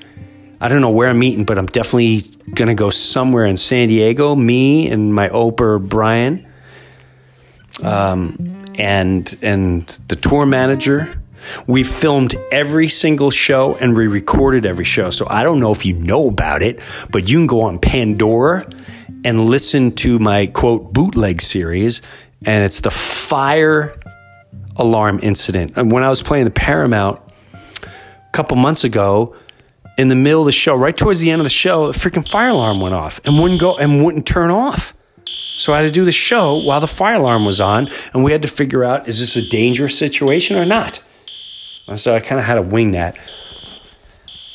I 0.60 0.66
don't 0.66 0.80
know 0.80 0.90
where 0.90 1.08
I'm 1.08 1.22
eating, 1.22 1.44
but 1.44 1.58
I'm 1.58 1.66
definitely 1.66 2.22
going 2.54 2.66
to 2.66 2.74
go 2.74 2.90
somewhere 2.90 3.46
in 3.46 3.56
San 3.56 3.86
Diego. 3.86 4.34
Me 4.34 4.88
and 4.88 5.14
my 5.14 5.28
Oprah 5.28 5.80
Brian, 5.88 6.44
um, 7.84 8.64
and 8.74 9.32
and 9.42 9.86
the 10.08 10.16
tour 10.16 10.44
manager. 10.44 11.08
We 11.68 11.84
filmed 11.84 12.34
every 12.50 12.88
single 12.88 13.30
show 13.30 13.76
and 13.76 13.96
we 13.96 14.08
recorded 14.08 14.66
every 14.66 14.84
show. 14.84 15.10
So 15.10 15.24
I 15.30 15.44
don't 15.44 15.60
know 15.60 15.70
if 15.70 15.86
you 15.86 15.94
know 15.94 16.26
about 16.26 16.64
it, 16.64 16.82
but 17.10 17.30
you 17.30 17.38
can 17.38 17.46
go 17.46 17.60
on 17.62 17.78
Pandora 17.78 18.68
and 19.24 19.46
listen 19.46 19.92
to 19.92 20.18
my 20.18 20.46
quote 20.46 20.92
bootleg 20.92 21.40
series 21.40 22.02
and 22.44 22.64
it's 22.64 22.80
the 22.80 22.90
fire 22.90 23.98
alarm 24.76 25.20
incident. 25.22 25.72
And 25.76 25.90
when 25.90 26.02
I 26.02 26.08
was 26.08 26.22
playing 26.22 26.44
the 26.44 26.50
Paramount 26.50 27.20
a 27.82 28.32
couple 28.32 28.56
months 28.56 28.84
ago, 28.84 29.34
in 29.96 30.06
the 30.06 30.14
middle 30.14 30.40
of 30.40 30.46
the 30.46 30.52
show, 30.52 30.76
right 30.76 30.96
towards 30.96 31.20
the 31.20 31.30
end 31.30 31.40
of 31.40 31.44
the 31.44 31.50
show, 31.50 31.86
a 31.86 31.90
freaking 31.90 32.26
fire 32.26 32.50
alarm 32.50 32.80
went 32.80 32.94
off 32.94 33.20
and 33.24 33.38
wouldn't 33.38 33.60
go 33.60 33.76
and 33.76 34.04
wouldn't 34.04 34.26
turn 34.26 34.50
off. 34.50 34.94
So 35.26 35.74
I 35.74 35.78
had 35.78 35.86
to 35.86 35.92
do 35.92 36.04
the 36.04 36.12
show 36.12 36.54
while 36.62 36.80
the 36.80 36.86
fire 36.86 37.16
alarm 37.16 37.44
was 37.44 37.60
on, 37.60 37.90
and 38.14 38.22
we 38.22 38.30
had 38.30 38.42
to 38.42 38.48
figure 38.48 38.84
out 38.84 39.08
is 39.08 39.18
this 39.18 39.34
a 39.36 39.46
dangerous 39.46 39.98
situation 39.98 40.56
or 40.56 40.64
not. 40.64 41.04
And 41.88 41.98
so 41.98 42.14
I 42.14 42.20
kind 42.20 42.38
of 42.38 42.46
had 42.46 42.54
to 42.54 42.62
wing 42.62 42.92
that. 42.92 43.18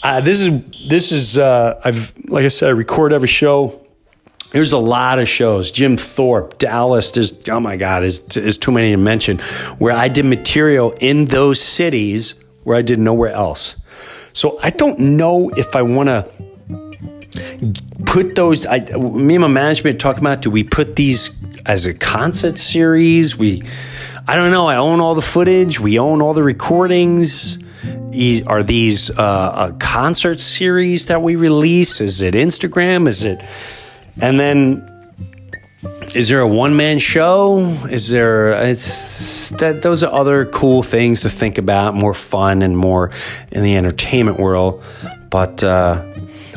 Uh, 0.01 0.21
this 0.21 0.41
is 0.41 0.87
this 0.87 1.11
is 1.11 1.37
uh, 1.37 1.79
I've 1.83 2.13
like 2.29 2.45
I 2.45 2.47
said, 2.47 2.69
I 2.69 2.71
record 2.71 3.11
every 3.11 3.27
show 3.27 3.82
there's 4.53 4.71
a 4.71 4.77
lot 4.77 5.17
of 5.17 5.27
shows. 5.27 5.71
Jim 5.71 5.97
Thorpe, 5.97 6.59
Dallas. 6.59 7.11
There's 7.11 7.49
oh 7.49 7.59
my 7.59 7.75
God, 7.75 8.03
is 8.03 8.19
too 8.59 8.71
many 8.71 8.91
to 8.91 8.97
mention. 8.97 9.39
Where 9.79 9.93
I 9.93 10.07
did 10.07 10.25
material 10.25 10.93
in 11.01 11.25
those 11.25 11.59
cities 11.59 12.35
where 12.63 12.77
I 12.77 12.83
did 12.83 12.99
nowhere 12.99 13.31
else. 13.31 13.75
So 14.31 14.59
I 14.61 14.69
don't 14.69 14.99
know 14.99 15.49
if 15.49 15.75
I 15.75 15.81
want 15.81 16.09
to 16.09 16.29
put 18.05 18.35
those. 18.35 18.65
I, 18.65 18.79
me 18.79 19.35
and 19.35 19.41
my 19.41 19.47
management 19.47 19.99
talking 19.99 20.21
about. 20.21 20.41
Do 20.41 20.51
we 20.51 20.63
put 20.63 20.95
these 20.95 21.31
as 21.65 21.87
a 21.87 21.93
concert 21.93 22.59
series? 22.59 23.35
We, 23.35 23.63
I 24.27 24.35
don't 24.35 24.51
know. 24.51 24.67
I 24.67 24.77
own 24.77 24.99
all 24.99 25.15
the 25.15 25.21
footage. 25.21 25.79
We 25.79 25.97
own 25.97 26.21
all 26.21 26.33
the 26.33 26.43
recordings. 26.43 27.57
Are 28.45 28.61
these 28.61 29.09
uh, 29.17 29.71
a 29.71 29.77
concert 29.79 30.39
series 30.39 31.07
that 31.07 31.23
we 31.23 31.35
release? 31.35 32.01
Is 32.01 32.21
it 32.21 32.35
Instagram? 32.35 33.07
Is 33.07 33.23
it 33.23 33.41
and 34.21 34.39
then 34.39 34.89
is 36.15 36.29
there 36.29 36.39
a 36.39 36.47
one 36.47 36.75
man 36.75 36.99
show? 36.99 37.59
Is 37.89 38.09
there 38.09 38.51
it's 38.69 39.49
that 39.51 39.81
those 39.81 40.03
are 40.03 40.13
other 40.13 40.45
cool 40.45 40.83
things 40.83 41.21
to 41.21 41.29
think 41.29 41.57
about, 41.57 41.95
more 41.95 42.13
fun 42.13 42.61
and 42.61 42.77
more 42.77 43.11
in 43.51 43.63
the 43.63 43.75
entertainment 43.75 44.39
world. 44.39 44.83
But 45.29 45.63
uh, 45.63 46.03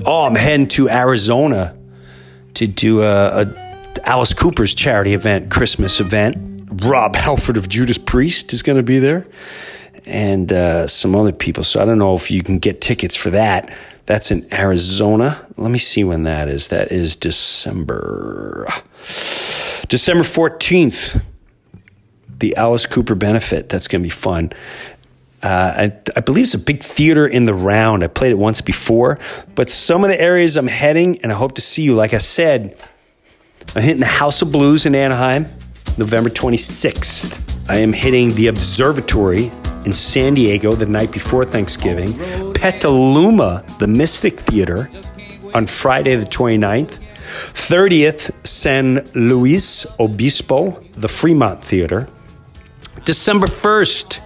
oh, 0.04 0.24
I'm 0.24 0.34
heading 0.34 0.68
to 0.68 0.90
Arizona 0.90 1.74
to 2.54 2.66
do 2.66 3.02
a, 3.02 3.42
a 3.42 3.66
Alice 4.04 4.34
Cooper's 4.34 4.74
charity 4.74 5.14
event, 5.14 5.50
Christmas 5.50 6.00
event. 6.00 6.36
Rob 6.84 7.16
Halford 7.16 7.56
of 7.56 7.68
Judas 7.68 7.98
Priest 7.98 8.52
is 8.52 8.62
going 8.62 8.76
to 8.76 8.82
be 8.82 8.98
there, 8.98 9.26
and 10.04 10.52
uh, 10.52 10.86
some 10.86 11.14
other 11.14 11.32
people. 11.32 11.64
So 11.64 11.80
I 11.80 11.84
don't 11.84 11.98
know 11.98 12.14
if 12.14 12.30
you 12.30 12.42
can 12.42 12.58
get 12.58 12.80
tickets 12.80 13.16
for 13.16 13.30
that. 13.30 13.70
That's 14.06 14.30
in 14.30 14.46
Arizona. 14.54 15.44
Let 15.56 15.70
me 15.70 15.78
see 15.78 16.04
when 16.04 16.22
that 16.22 16.48
is. 16.48 16.68
That 16.68 16.92
is 16.92 17.16
December. 17.16 18.66
December 19.88 20.22
14th. 20.22 21.20
the 22.38 22.56
Alice 22.56 22.86
Cooper 22.86 23.14
benefit. 23.14 23.68
That's 23.68 23.88
going 23.88 24.02
to 24.02 24.06
be 24.06 24.10
fun. 24.10 24.52
Uh, 25.42 25.48
I, 25.76 25.92
I, 26.16 26.20
believe 26.20 26.44
it's 26.44 26.54
a 26.54 26.58
big 26.58 26.82
theater 26.82 27.26
in 27.26 27.44
the 27.44 27.54
round. 27.54 28.02
I 28.02 28.08
played 28.08 28.32
it 28.32 28.38
once 28.38 28.60
before, 28.60 29.18
but 29.54 29.70
some 29.70 30.02
of 30.02 30.10
the 30.10 30.20
areas 30.20 30.56
I'm 30.56 30.66
heading, 30.66 31.20
and 31.20 31.30
I 31.30 31.34
hope 31.34 31.54
to 31.54 31.60
see 31.60 31.82
you. 31.82 31.94
Like 31.94 32.14
I 32.14 32.18
said, 32.18 32.76
I'm 33.74 33.82
hitting 33.82 34.00
the 34.00 34.06
House 34.06 34.42
of 34.42 34.50
Blues 34.50 34.86
in 34.86 34.94
Anaheim, 34.94 35.46
November 35.98 36.30
26th. 36.30 37.68
I 37.68 37.78
am 37.78 37.92
hitting 37.92 38.34
the 38.34 38.46
Observatory 38.48 39.52
in 39.86 39.92
San 39.92 40.34
Diego 40.34 40.72
the 40.72 40.84
night 40.84 41.12
before 41.12 41.44
Thanksgiving, 41.44 42.12
Petaluma, 42.52 43.64
the 43.78 43.86
Mystic 43.86 44.40
Theater, 44.40 44.90
on 45.54 45.66
Friday 45.66 46.16
the 46.16 46.26
29th, 46.26 46.98
30th, 47.54 48.30
San 48.46 49.08
Luis 49.14 49.86
Obispo, 49.98 50.82
the 50.92 51.08
Fremont 51.08 51.64
Theater. 51.64 52.08
December 53.04 53.46
1st, 53.46 54.20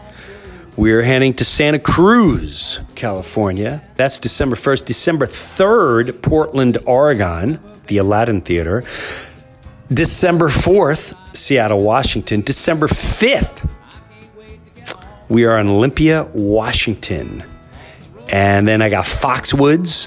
we're 0.76 1.02
heading 1.02 1.34
to 1.34 1.44
Santa 1.44 1.78
Cruz, 1.78 2.80
California. 2.94 3.82
That's 3.96 4.18
December 4.18 4.56
1st. 4.56 4.86
December 4.86 5.26
3rd, 5.26 6.22
Portland, 6.22 6.78
Oregon, 6.86 7.60
the 7.86 7.98
Aladdin 7.98 8.40
Theater. 8.40 8.82
December 9.92 10.48
4th, 10.48 11.14
Seattle, 11.36 11.82
Washington. 11.82 12.40
December 12.40 12.86
5th, 12.86 13.68
we 15.30 15.44
are 15.44 15.56
in 15.58 15.68
Olympia, 15.68 16.24
Washington. 16.34 17.44
And 18.28 18.66
then 18.66 18.82
I 18.82 18.90
got 18.90 19.04
Foxwoods, 19.04 20.06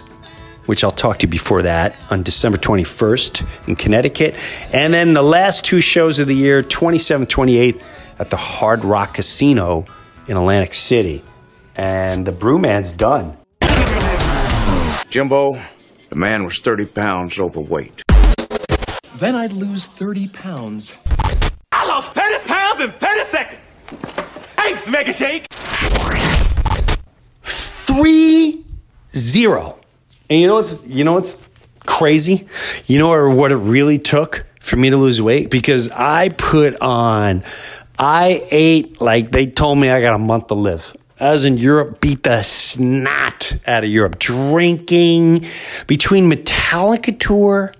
which 0.65 0.83
I'll 0.83 0.91
talk 0.91 1.19
to 1.19 1.27
you 1.27 1.31
before 1.31 1.61
that, 1.63 1.97
on 2.11 2.23
December 2.23 2.57
21st 2.57 3.67
in 3.67 3.75
Connecticut. 3.75 4.35
And 4.73 4.93
then 4.93 5.13
the 5.13 5.23
last 5.23 5.65
two 5.65 5.81
shows 5.81 6.19
of 6.19 6.27
the 6.27 6.35
year, 6.35 6.61
27th, 6.61 7.27
28th, 7.27 8.19
at 8.19 8.29
the 8.29 8.37
Hard 8.37 8.83
Rock 8.83 9.15
Casino 9.15 9.85
in 10.27 10.37
Atlantic 10.37 10.73
City. 10.73 11.23
And 11.75 12.25
the 12.25 12.31
Brewman's 12.31 12.91
done. 12.91 13.37
Jimbo, 15.09 15.61
the 16.09 16.15
man 16.15 16.43
was 16.43 16.59
30 16.59 16.85
pounds 16.87 17.39
overweight. 17.39 18.03
Then 19.15 19.35
I'd 19.35 19.53
lose 19.53 19.87
30 19.87 20.27
pounds. 20.29 20.95
I 21.71 21.85
lost 21.85 22.13
30 22.13 22.45
pounds 22.45 22.81
in 22.81 22.91
30 22.91 23.25
seconds. 23.29 23.42
Thanks, 24.63 24.87
Mega 24.87 25.11
Shake. 25.11 25.45
Three 27.41 28.63
zero. 29.13 29.77
And 30.29 30.39
you 30.39 30.47
know 30.47 30.55
what's 30.55 30.87
you 30.87 31.03
know 31.03 31.13
what's 31.15 31.45
crazy? 31.85 32.47
You 32.85 32.97
know 32.97 33.29
what 33.35 33.51
it 33.51 33.57
really 33.57 33.99
took 33.99 34.45
for 34.61 34.77
me 34.77 34.89
to 34.89 34.95
lose 34.95 35.21
weight? 35.21 35.49
Because 35.49 35.89
I 35.91 36.29
put 36.29 36.79
on 36.79 37.43
I 37.99 38.47
ate 38.49 39.01
like 39.01 39.31
they 39.31 39.47
told 39.47 39.79
me 39.79 39.89
I 39.89 39.99
got 39.99 40.13
a 40.13 40.17
month 40.17 40.47
to 40.47 40.53
live. 40.53 40.93
I 41.19 41.31
was 41.31 41.43
in 41.43 41.57
Europe, 41.57 41.99
beat 41.99 42.23
the 42.23 42.41
snot 42.41 43.57
out 43.67 43.83
of 43.83 43.89
Europe, 43.89 44.17
drinking 44.17 45.45
between 45.87 46.31
Metallica 46.31 47.19
tour 47.19 47.73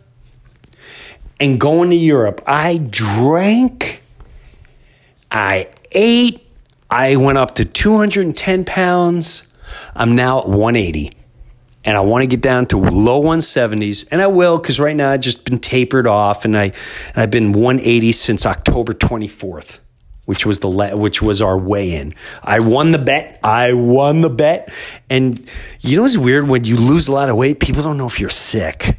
and 1.40 1.62
going 1.62 1.92
to 1.92 1.96
Europe. 1.96 2.42
I 2.46 2.78
drank, 2.78 4.04
I 5.32 5.70
ate, 5.94 6.43
I 6.94 7.16
went 7.16 7.40
up 7.40 7.56
to 7.56 7.66
210 7.66 8.66
pounds. 8.66 9.48
I'm 9.96 10.16
now 10.16 10.42
at 10.42 10.48
180. 10.48 11.12
And 11.84 11.98
I 11.98 12.02
want 12.02 12.22
to 12.22 12.28
get 12.28 12.40
down 12.40 12.68
to 12.68 12.78
low 12.78 13.24
170s, 13.24 14.08
and 14.12 14.22
I 14.22 14.28
will 14.28 14.60
because 14.60 14.80
right 14.80 14.96
now 14.96 15.10
I've 15.10 15.22
just 15.22 15.44
been 15.44 15.58
tapered 15.58 16.06
off, 16.06 16.46
and 16.46 16.56
I 16.58 16.66
and 16.66 17.18
I've 17.18 17.32
been 17.32 17.52
180 17.52 18.12
since 18.14 18.46
October 18.46 18.94
24th, 18.94 19.80
which 20.24 20.46
was 20.46 20.62
the 20.62 20.70
which 20.70 21.22
was 21.22 21.42
our 21.42 21.58
weigh-in. 21.58 22.14
I 22.42 22.60
won 22.60 22.92
the 22.92 23.00
bet. 23.00 23.38
I 23.44 23.74
won 23.74 24.22
the 24.22 24.30
bet, 24.30 24.72
and 25.10 25.50
you 25.82 25.98
know 25.98 26.04
what's 26.04 26.18
weird 26.18 26.48
when 26.48 26.64
you 26.64 26.78
lose 26.78 27.10
a 27.10 27.12
lot 27.12 27.28
of 27.28 27.36
weight, 27.36 27.60
people 27.60 27.84
don't 27.84 27.98
know 27.98 28.08
if 28.08 28.18
you're 28.18 28.30
sick. 28.30 28.98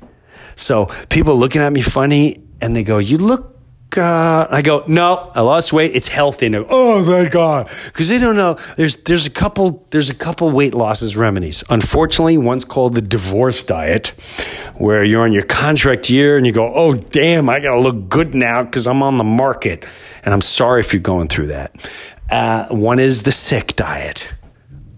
So 0.54 0.86
people 1.08 1.38
looking 1.38 1.62
at 1.62 1.72
me 1.72 1.80
funny, 1.80 2.42
and 2.60 2.76
they 2.76 2.82
go, 2.82 2.98
"You 2.98 3.16
look 3.16 3.53
God. 3.94 4.48
I 4.50 4.60
go, 4.60 4.82
no, 4.88 5.30
I 5.36 5.40
lost 5.42 5.72
weight. 5.72 5.92
It's 5.94 6.08
healthy. 6.08 6.46
And 6.46 6.66
oh, 6.68 7.04
thank 7.04 7.30
God. 7.30 7.70
Because 7.86 8.08
they 8.08 8.18
don't 8.18 8.34
know. 8.34 8.54
There's 8.76 8.96
there's 8.96 9.24
a 9.26 9.30
couple 9.30 9.86
there's 9.90 10.10
a 10.10 10.14
couple 10.14 10.50
weight 10.50 10.74
losses 10.74 11.16
remedies. 11.16 11.62
Unfortunately, 11.70 12.36
one's 12.36 12.64
called 12.64 12.94
the 12.94 13.00
divorce 13.00 13.62
diet, 13.62 14.08
where 14.74 15.04
you're 15.04 15.22
on 15.22 15.32
your 15.32 15.44
contract 15.44 16.10
year 16.10 16.36
and 16.36 16.44
you 16.44 16.50
go, 16.50 16.74
oh, 16.74 16.94
damn, 16.94 17.48
I 17.48 17.60
gotta 17.60 17.80
look 17.80 18.08
good 18.08 18.34
now 18.34 18.64
because 18.64 18.88
I'm 18.88 19.00
on 19.00 19.16
the 19.16 19.24
market. 19.24 19.86
And 20.24 20.34
I'm 20.34 20.40
sorry 20.40 20.80
if 20.80 20.92
you're 20.92 21.00
going 21.00 21.28
through 21.28 21.46
that. 21.48 21.90
Uh, 22.28 22.66
one 22.70 22.98
is 22.98 23.22
the 23.22 23.32
sick 23.32 23.76
diet. 23.76 24.34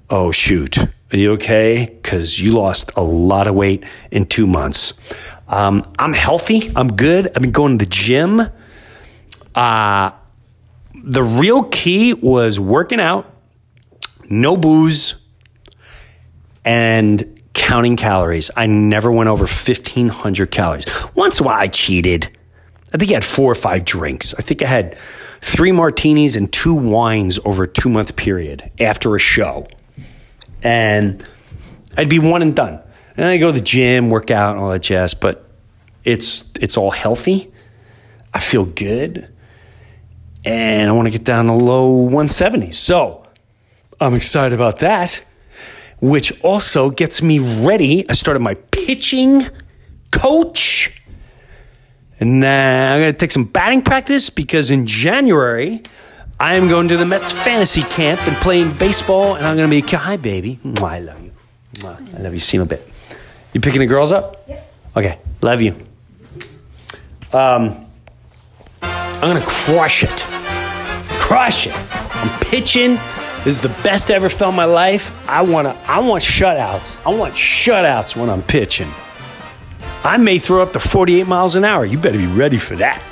Oh 0.09 0.32
shoot. 0.32 0.78
Are 0.78 1.16
you 1.16 1.32
okay? 1.34 1.86
Because 1.86 2.40
you 2.40 2.53
lost 2.53 2.92
a 2.97 3.03
lot 3.03 3.47
of 3.47 3.55
weight 3.55 3.84
in 4.11 4.24
two 4.24 4.47
months. 4.47 4.94
Um, 5.49 5.84
I'm 5.99 6.14
healthy. 6.14 6.72
I'm 6.74 6.97
good. 6.97 7.26
I've 7.28 7.42
been 7.42 7.53
going 7.53 7.78
to 7.78 7.84
the 7.84 7.90
gym. 7.90 8.40
Uh, 9.57 10.11
the 11.03 11.23
real 11.23 11.63
key 11.63 12.13
was 12.13 12.61
working 12.61 13.01
out, 13.01 13.33
no 14.29 14.57
booze, 14.57 15.15
and 16.65 17.41
counting 17.55 17.97
calories. 17.97 18.51
I 18.55 18.67
never 18.67 19.11
went 19.11 19.29
over 19.31 19.45
1,500 19.45 20.51
calories. 20.51 20.85
Once 21.15 21.41
in 21.41 21.45
a 21.45 21.49
while, 21.49 21.59
I 21.59 21.69
cheated. 21.69 22.37
I 22.93 22.99
think 22.99 23.11
I 23.11 23.15
had 23.15 23.25
four 23.25 23.51
or 23.51 23.55
five 23.55 23.85
drinks. 23.85 24.35
I 24.35 24.43
think 24.43 24.63
I 24.63 24.67
had 24.67 24.99
three 25.41 25.73
martinis 25.73 26.37
and 26.37 26.53
two 26.53 26.75
wines 26.75 27.41
over 27.45 27.65
a 27.65 27.69
two 27.69 27.89
month 27.89 28.15
period 28.17 28.71
after 28.79 29.15
a 29.17 29.19
show. 29.19 29.67
And 30.63 31.25
I'd 31.97 32.11
be 32.11 32.19
one 32.19 32.43
and 32.43 32.55
done. 32.55 32.81
And 33.17 33.27
I 33.27 33.39
go 33.39 33.53
to 33.53 33.59
the 33.59 33.65
gym, 33.65 34.11
work 34.11 34.31
out, 34.31 34.53
and 34.53 34.61
all 34.63 34.71
that 34.71 34.83
jazz, 34.83 35.15
but 35.15 35.49
it's 36.05 36.53
it's 36.61 36.77
all 36.77 36.91
healthy. 36.91 37.51
I 38.35 38.41
feel 38.41 38.65
good 38.65 39.29
and 40.47 40.88
I 40.88 40.92
want 40.92 41.07
to 41.07 41.11
get 41.11 41.24
down 41.24 41.47
to 41.47 41.53
low 41.53 42.09
170s. 42.09 42.74
So 42.74 43.24
I'm 44.01 44.14
excited 44.14 44.55
about 44.55 44.78
that, 44.78 45.22
which 46.01 46.40
also 46.42 46.88
gets 46.88 47.20
me 47.20 47.40
ready. 47.66 48.09
I 48.09 48.12
started 48.12 48.40
my 48.40 48.55
pitching 48.55 49.44
coach. 50.12 51.03
And 52.20 52.40
now 52.40 52.94
I'm 52.94 53.01
going 53.03 53.12
to 53.12 53.18
take 53.18 53.32
some 53.32 53.44
batting 53.44 53.82
practice 53.82 54.30
because 54.30 54.70
in 54.70 54.86
January, 54.86 55.82
I 56.38 56.55
am 56.55 56.68
going 56.68 56.88
to 56.88 56.97
the 56.97 57.05
Mets 57.05 57.32
fantasy 57.32 57.82
camp 57.82 58.20
and 58.20 58.40
playing 58.40 58.78
baseball. 58.78 59.34
And 59.34 59.44
I'm 59.44 59.57
going 59.57 59.68
to 59.68 59.82
be, 59.82 59.97
hi, 59.97 60.16
baby. 60.16 60.61
I 60.80 61.01
love 61.01 61.22
you. 61.22 61.32
I 61.84 62.20
love 62.20 62.32
you. 62.32 62.38
See 62.38 62.57
you 62.57 62.62
a 62.62 62.66
bit. 62.66 62.88
You 63.53 63.61
picking 63.61 63.80
the 63.80 63.86
girls 63.86 64.12
up? 64.12 64.44
Yep. 64.49 64.72
Okay. 64.97 65.18
Love 65.42 65.61
you. 65.61 65.72
Um, 67.32 67.86
I'm 68.80 69.20
going 69.20 69.40
to 69.40 69.47
crush 69.47 70.05
it 70.05 70.36
crush 71.27 71.66
it. 71.66 71.74
I'm 71.74 72.39
pitching. 72.39 72.95
This 73.43 73.55
is 73.55 73.61
the 73.61 73.77
best 73.83 74.12
I 74.12 74.14
ever 74.14 74.29
felt 74.29 74.51
in 74.51 74.57
my 74.57 74.64
life. 74.64 75.11
I 75.27 75.43
want 75.43 75.66
to. 75.66 75.91
I 75.91 75.99
want 75.99 76.22
shutouts. 76.22 76.97
I 77.05 77.11
want 77.11 77.35
shutouts 77.35 78.14
when 78.14 78.31
I'm 78.31 78.45
pitching. 78.45 78.93
I 80.05 80.18
may 80.18 80.39
throw 80.39 80.62
up 80.62 80.72
to 80.74 80.79
48 80.79 81.27
miles 81.27 81.57
an 81.57 81.64
hour. 81.64 81.85
You 81.85 81.99
better 81.99 82.18
be 82.18 82.29
ready 82.29 82.59
for 82.59 82.77
that. 82.77 83.03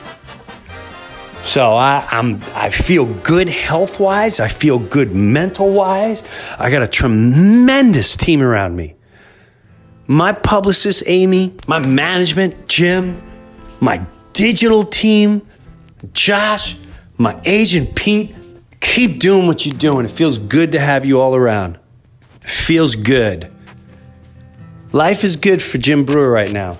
So 1.43 1.75
I, 1.75 2.07
I'm. 2.09 2.41
I 2.55 2.71
feel 2.71 3.07
good 3.07 3.49
health 3.49 3.99
wise. 3.99 4.39
I 4.39 4.47
feel 4.47 4.79
good 4.79 5.12
mental 5.12 5.73
wise. 5.73 6.23
I 6.57 6.71
got 6.71 6.83
a 6.83 6.87
tremendous 6.87 8.15
team 8.15 8.43
around 8.43 8.77
me. 8.77 8.95
My 10.07 10.33
publicist 10.33 11.03
Amy, 11.07 11.57
my 11.67 11.81
management 11.81 12.69
Jim, 12.69 13.21
my 13.81 14.07
digital 14.35 14.85
team, 14.85 15.43
Josh 16.12 16.77
my 17.17 17.41
agent 17.45 17.95
Pete, 17.95 18.35
keep 18.81 19.19
doing 19.19 19.47
what 19.47 19.65
you're 19.65 19.77
doing. 19.77 20.05
It 20.05 20.11
feels 20.11 20.39
good 20.39 20.73
to 20.73 20.81
have 20.81 21.07
you 21.07 21.21
all 21.21 21.35
around. 21.35 21.79
It 22.43 22.51
feels 22.51 22.97
good. 22.97 23.51
Life 24.93 25.25
is 25.25 25.37
good 25.37 25.62
for 25.62 25.79
Jim 25.79 26.05
Breuer 26.05 26.31
right 26.31 26.51
now. 26.51 26.79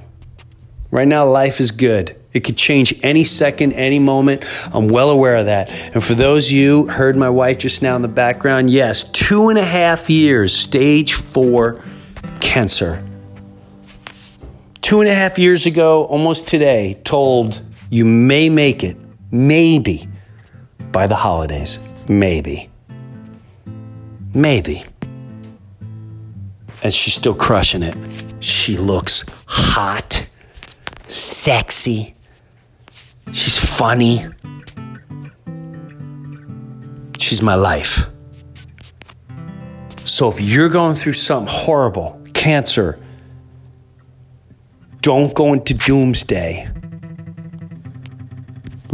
Right 0.91 1.09
now, 1.09 1.27
life 1.27 1.61
is 1.61 1.73
good. 1.73 2.17
It 2.33 2.41
could 2.41 2.57
change 2.57 2.95
any 3.03 3.25
second, 3.25 3.73
any 3.73 3.99
moment. 3.99 4.45
I'm 4.73 4.89
well 4.89 5.11
aware 5.11 5.37
of 5.37 5.47
that. 5.47 5.71
And 5.95 6.03
for 6.03 6.15
those 6.15 6.47
of 6.47 6.53
you 6.53 6.89
heard 6.89 7.17
my 7.17 7.31
wife 7.31 7.59
just 7.59 7.83
now 7.83 7.97
in 7.97 8.03
the 8.03 8.09
background, 8.09 8.71
yes, 8.71 9.05
two 9.05 9.49
and 9.49 9.59
a 9.59 9.65
half 9.65 10.11
years, 10.11 10.53
stage 10.53 11.15
four 11.15 11.81
cancer. 12.41 13.05
Two 14.81 15.01
and 15.01 15.09
a 15.09 15.15
half 15.15 15.39
years 15.39 15.67
ago, 15.67 16.05
almost 16.05 16.47
today, 16.47 17.01
told 17.05 17.63
you 17.89 18.05
may 18.05 18.49
make 18.49 18.85
it, 18.85 18.97
maybe 19.31 20.09
by 20.95 21.09
the 21.09 21.17
holidays. 21.17 21.81
Maybe. 22.09 22.71
Maybe. 24.33 24.85
And 26.83 26.95
she's 26.95 27.15
still 27.15 27.35
crushing 27.35 27.83
it. 27.83 27.97
She 28.39 28.77
looks 28.77 29.25
hot, 29.47 30.27
sexy. 31.09 32.15
She's 33.33 33.59
funny. 33.59 34.25
She's 37.19 37.43
my 37.43 37.57
life. 37.57 38.07
So 40.05 40.31
if 40.31 40.41
you're 40.41 40.69
going 40.69 40.95
through 40.95 41.15
something 41.15 41.53
horrible, 41.53 42.23
cancer, 42.35 43.03
don't 45.01 45.35
go 45.35 45.55
into 45.55 45.75
doomsday. 45.75 46.69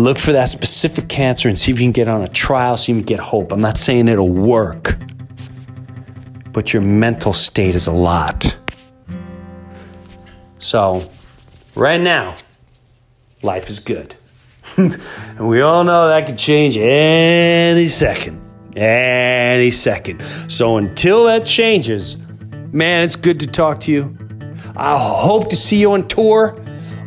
Look 0.01 0.19
for 0.19 0.33
that 0.33 0.49
specific 0.49 1.11
cancer 1.11 1.47
and 1.47 1.59
see 1.59 1.71
if 1.73 1.79
you 1.79 1.85
can 1.85 1.93
get 1.93 2.09
on 2.09 2.23
a 2.23 2.27
trial 2.27 2.79
so 2.79 2.91
you 2.91 2.99
can 3.01 3.05
get 3.05 3.19
hope. 3.19 3.53
I'm 3.53 3.61
not 3.61 3.77
saying 3.77 4.09
it'll 4.09 4.31
work, 4.31 4.97
but 6.53 6.73
your 6.73 6.81
mental 6.81 7.35
state 7.35 7.75
is 7.75 7.87
a 7.87 7.93
lot. 7.93 8.57
So, 10.57 11.07
right 11.75 12.01
now, 12.01 12.35
life 13.43 13.69
is 13.69 13.79
good. 13.79 14.15
and 14.79 14.97
we 15.39 15.61
all 15.61 15.85
know 15.85 16.09
that 16.09 16.27
could 16.27 16.39
change 16.39 16.79
any 16.79 17.87
second. 17.89 18.41
Any 18.75 19.71
second. 19.71 20.23
So, 20.49 20.79
until 20.79 21.27
that 21.27 21.45
changes, 21.45 22.17
man, 22.73 23.05
it's 23.05 23.17
good 23.17 23.41
to 23.41 23.47
talk 23.47 23.81
to 23.81 23.93
you. 23.93 24.17
I 24.75 24.99
hope 24.99 25.51
to 25.51 25.57
see 25.57 25.79
you 25.79 25.93
on 25.93 26.09
tour. 26.09 26.59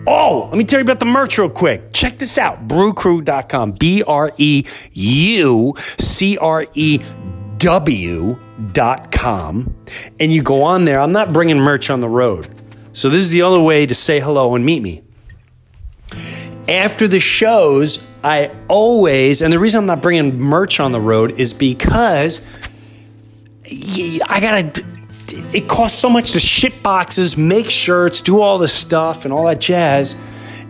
Oh, 0.05 0.47
let 0.49 0.57
me 0.57 0.65
tell 0.65 0.79
you 0.79 0.83
about 0.83 0.99
the 0.99 1.05
merch 1.05 1.37
real 1.37 1.49
quick. 1.49 1.93
Check 1.93 2.19
this 2.19 2.37
out 2.37 2.67
breucrew.com. 2.67 3.71
B 3.73 4.03
R 4.03 4.33
E 4.37 4.65
U 4.91 5.73
C 5.77 6.37
R 6.37 6.65
E 6.73 6.99
W.com. 7.57 8.25
And 10.19 10.31
you 10.31 10.43
go 10.43 10.63
on 10.63 10.83
there. 10.85 10.99
I'm 10.99 11.13
not 11.13 11.31
bringing 11.31 11.57
merch 11.57 11.89
on 11.89 12.01
the 12.01 12.09
road. 12.09 12.49
So 12.91 13.09
this 13.09 13.21
is 13.21 13.29
the 13.29 13.43
only 13.43 13.63
way 13.63 13.85
to 13.85 13.95
say 13.95 14.19
hello 14.19 14.55
and 14.55 14.65
meet 14.65 14.83
me. 14.83 15.03
After 16.67 17.07
the 17.07 17.19
shows, 17.21 18.05
I 18.23 18.51
always, 18.67 19.41
and 19.41 19.51
the 19.53 19.59
reason 19.59 19.79
I'm 19.79 19.85
not 19.85 20.01
bringing 20.01 20.39
merch 20.39 20.79
on 20.79 20.91
the 20.91 20.99
road 20.99 21.31
is 21.31 21.53
because 21.53 22.45
I 23.65 24.39
gotta 24.39 24.83
it 25.31 25.67
costs 25.67 25.99
so 25.99 26.09
much 26.09 26.31
to 26.31 26.39
ship 26.39 26.73
boxes, 26.83 27.37
make 27.37 27.69
shirts, 27.69 28.21
do 28.21 28.41
all 28.41 28.57
this 28.57 28.73
stuff 28.73 29.25
and 29.25 29.33
all 29.33 29.45
that 29.45 29.61
jazz. 29.61 30.15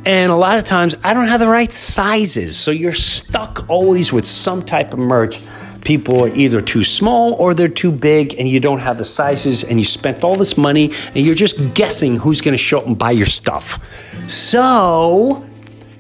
And 0.05 0.31
a 0.31 0.35
lot 0.35 0.57
of 0.57 0.65
times 0.65 0.95
I 1.03 1.13
don't 1.13 1.27
have 1.27 1.39
the 1.39 1.47
right 1.47 1.71
sizes. 1.71 2.57
So 2.57 2.71
you're 2.71 2.91
stuck 2.91 3.65
always 3.69 4.11
with 4.11 4.25
some 4.25 4.61
type 4.61 4.93
of 4.93 4.99
merch. 4.99 5.39
People 5.81 6.25
are 6.25 6.35
either 6.35 6.61
too 6.61 6.83
small 6.83 7.33
or 7.33 7.53
they're 7.53 7.67
too 7.69 7.91
big 7.91 8.35
and 8.37 8.47
you 8.47 8.59
don't 8.59 8.79
have 8.79 8.97
the 8.97 9.05
sizes 9.05 9.63
and 9.63 9.79
you 9.79 9.85
spent 9.85 10.23
all 10.23 10.35
this 10.35 10.57
money 10.57 10.91
and 11.07 11.25
you're 11.25 11.35
just 11.35 11.73
guessing 11.73 12.17
who's 12.17 12.41
going 12.41 12.53
to 12.53 12.57
show 12.57 12.79
up 12.79 12.85
and 12.85 12.97
buy 12.97 13.11
your 13.11 13.25
stuff. 13.25 13.83
So 14.29 15.45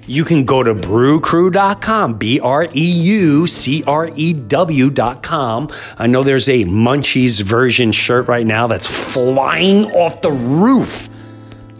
you 0.05 0.25
can 0.25 0.43
go 0.45 0.63
to 0.63 0.73
breucrew.com, 0.73 2.17
B 2.17 2.39
R 2.39 2.65
E 2.65 2.69
U 2.81 3.47
C 3.47 3.83
R 3.85 4.09
E 4.15 4.33
W.com. 4.33 5.69
I 5.97 6.07
know 6.07 6.23
there's 6.23 6.49
a 6.49 6.65
Munchies 6.65 7.41
version 7.41 7.91
shirt 7.91 8.27
right 8.27 8.45
now 8.45 8.67
that's 8.67 9.13
flying 9.13 9.85
off 9.91 10.21
the 10.21 10.31
roof. 10.31 11.09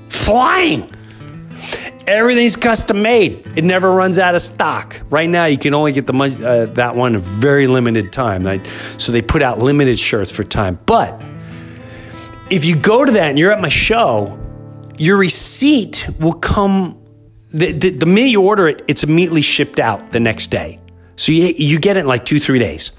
Flying. 0.07 0.89
Everything's 2.05 2.55
custom 2.55 3.01
made. 3.01 3.47
It 3.55 3.63
never 3.63 3.91
runs 3.91 4.19
out 4.19 4.35
of 4.35 4.41
stock. 4.41 5.01
Right 5.09 5.29
now, 5.29 5.45
you 5.45 5.57
can 5.57 5.73
only 5.73 5.93
get 5.93 6.05
the 6.05 6.13
uh, 6.13 6.73
that 6.73 6.95
one 6.95 7.15
a 7.15 7.19
very 7.19 7.67
limited 7.67 8.11
time. 8.11 8.43
So 8.65 9.11
they 9.11 9.21
put 9.21 9.41
out 9.41 9.59
limited 9.59 9.97
shirts 9.97 10.31
for 10.31 10.43
time. 10.43 10.79
But 10.85 11.21
if 12.49 12.65
you 12.65 12.75
go 12.75 13.05
to 13.05 13.11
that 13.13 13.29
and 13.29 13.39
you're 13.39 13.51
at 13.53 13.61
my 13.61 13.69
show, 13.69 14.37
your 14.97 15.17
receipt 15.17 16.07
will 16.19 16.33
come 16.33 17.02
the, 17.53 17.71
the, 17.71 17.89
the 17.91 18.05
minute 18.05 18.31
you 18.31 18.41
order 18.41 18.67
it, 18.67 18.83
it's 18.87 19.03
immediately 19.03 19.41
shipped 19.41 19.79
out 19.79 20.11
the 20.11 20.19
next 20.19 20.47
day. 20.47 20.79
So 21.15 21.31
you, 21.31 21.53
you 21.55 21.79
get 21.79 21.97
it 21.97 22.01
in 22.01 22.07
like 22.07 22.25
two, 22.25 22.39
three 22.39 22.59
days. 22.59 22.91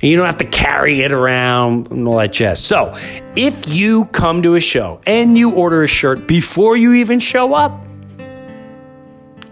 And 0.00 0.10
you 0.10 0.16
don't 0.16 0.26
have 0.26 0.38
to 0.38 0.46
carry 0.46 1.02
it 1.02 1.12
around 1.12 1.90
and 1.90 2.06
all 2.06 2.16
that 2.18 2.32
jazz. 2.32 2.62
So 2.62 2.94
if 3.34 3.74
you 3.74 4.06
come 4.06 4.42
to 4.42 4.54
a 4.54 4.60
show 4.60 5.00
and 5.06 5.36
you 5.36 5.54
order 5.54 5.82
a 5.82 5.86
shirt 5.86 6.26
before 6.26 6.76
you 6.76 6.94
even 6.94 7.18
show 7.18 7.54
up, 7.54 7.82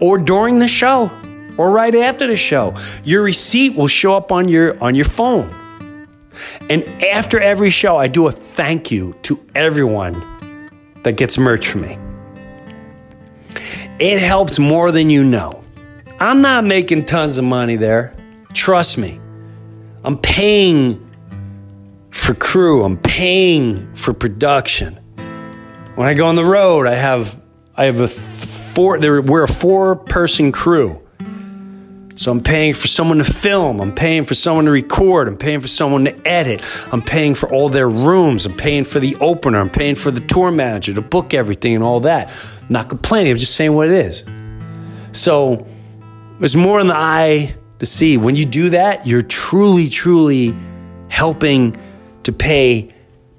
or 0.01 0.17
during 0.17 0.59
the 0.59 0.67
show, 0.67 1.09
or 1.57 1.71
right 1.71 1.95
after 1.95 2.27
the 2.27 2.35
show, 2.35 2.75
your 3.03 3.23
receipt 3.23 3.75
will 3.75 3.87
show 3.87 4.15
up 4.15 4.31
on 4.31 4.49
your 4.49 4.81
on 4.83 4.93
your 4.93 5.05
phone. 5.05 5.49
And 6.69 6.83
after 7.01 7.39
every 7.39 7.69
show, 7.69 7.97
I 7.97 8.07
do 8.07 8.27
a 8.27 8.31
thank 8.31 8.91
you 8.91 9.15
to 9.23 9.39
everyone 9.55 10.21
that 11.03 11.15
gets 11.15 11.37
merch 11.37 11.69
from 11.69 11.81
me. 11.83 11.97
It 13.99 14.19
helps 14.21 14.59
more 14.59 14.91
than 14.91 15.09
you 15.09 15.23
know. 15.23 15.63
I'm 16.19 16.41
not 16.41 16.65
making 16.65 17.05
tons 17.05 17.37
of 17.37 17.45
money 17.45 17.77
there. 17.77 18.13
Trust 18.53 18.97
me. 18.97 19.19
I'm 20.03 20.17
paying 20.17 21.01
for 22.11 22.33
crew, 22.33 22.83
I'm 22.83 22.97
paying 22.97 23.93
for 23.93 24.13
production. 24.13 24.95
When 25.95 26.07
I 26.07 26.13
go 26.13 26.27
on 26.27 26.35
the 26.35 26.43
road, 26.43 26.87
I 26.87 26.95
have 26.95 27.41
I 27.77 27.85
have 27.85 27.99
a 27.99 28.07
four 28.07 28.99
there 28.99 29.21
we're 29.21 29.43
a 29.43 29.47
four 29.47 29.95
person 29.95 30.51
crew. 30.51 31.01
So 32.17 32.31
I'm 32.31 32.41
paying 32.41 32.73
for 32.73 32.87
someone 32.87 33.17
to 33.17 33.25
film, 33.25 33.81
I'm 33.81 33.93
paying 33.93 34.23
for 34.23 34.35
someone 34.35 34.65
to 34.65 34.71
record, 34.71 35.27
I'm 35.27 35.35
paying 35.35 35.59
for 35.59 35.67
someone 35.67 36.05
to 36.05 36.27
edit, 36.27 36.63
I'm 36.93 37.01
paying 37.01 37.35
for 37.35 37.51
all 37.51 37.67
their 37.67 37.89
rooms, 37.89 38.45
I'm 38.45 38.55
paying 38.55 38.85
for 38.85 39.01
the 39.01 39.17
opener, 39.19 39.59
I'm 39.59 39.69
paying 39.69 39.95
for 39.95 40.11
the 40.11 40.21
tour 40.21 40.49
manager 40.49 40.93
to 40.93 41.01
book 41.01 41.33
everything 41.33 41.75
and 41.75 41.83
all 41.83 41.99
that. 42.01 42.29
I'm 42.61 42.67
not 42.69 42.87
complaining, 42.87 43.33
I'm 43.33 43.37
just 43.37 43.55
saying 43.55 43.73
what 43.73 43.89
it 43.89 43.95
is. 43.95 44.23
So 45.11 45.67
there's 46.39 46.55
more 46.55 46.79
in 46.79 46.87
the 46.87 46.95
eye 46.95 47.53
to 47.79 47.85
see. 47.85 48.15
When 48.15 48.37
you 48.37 48.45
do 48.45 48.69
that, 48.69 49.05
you're 49.05 49.21
truly, 49.21 49.89
truly 49.89 50.55
helping 51.09 51.75
to 52.23 52.31
pay 52.31 52.91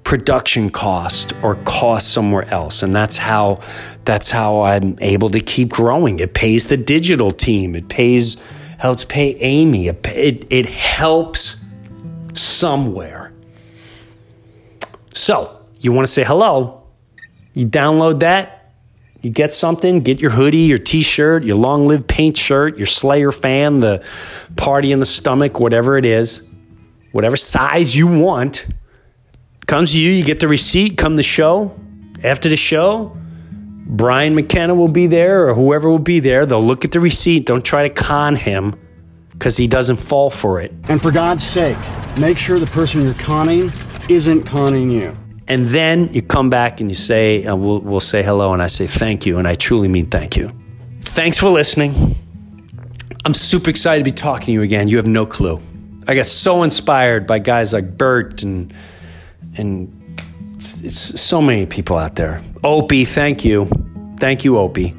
production 0.03 0.69
cost 0.69 1.33
or 1.43 1.55
cost 1.65 2.13
somewhere 2.13 2.45
else 2.45 2.81
and 2.81 2.95
that's 2.95 3.17
how 3.17 3.59
that's 4.05 4.31
how 4.31 4.61
I'm 4.61 4.97
able 5.01 5.29
to 5.31 5.41
keep 5.41 5.67
growing 5.67 6.19
it 6.19 6.33
pays 6.33 6.69
the 6.69 6.77
digital 6.77 7.29
team 7.29 7.75
it 7.75 7.89
pays 7.89 8.37
helps 8.77 9.05
pay 9.05 9.35
Amy. 9.39 9.87
It, 9.87 10.47
it, 10.49 10.65
helps 10.65 11.65
somewhere. 12.33 13.33
So, 15.13 15.59
you 15.79 15.91
want 15.91 16.05
to 16.05 16.11
say 16.11 16.23
hello? 16.23 16.83
You 17.53 17.65
download 17.65 18.19
that, 18.19 18.71
you 19.21 19.31
get 19.31 19.51
something, 19.51 20.01
get 20.01 20.21
your 20.21 20.29
hoodie, 20.31 20.59
your 20.59 20.77
t 20.77 21.01
shirt, 21.01 21.43
your 21.43 21.55
long 21.55 21.87
live 21.87 22.07
paint 22.07 22.37
shirt, 22.37 22.77
your 22.77 22.85
Slayer 22.85 23.31
fan, 23.31 23.79
the 23.79 24.05
party 24.55 24.91
in 24.91 24.99
the 24.99 25.05
stomach, 25.05 25.59
whatever 25.59 25.97
it 25.97 26.05
is, 26.05 26.47
whatever 27.11 27.35
size 27.35 27.95
you 27.95 28.07
want. 28.07 28.67
Comes 29.65 29.93
to 29.93 29.99
you, 29.99 30.11
you 30.11 30.23
get 30.23 30.39
the 30.39 30.47
receipt, 30.47 30.97
come 30.97 31.15
the 31.15 31.23
show. 31.23 31.77
After 32.23 32.47
the 32.47 32.55
show, 32.55 33.17
Brian 33.87 34.35
McKenna 34.35 34.75
will 34.75 34.89
be 34.89 35.07
there 35.07 35.47
or 35.47 35.53
whoever 35.53 35.89
will 35.89 35.97
be 35.97 36.19
there. 36.19 36.45
They'll 36.45 36.63
look 36.63 36.83
at 36.83 36.91
the 36.91 36.99
receipt. 36.99 37.45
Don't 37.45 37.63
try 37.63 37.87
to 37.87 37.93
con 37.93 38.35
him 38.35 38.75
because 39.31 39.55
he 39.55 39.67
doesn't 39.67 39.97
fall 39.97 40.29
for 40.29 40.59
it. 40.59 40.73
And 40.89 41.01
for 41.01 41.11
God's 41.11 41.43
sake, 41.43 41.77
make 42.17 42.37
sure 42.37 42.59
the 42.59 42.65
person 42.67 43.03
you're 43.03 43.13
conning 43.13 43.71
isn't 44.09 44.43
conning 44.43 44.89
you. 44.89 45.13
And 45.47 45.69
then 45.69 46.13
you 46.13 46.21
come 46.21 46.49
back 46.49 46.81
and 46.81 46.89
you 46.89 46.95
say, 46.95 47.45
uh, 47.45 47.55
we'll, 47.55 47.79
we'll 47.79 47.99
say 48.01 48.21
hello, 48.21 48.51
and 48.51 48.61
I 48.61 48.67
say 48.67 48.85
thank 48.85 49.25
you, 49.25 49.37
and 49.37 49.47
I 49.47 49.55
truly 49.55 49.87
mean 49.87 50.07
thank 50.07 50.35
you. 50.35 50.49
Thanks 51.01 51.37
for 51.37 51.49
listening. 51.49 52.15
I'm 53.23 53.33
super 53.33 53.69
excited 53.69 54.03
to 54.03 54.11
be 54.11 54.13
talking 54.13 54.47
to 54.47 54.51
you 54.51 54.61
again. 54.61 54.89
You 54.89 54.97
have 54.97 55.07
no 55.07 55.25
clue. 55.25 55.61
I 56.05 56.15
got 56.15 56.25
so 56.25 56.63
inspired 56.63 57.27
by 57.27 57.39
guys 57.39 57.73
like 57.73 57.97
Bert 57.97 58.43
and 58.43 58.73
and 59.57 59.96
it's 60.57 61.21
so 61.21 61.41
many 61.41 61.65
people 61.65 61.97
out 61.97 62.15
there. 62.15 62.41
Opie, 62.63 63.05
thank 63.05 63.45
you. 63.45 63.69
Thank 64.19 64.43
you, 64.43 64.57
Opie. 64.57 64.95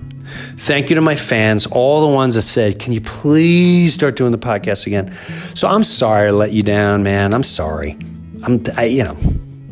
Thank 0.56 0.90
you 0.90 0.94
to 0.94 1.00
my 1.00 1.16
fans, 1.16 1.66
all 1.66 2.06
the 2.06 2.14
ones 2.14 2.34
that 2.34 2.42
said, 2.42 2.78
Can 2.78 2.92
you 2.92 3.00
please 3.00 3.94
start 3.94 4.16
doing 4.16 4.30
the 4.30 4.38
podcast 4.38 4.86
again? 4.86 5.12
So 5.56 5.66
I'm 5.66 5.82
sorry 5.82 6.28
I 6.28 6.30
let 6.30 6.52
you 6.52 6.62
down, 6.62 7.02
man. 7.02 7.34
I'm 7.34 7.42
sorry. 7.42 7.96
I'm, 8.42 8.62
I, 8.76 8.84
you 8.84 9.04
know, 9.04 9.16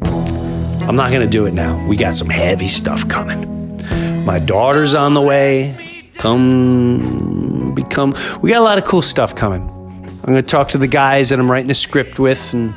I'm 0.02 0.96
not 0.96 1.10
going 1.10 1.22
to 1.22 1.28
do 1.28 1.46
it 1.46 1.54
now. 1.54 1.86
We 1.86 1.96
got 1.96 2.14
some 2.14 2.30
heavy 2.30 2.68
stuff 2.68 3.08
coming. 3.08 3.76
My 4.24 4.38
daughter's 4.38 4.94
on 4.94 5.14
the 5.14 5.20
way. 5.20 6.10
Come, 6.14 7.74
become, 7.74 8.14
we 8.42 8.50
got 8.50 8.58
a 8.58 8.64
lot 8.64 8.78
of 8.78 8.84
cool 8.84 9.02
stuff 9.02 9.36
coming. 9.36 9.62
I'm 9.62 10.32
going 10.32 10.36
to 10.36 10.42
talk 10.42 10.68
to 10.68 10.78
the 10.78 10.88
guys 10.88 11.28
that 11.28 11.38
I'm 11.38 11.48
writing 11.50 11.70
a 11.70 11.74
script 11.74 12.18
with 12.18 12.54
and 12.54 12.74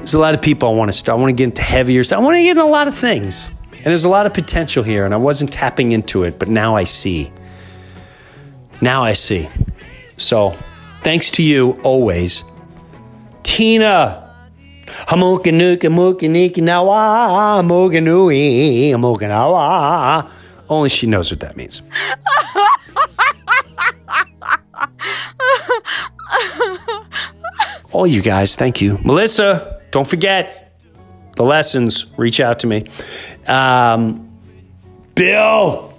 there's 0.00 0.14
a 0.14 0.18
lot 0.18 0.34
of 0.34 0.40
people 0.40 0.70
I 0.70 0.72
want 0.72 0.90
to 0.90 0.96
start. 0.96 1.18
I 1.18 1.20
want 1.20 1.30
to 1.30 1.36
get 1.36 1.44
into 1.44 1.62
heavier 1.62 2.02
stuff. 2.02 2.18
I 2.18 2.22
want 2.22 2.36
to 2.36 2.42
get 2.42 2.52
into 2.52 2.62
a 2.62 2.64
lot 2.64 2.88
of 2.88 2.94
things. 2.94 3.50
And 3.72 3.84
there's 3.84 4.04
a 4.04 4.08
lot 4.08 4.26
of 4.26 4.32
potential 4.32 4.82
here, 4.82 5.04
and 5.04 5.12
I 5.12 5.18
wasn't 5.18 5.52
tapping 5.52 5.92
into 5.92 6.22
it, 6.22 6.38
but 6.38 6.48
now 6.48 6.74
I 6.74 6.84
see. 6.84 7.30
Now 8.80 9.04
I 9.04 9.12
see. 9.12 9.48
So, 10.16 10.56
thanks 11.02 11.30
to 11.32 11.42
you 11.42 11.72
always. 11.82 12.44
Tina. 13.42 14.34
Only 20.68 20.88
she 20.88 21.06
knows 21.06 21.30
what 21.30 21.40
that 21.40 21.56
means. 21.56 21.82
All 27.92 28.06
you 28.06 28.22
guys, 28.22 28.56
thank 28.56 28.80
you. 28.80 28.98
Melissa, 29.04 29.79
don't 29.90 30.06
forget 30.06 30.78
the 31.36 31.42
lessons. 31.42 32.06
Reach 32.16 32.40
out 32.40 32.60
to 32.60 32.66
me. 32.66 32.84
Um, 33.46 34.30
Bill, 35.14 35.94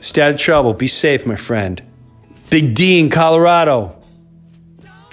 stay 0.00 0.22
out 0.22 0.30
of 0.32 0.36
trouble. 0.38 0.74
Be 0.74 0.86
safe, 0.86 1.26
my 1.26 1.36
friend. 1.36 1.82
Big 2.50 2.74
D 2.74 3.00
in 3.00 3.10
Colorado. 3.10 3.96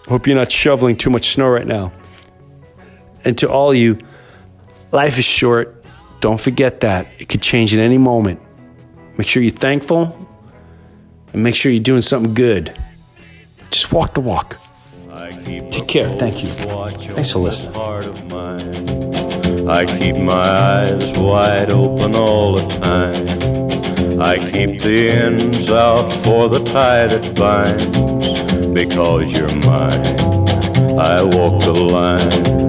Hope 0.08 0.28
you're 0.28 0.36
not 0.36 0.52
shoveling 0.52 0.98
too 0.98 1.10
much 1.10 1.34
snow 1.34 1.50
right 1.50 1.68
now. 1.68 1.92
And 3.24 3.38
to 3.40 3.50
all 3.50 3.74
you, 3.74 3.98
life 4.92 5.20
is 5.20 5.26
short. 5.26 5.86
Don't 6.20 6.40
forget 6.40 6.82
that. 6.82 7.08
It 7.20 7.30
could 7.30 7.42
change 7.42 7.74
at 7.74 7.80
any 7.80 7.98
moment. 7.98 8.42
Make 9.18 9.28
sure 9.28 9.44
you're 9.44 9.52
thankful 9.52 10.28
and 11.34 11.44
make 11.44 11.56
sure 11.56 11.72
you're 11.72 11.84
doing 11.84 12.02
something 12.02 12.34
good. 12.34 12.78
Just 13.70 13.92
walk 13.92 14.14
the 14.14 14.22
walk. 14.22 14.58
Take 15.20 15.88
care. 15.88 16.08
Thank 16.18 16.44
you. 16.44 16.50
Thanks 16.50 17.32
for 17.32 17.40
listening. 17.40 17.76
I 19.70 19.86
keep 19.86 20.16
my 20.16 20.34
eyes 20.34 21.18
wide 21.18 21.72
open 21.72 22.16
all 22.16 22.56
the 22.56 22.66
time. 22.80 24.22
I 24.22 24.38
keep 24.38 24.82
the 24.82 25.10
ends 25.10 25.70
out 25.70 26.10
for 26.24 26.48
the 26.48 26.64
tie 26.64 27.08
that 27.08 27.36
binds. 27.36 27.86
Because 28.74 29.30
you're 29.32 29.54
mine, 29.66 30.06
I 30.98 31.22
walk 31.24 31.64
the 31.64 31.74
line. 31.74 32.69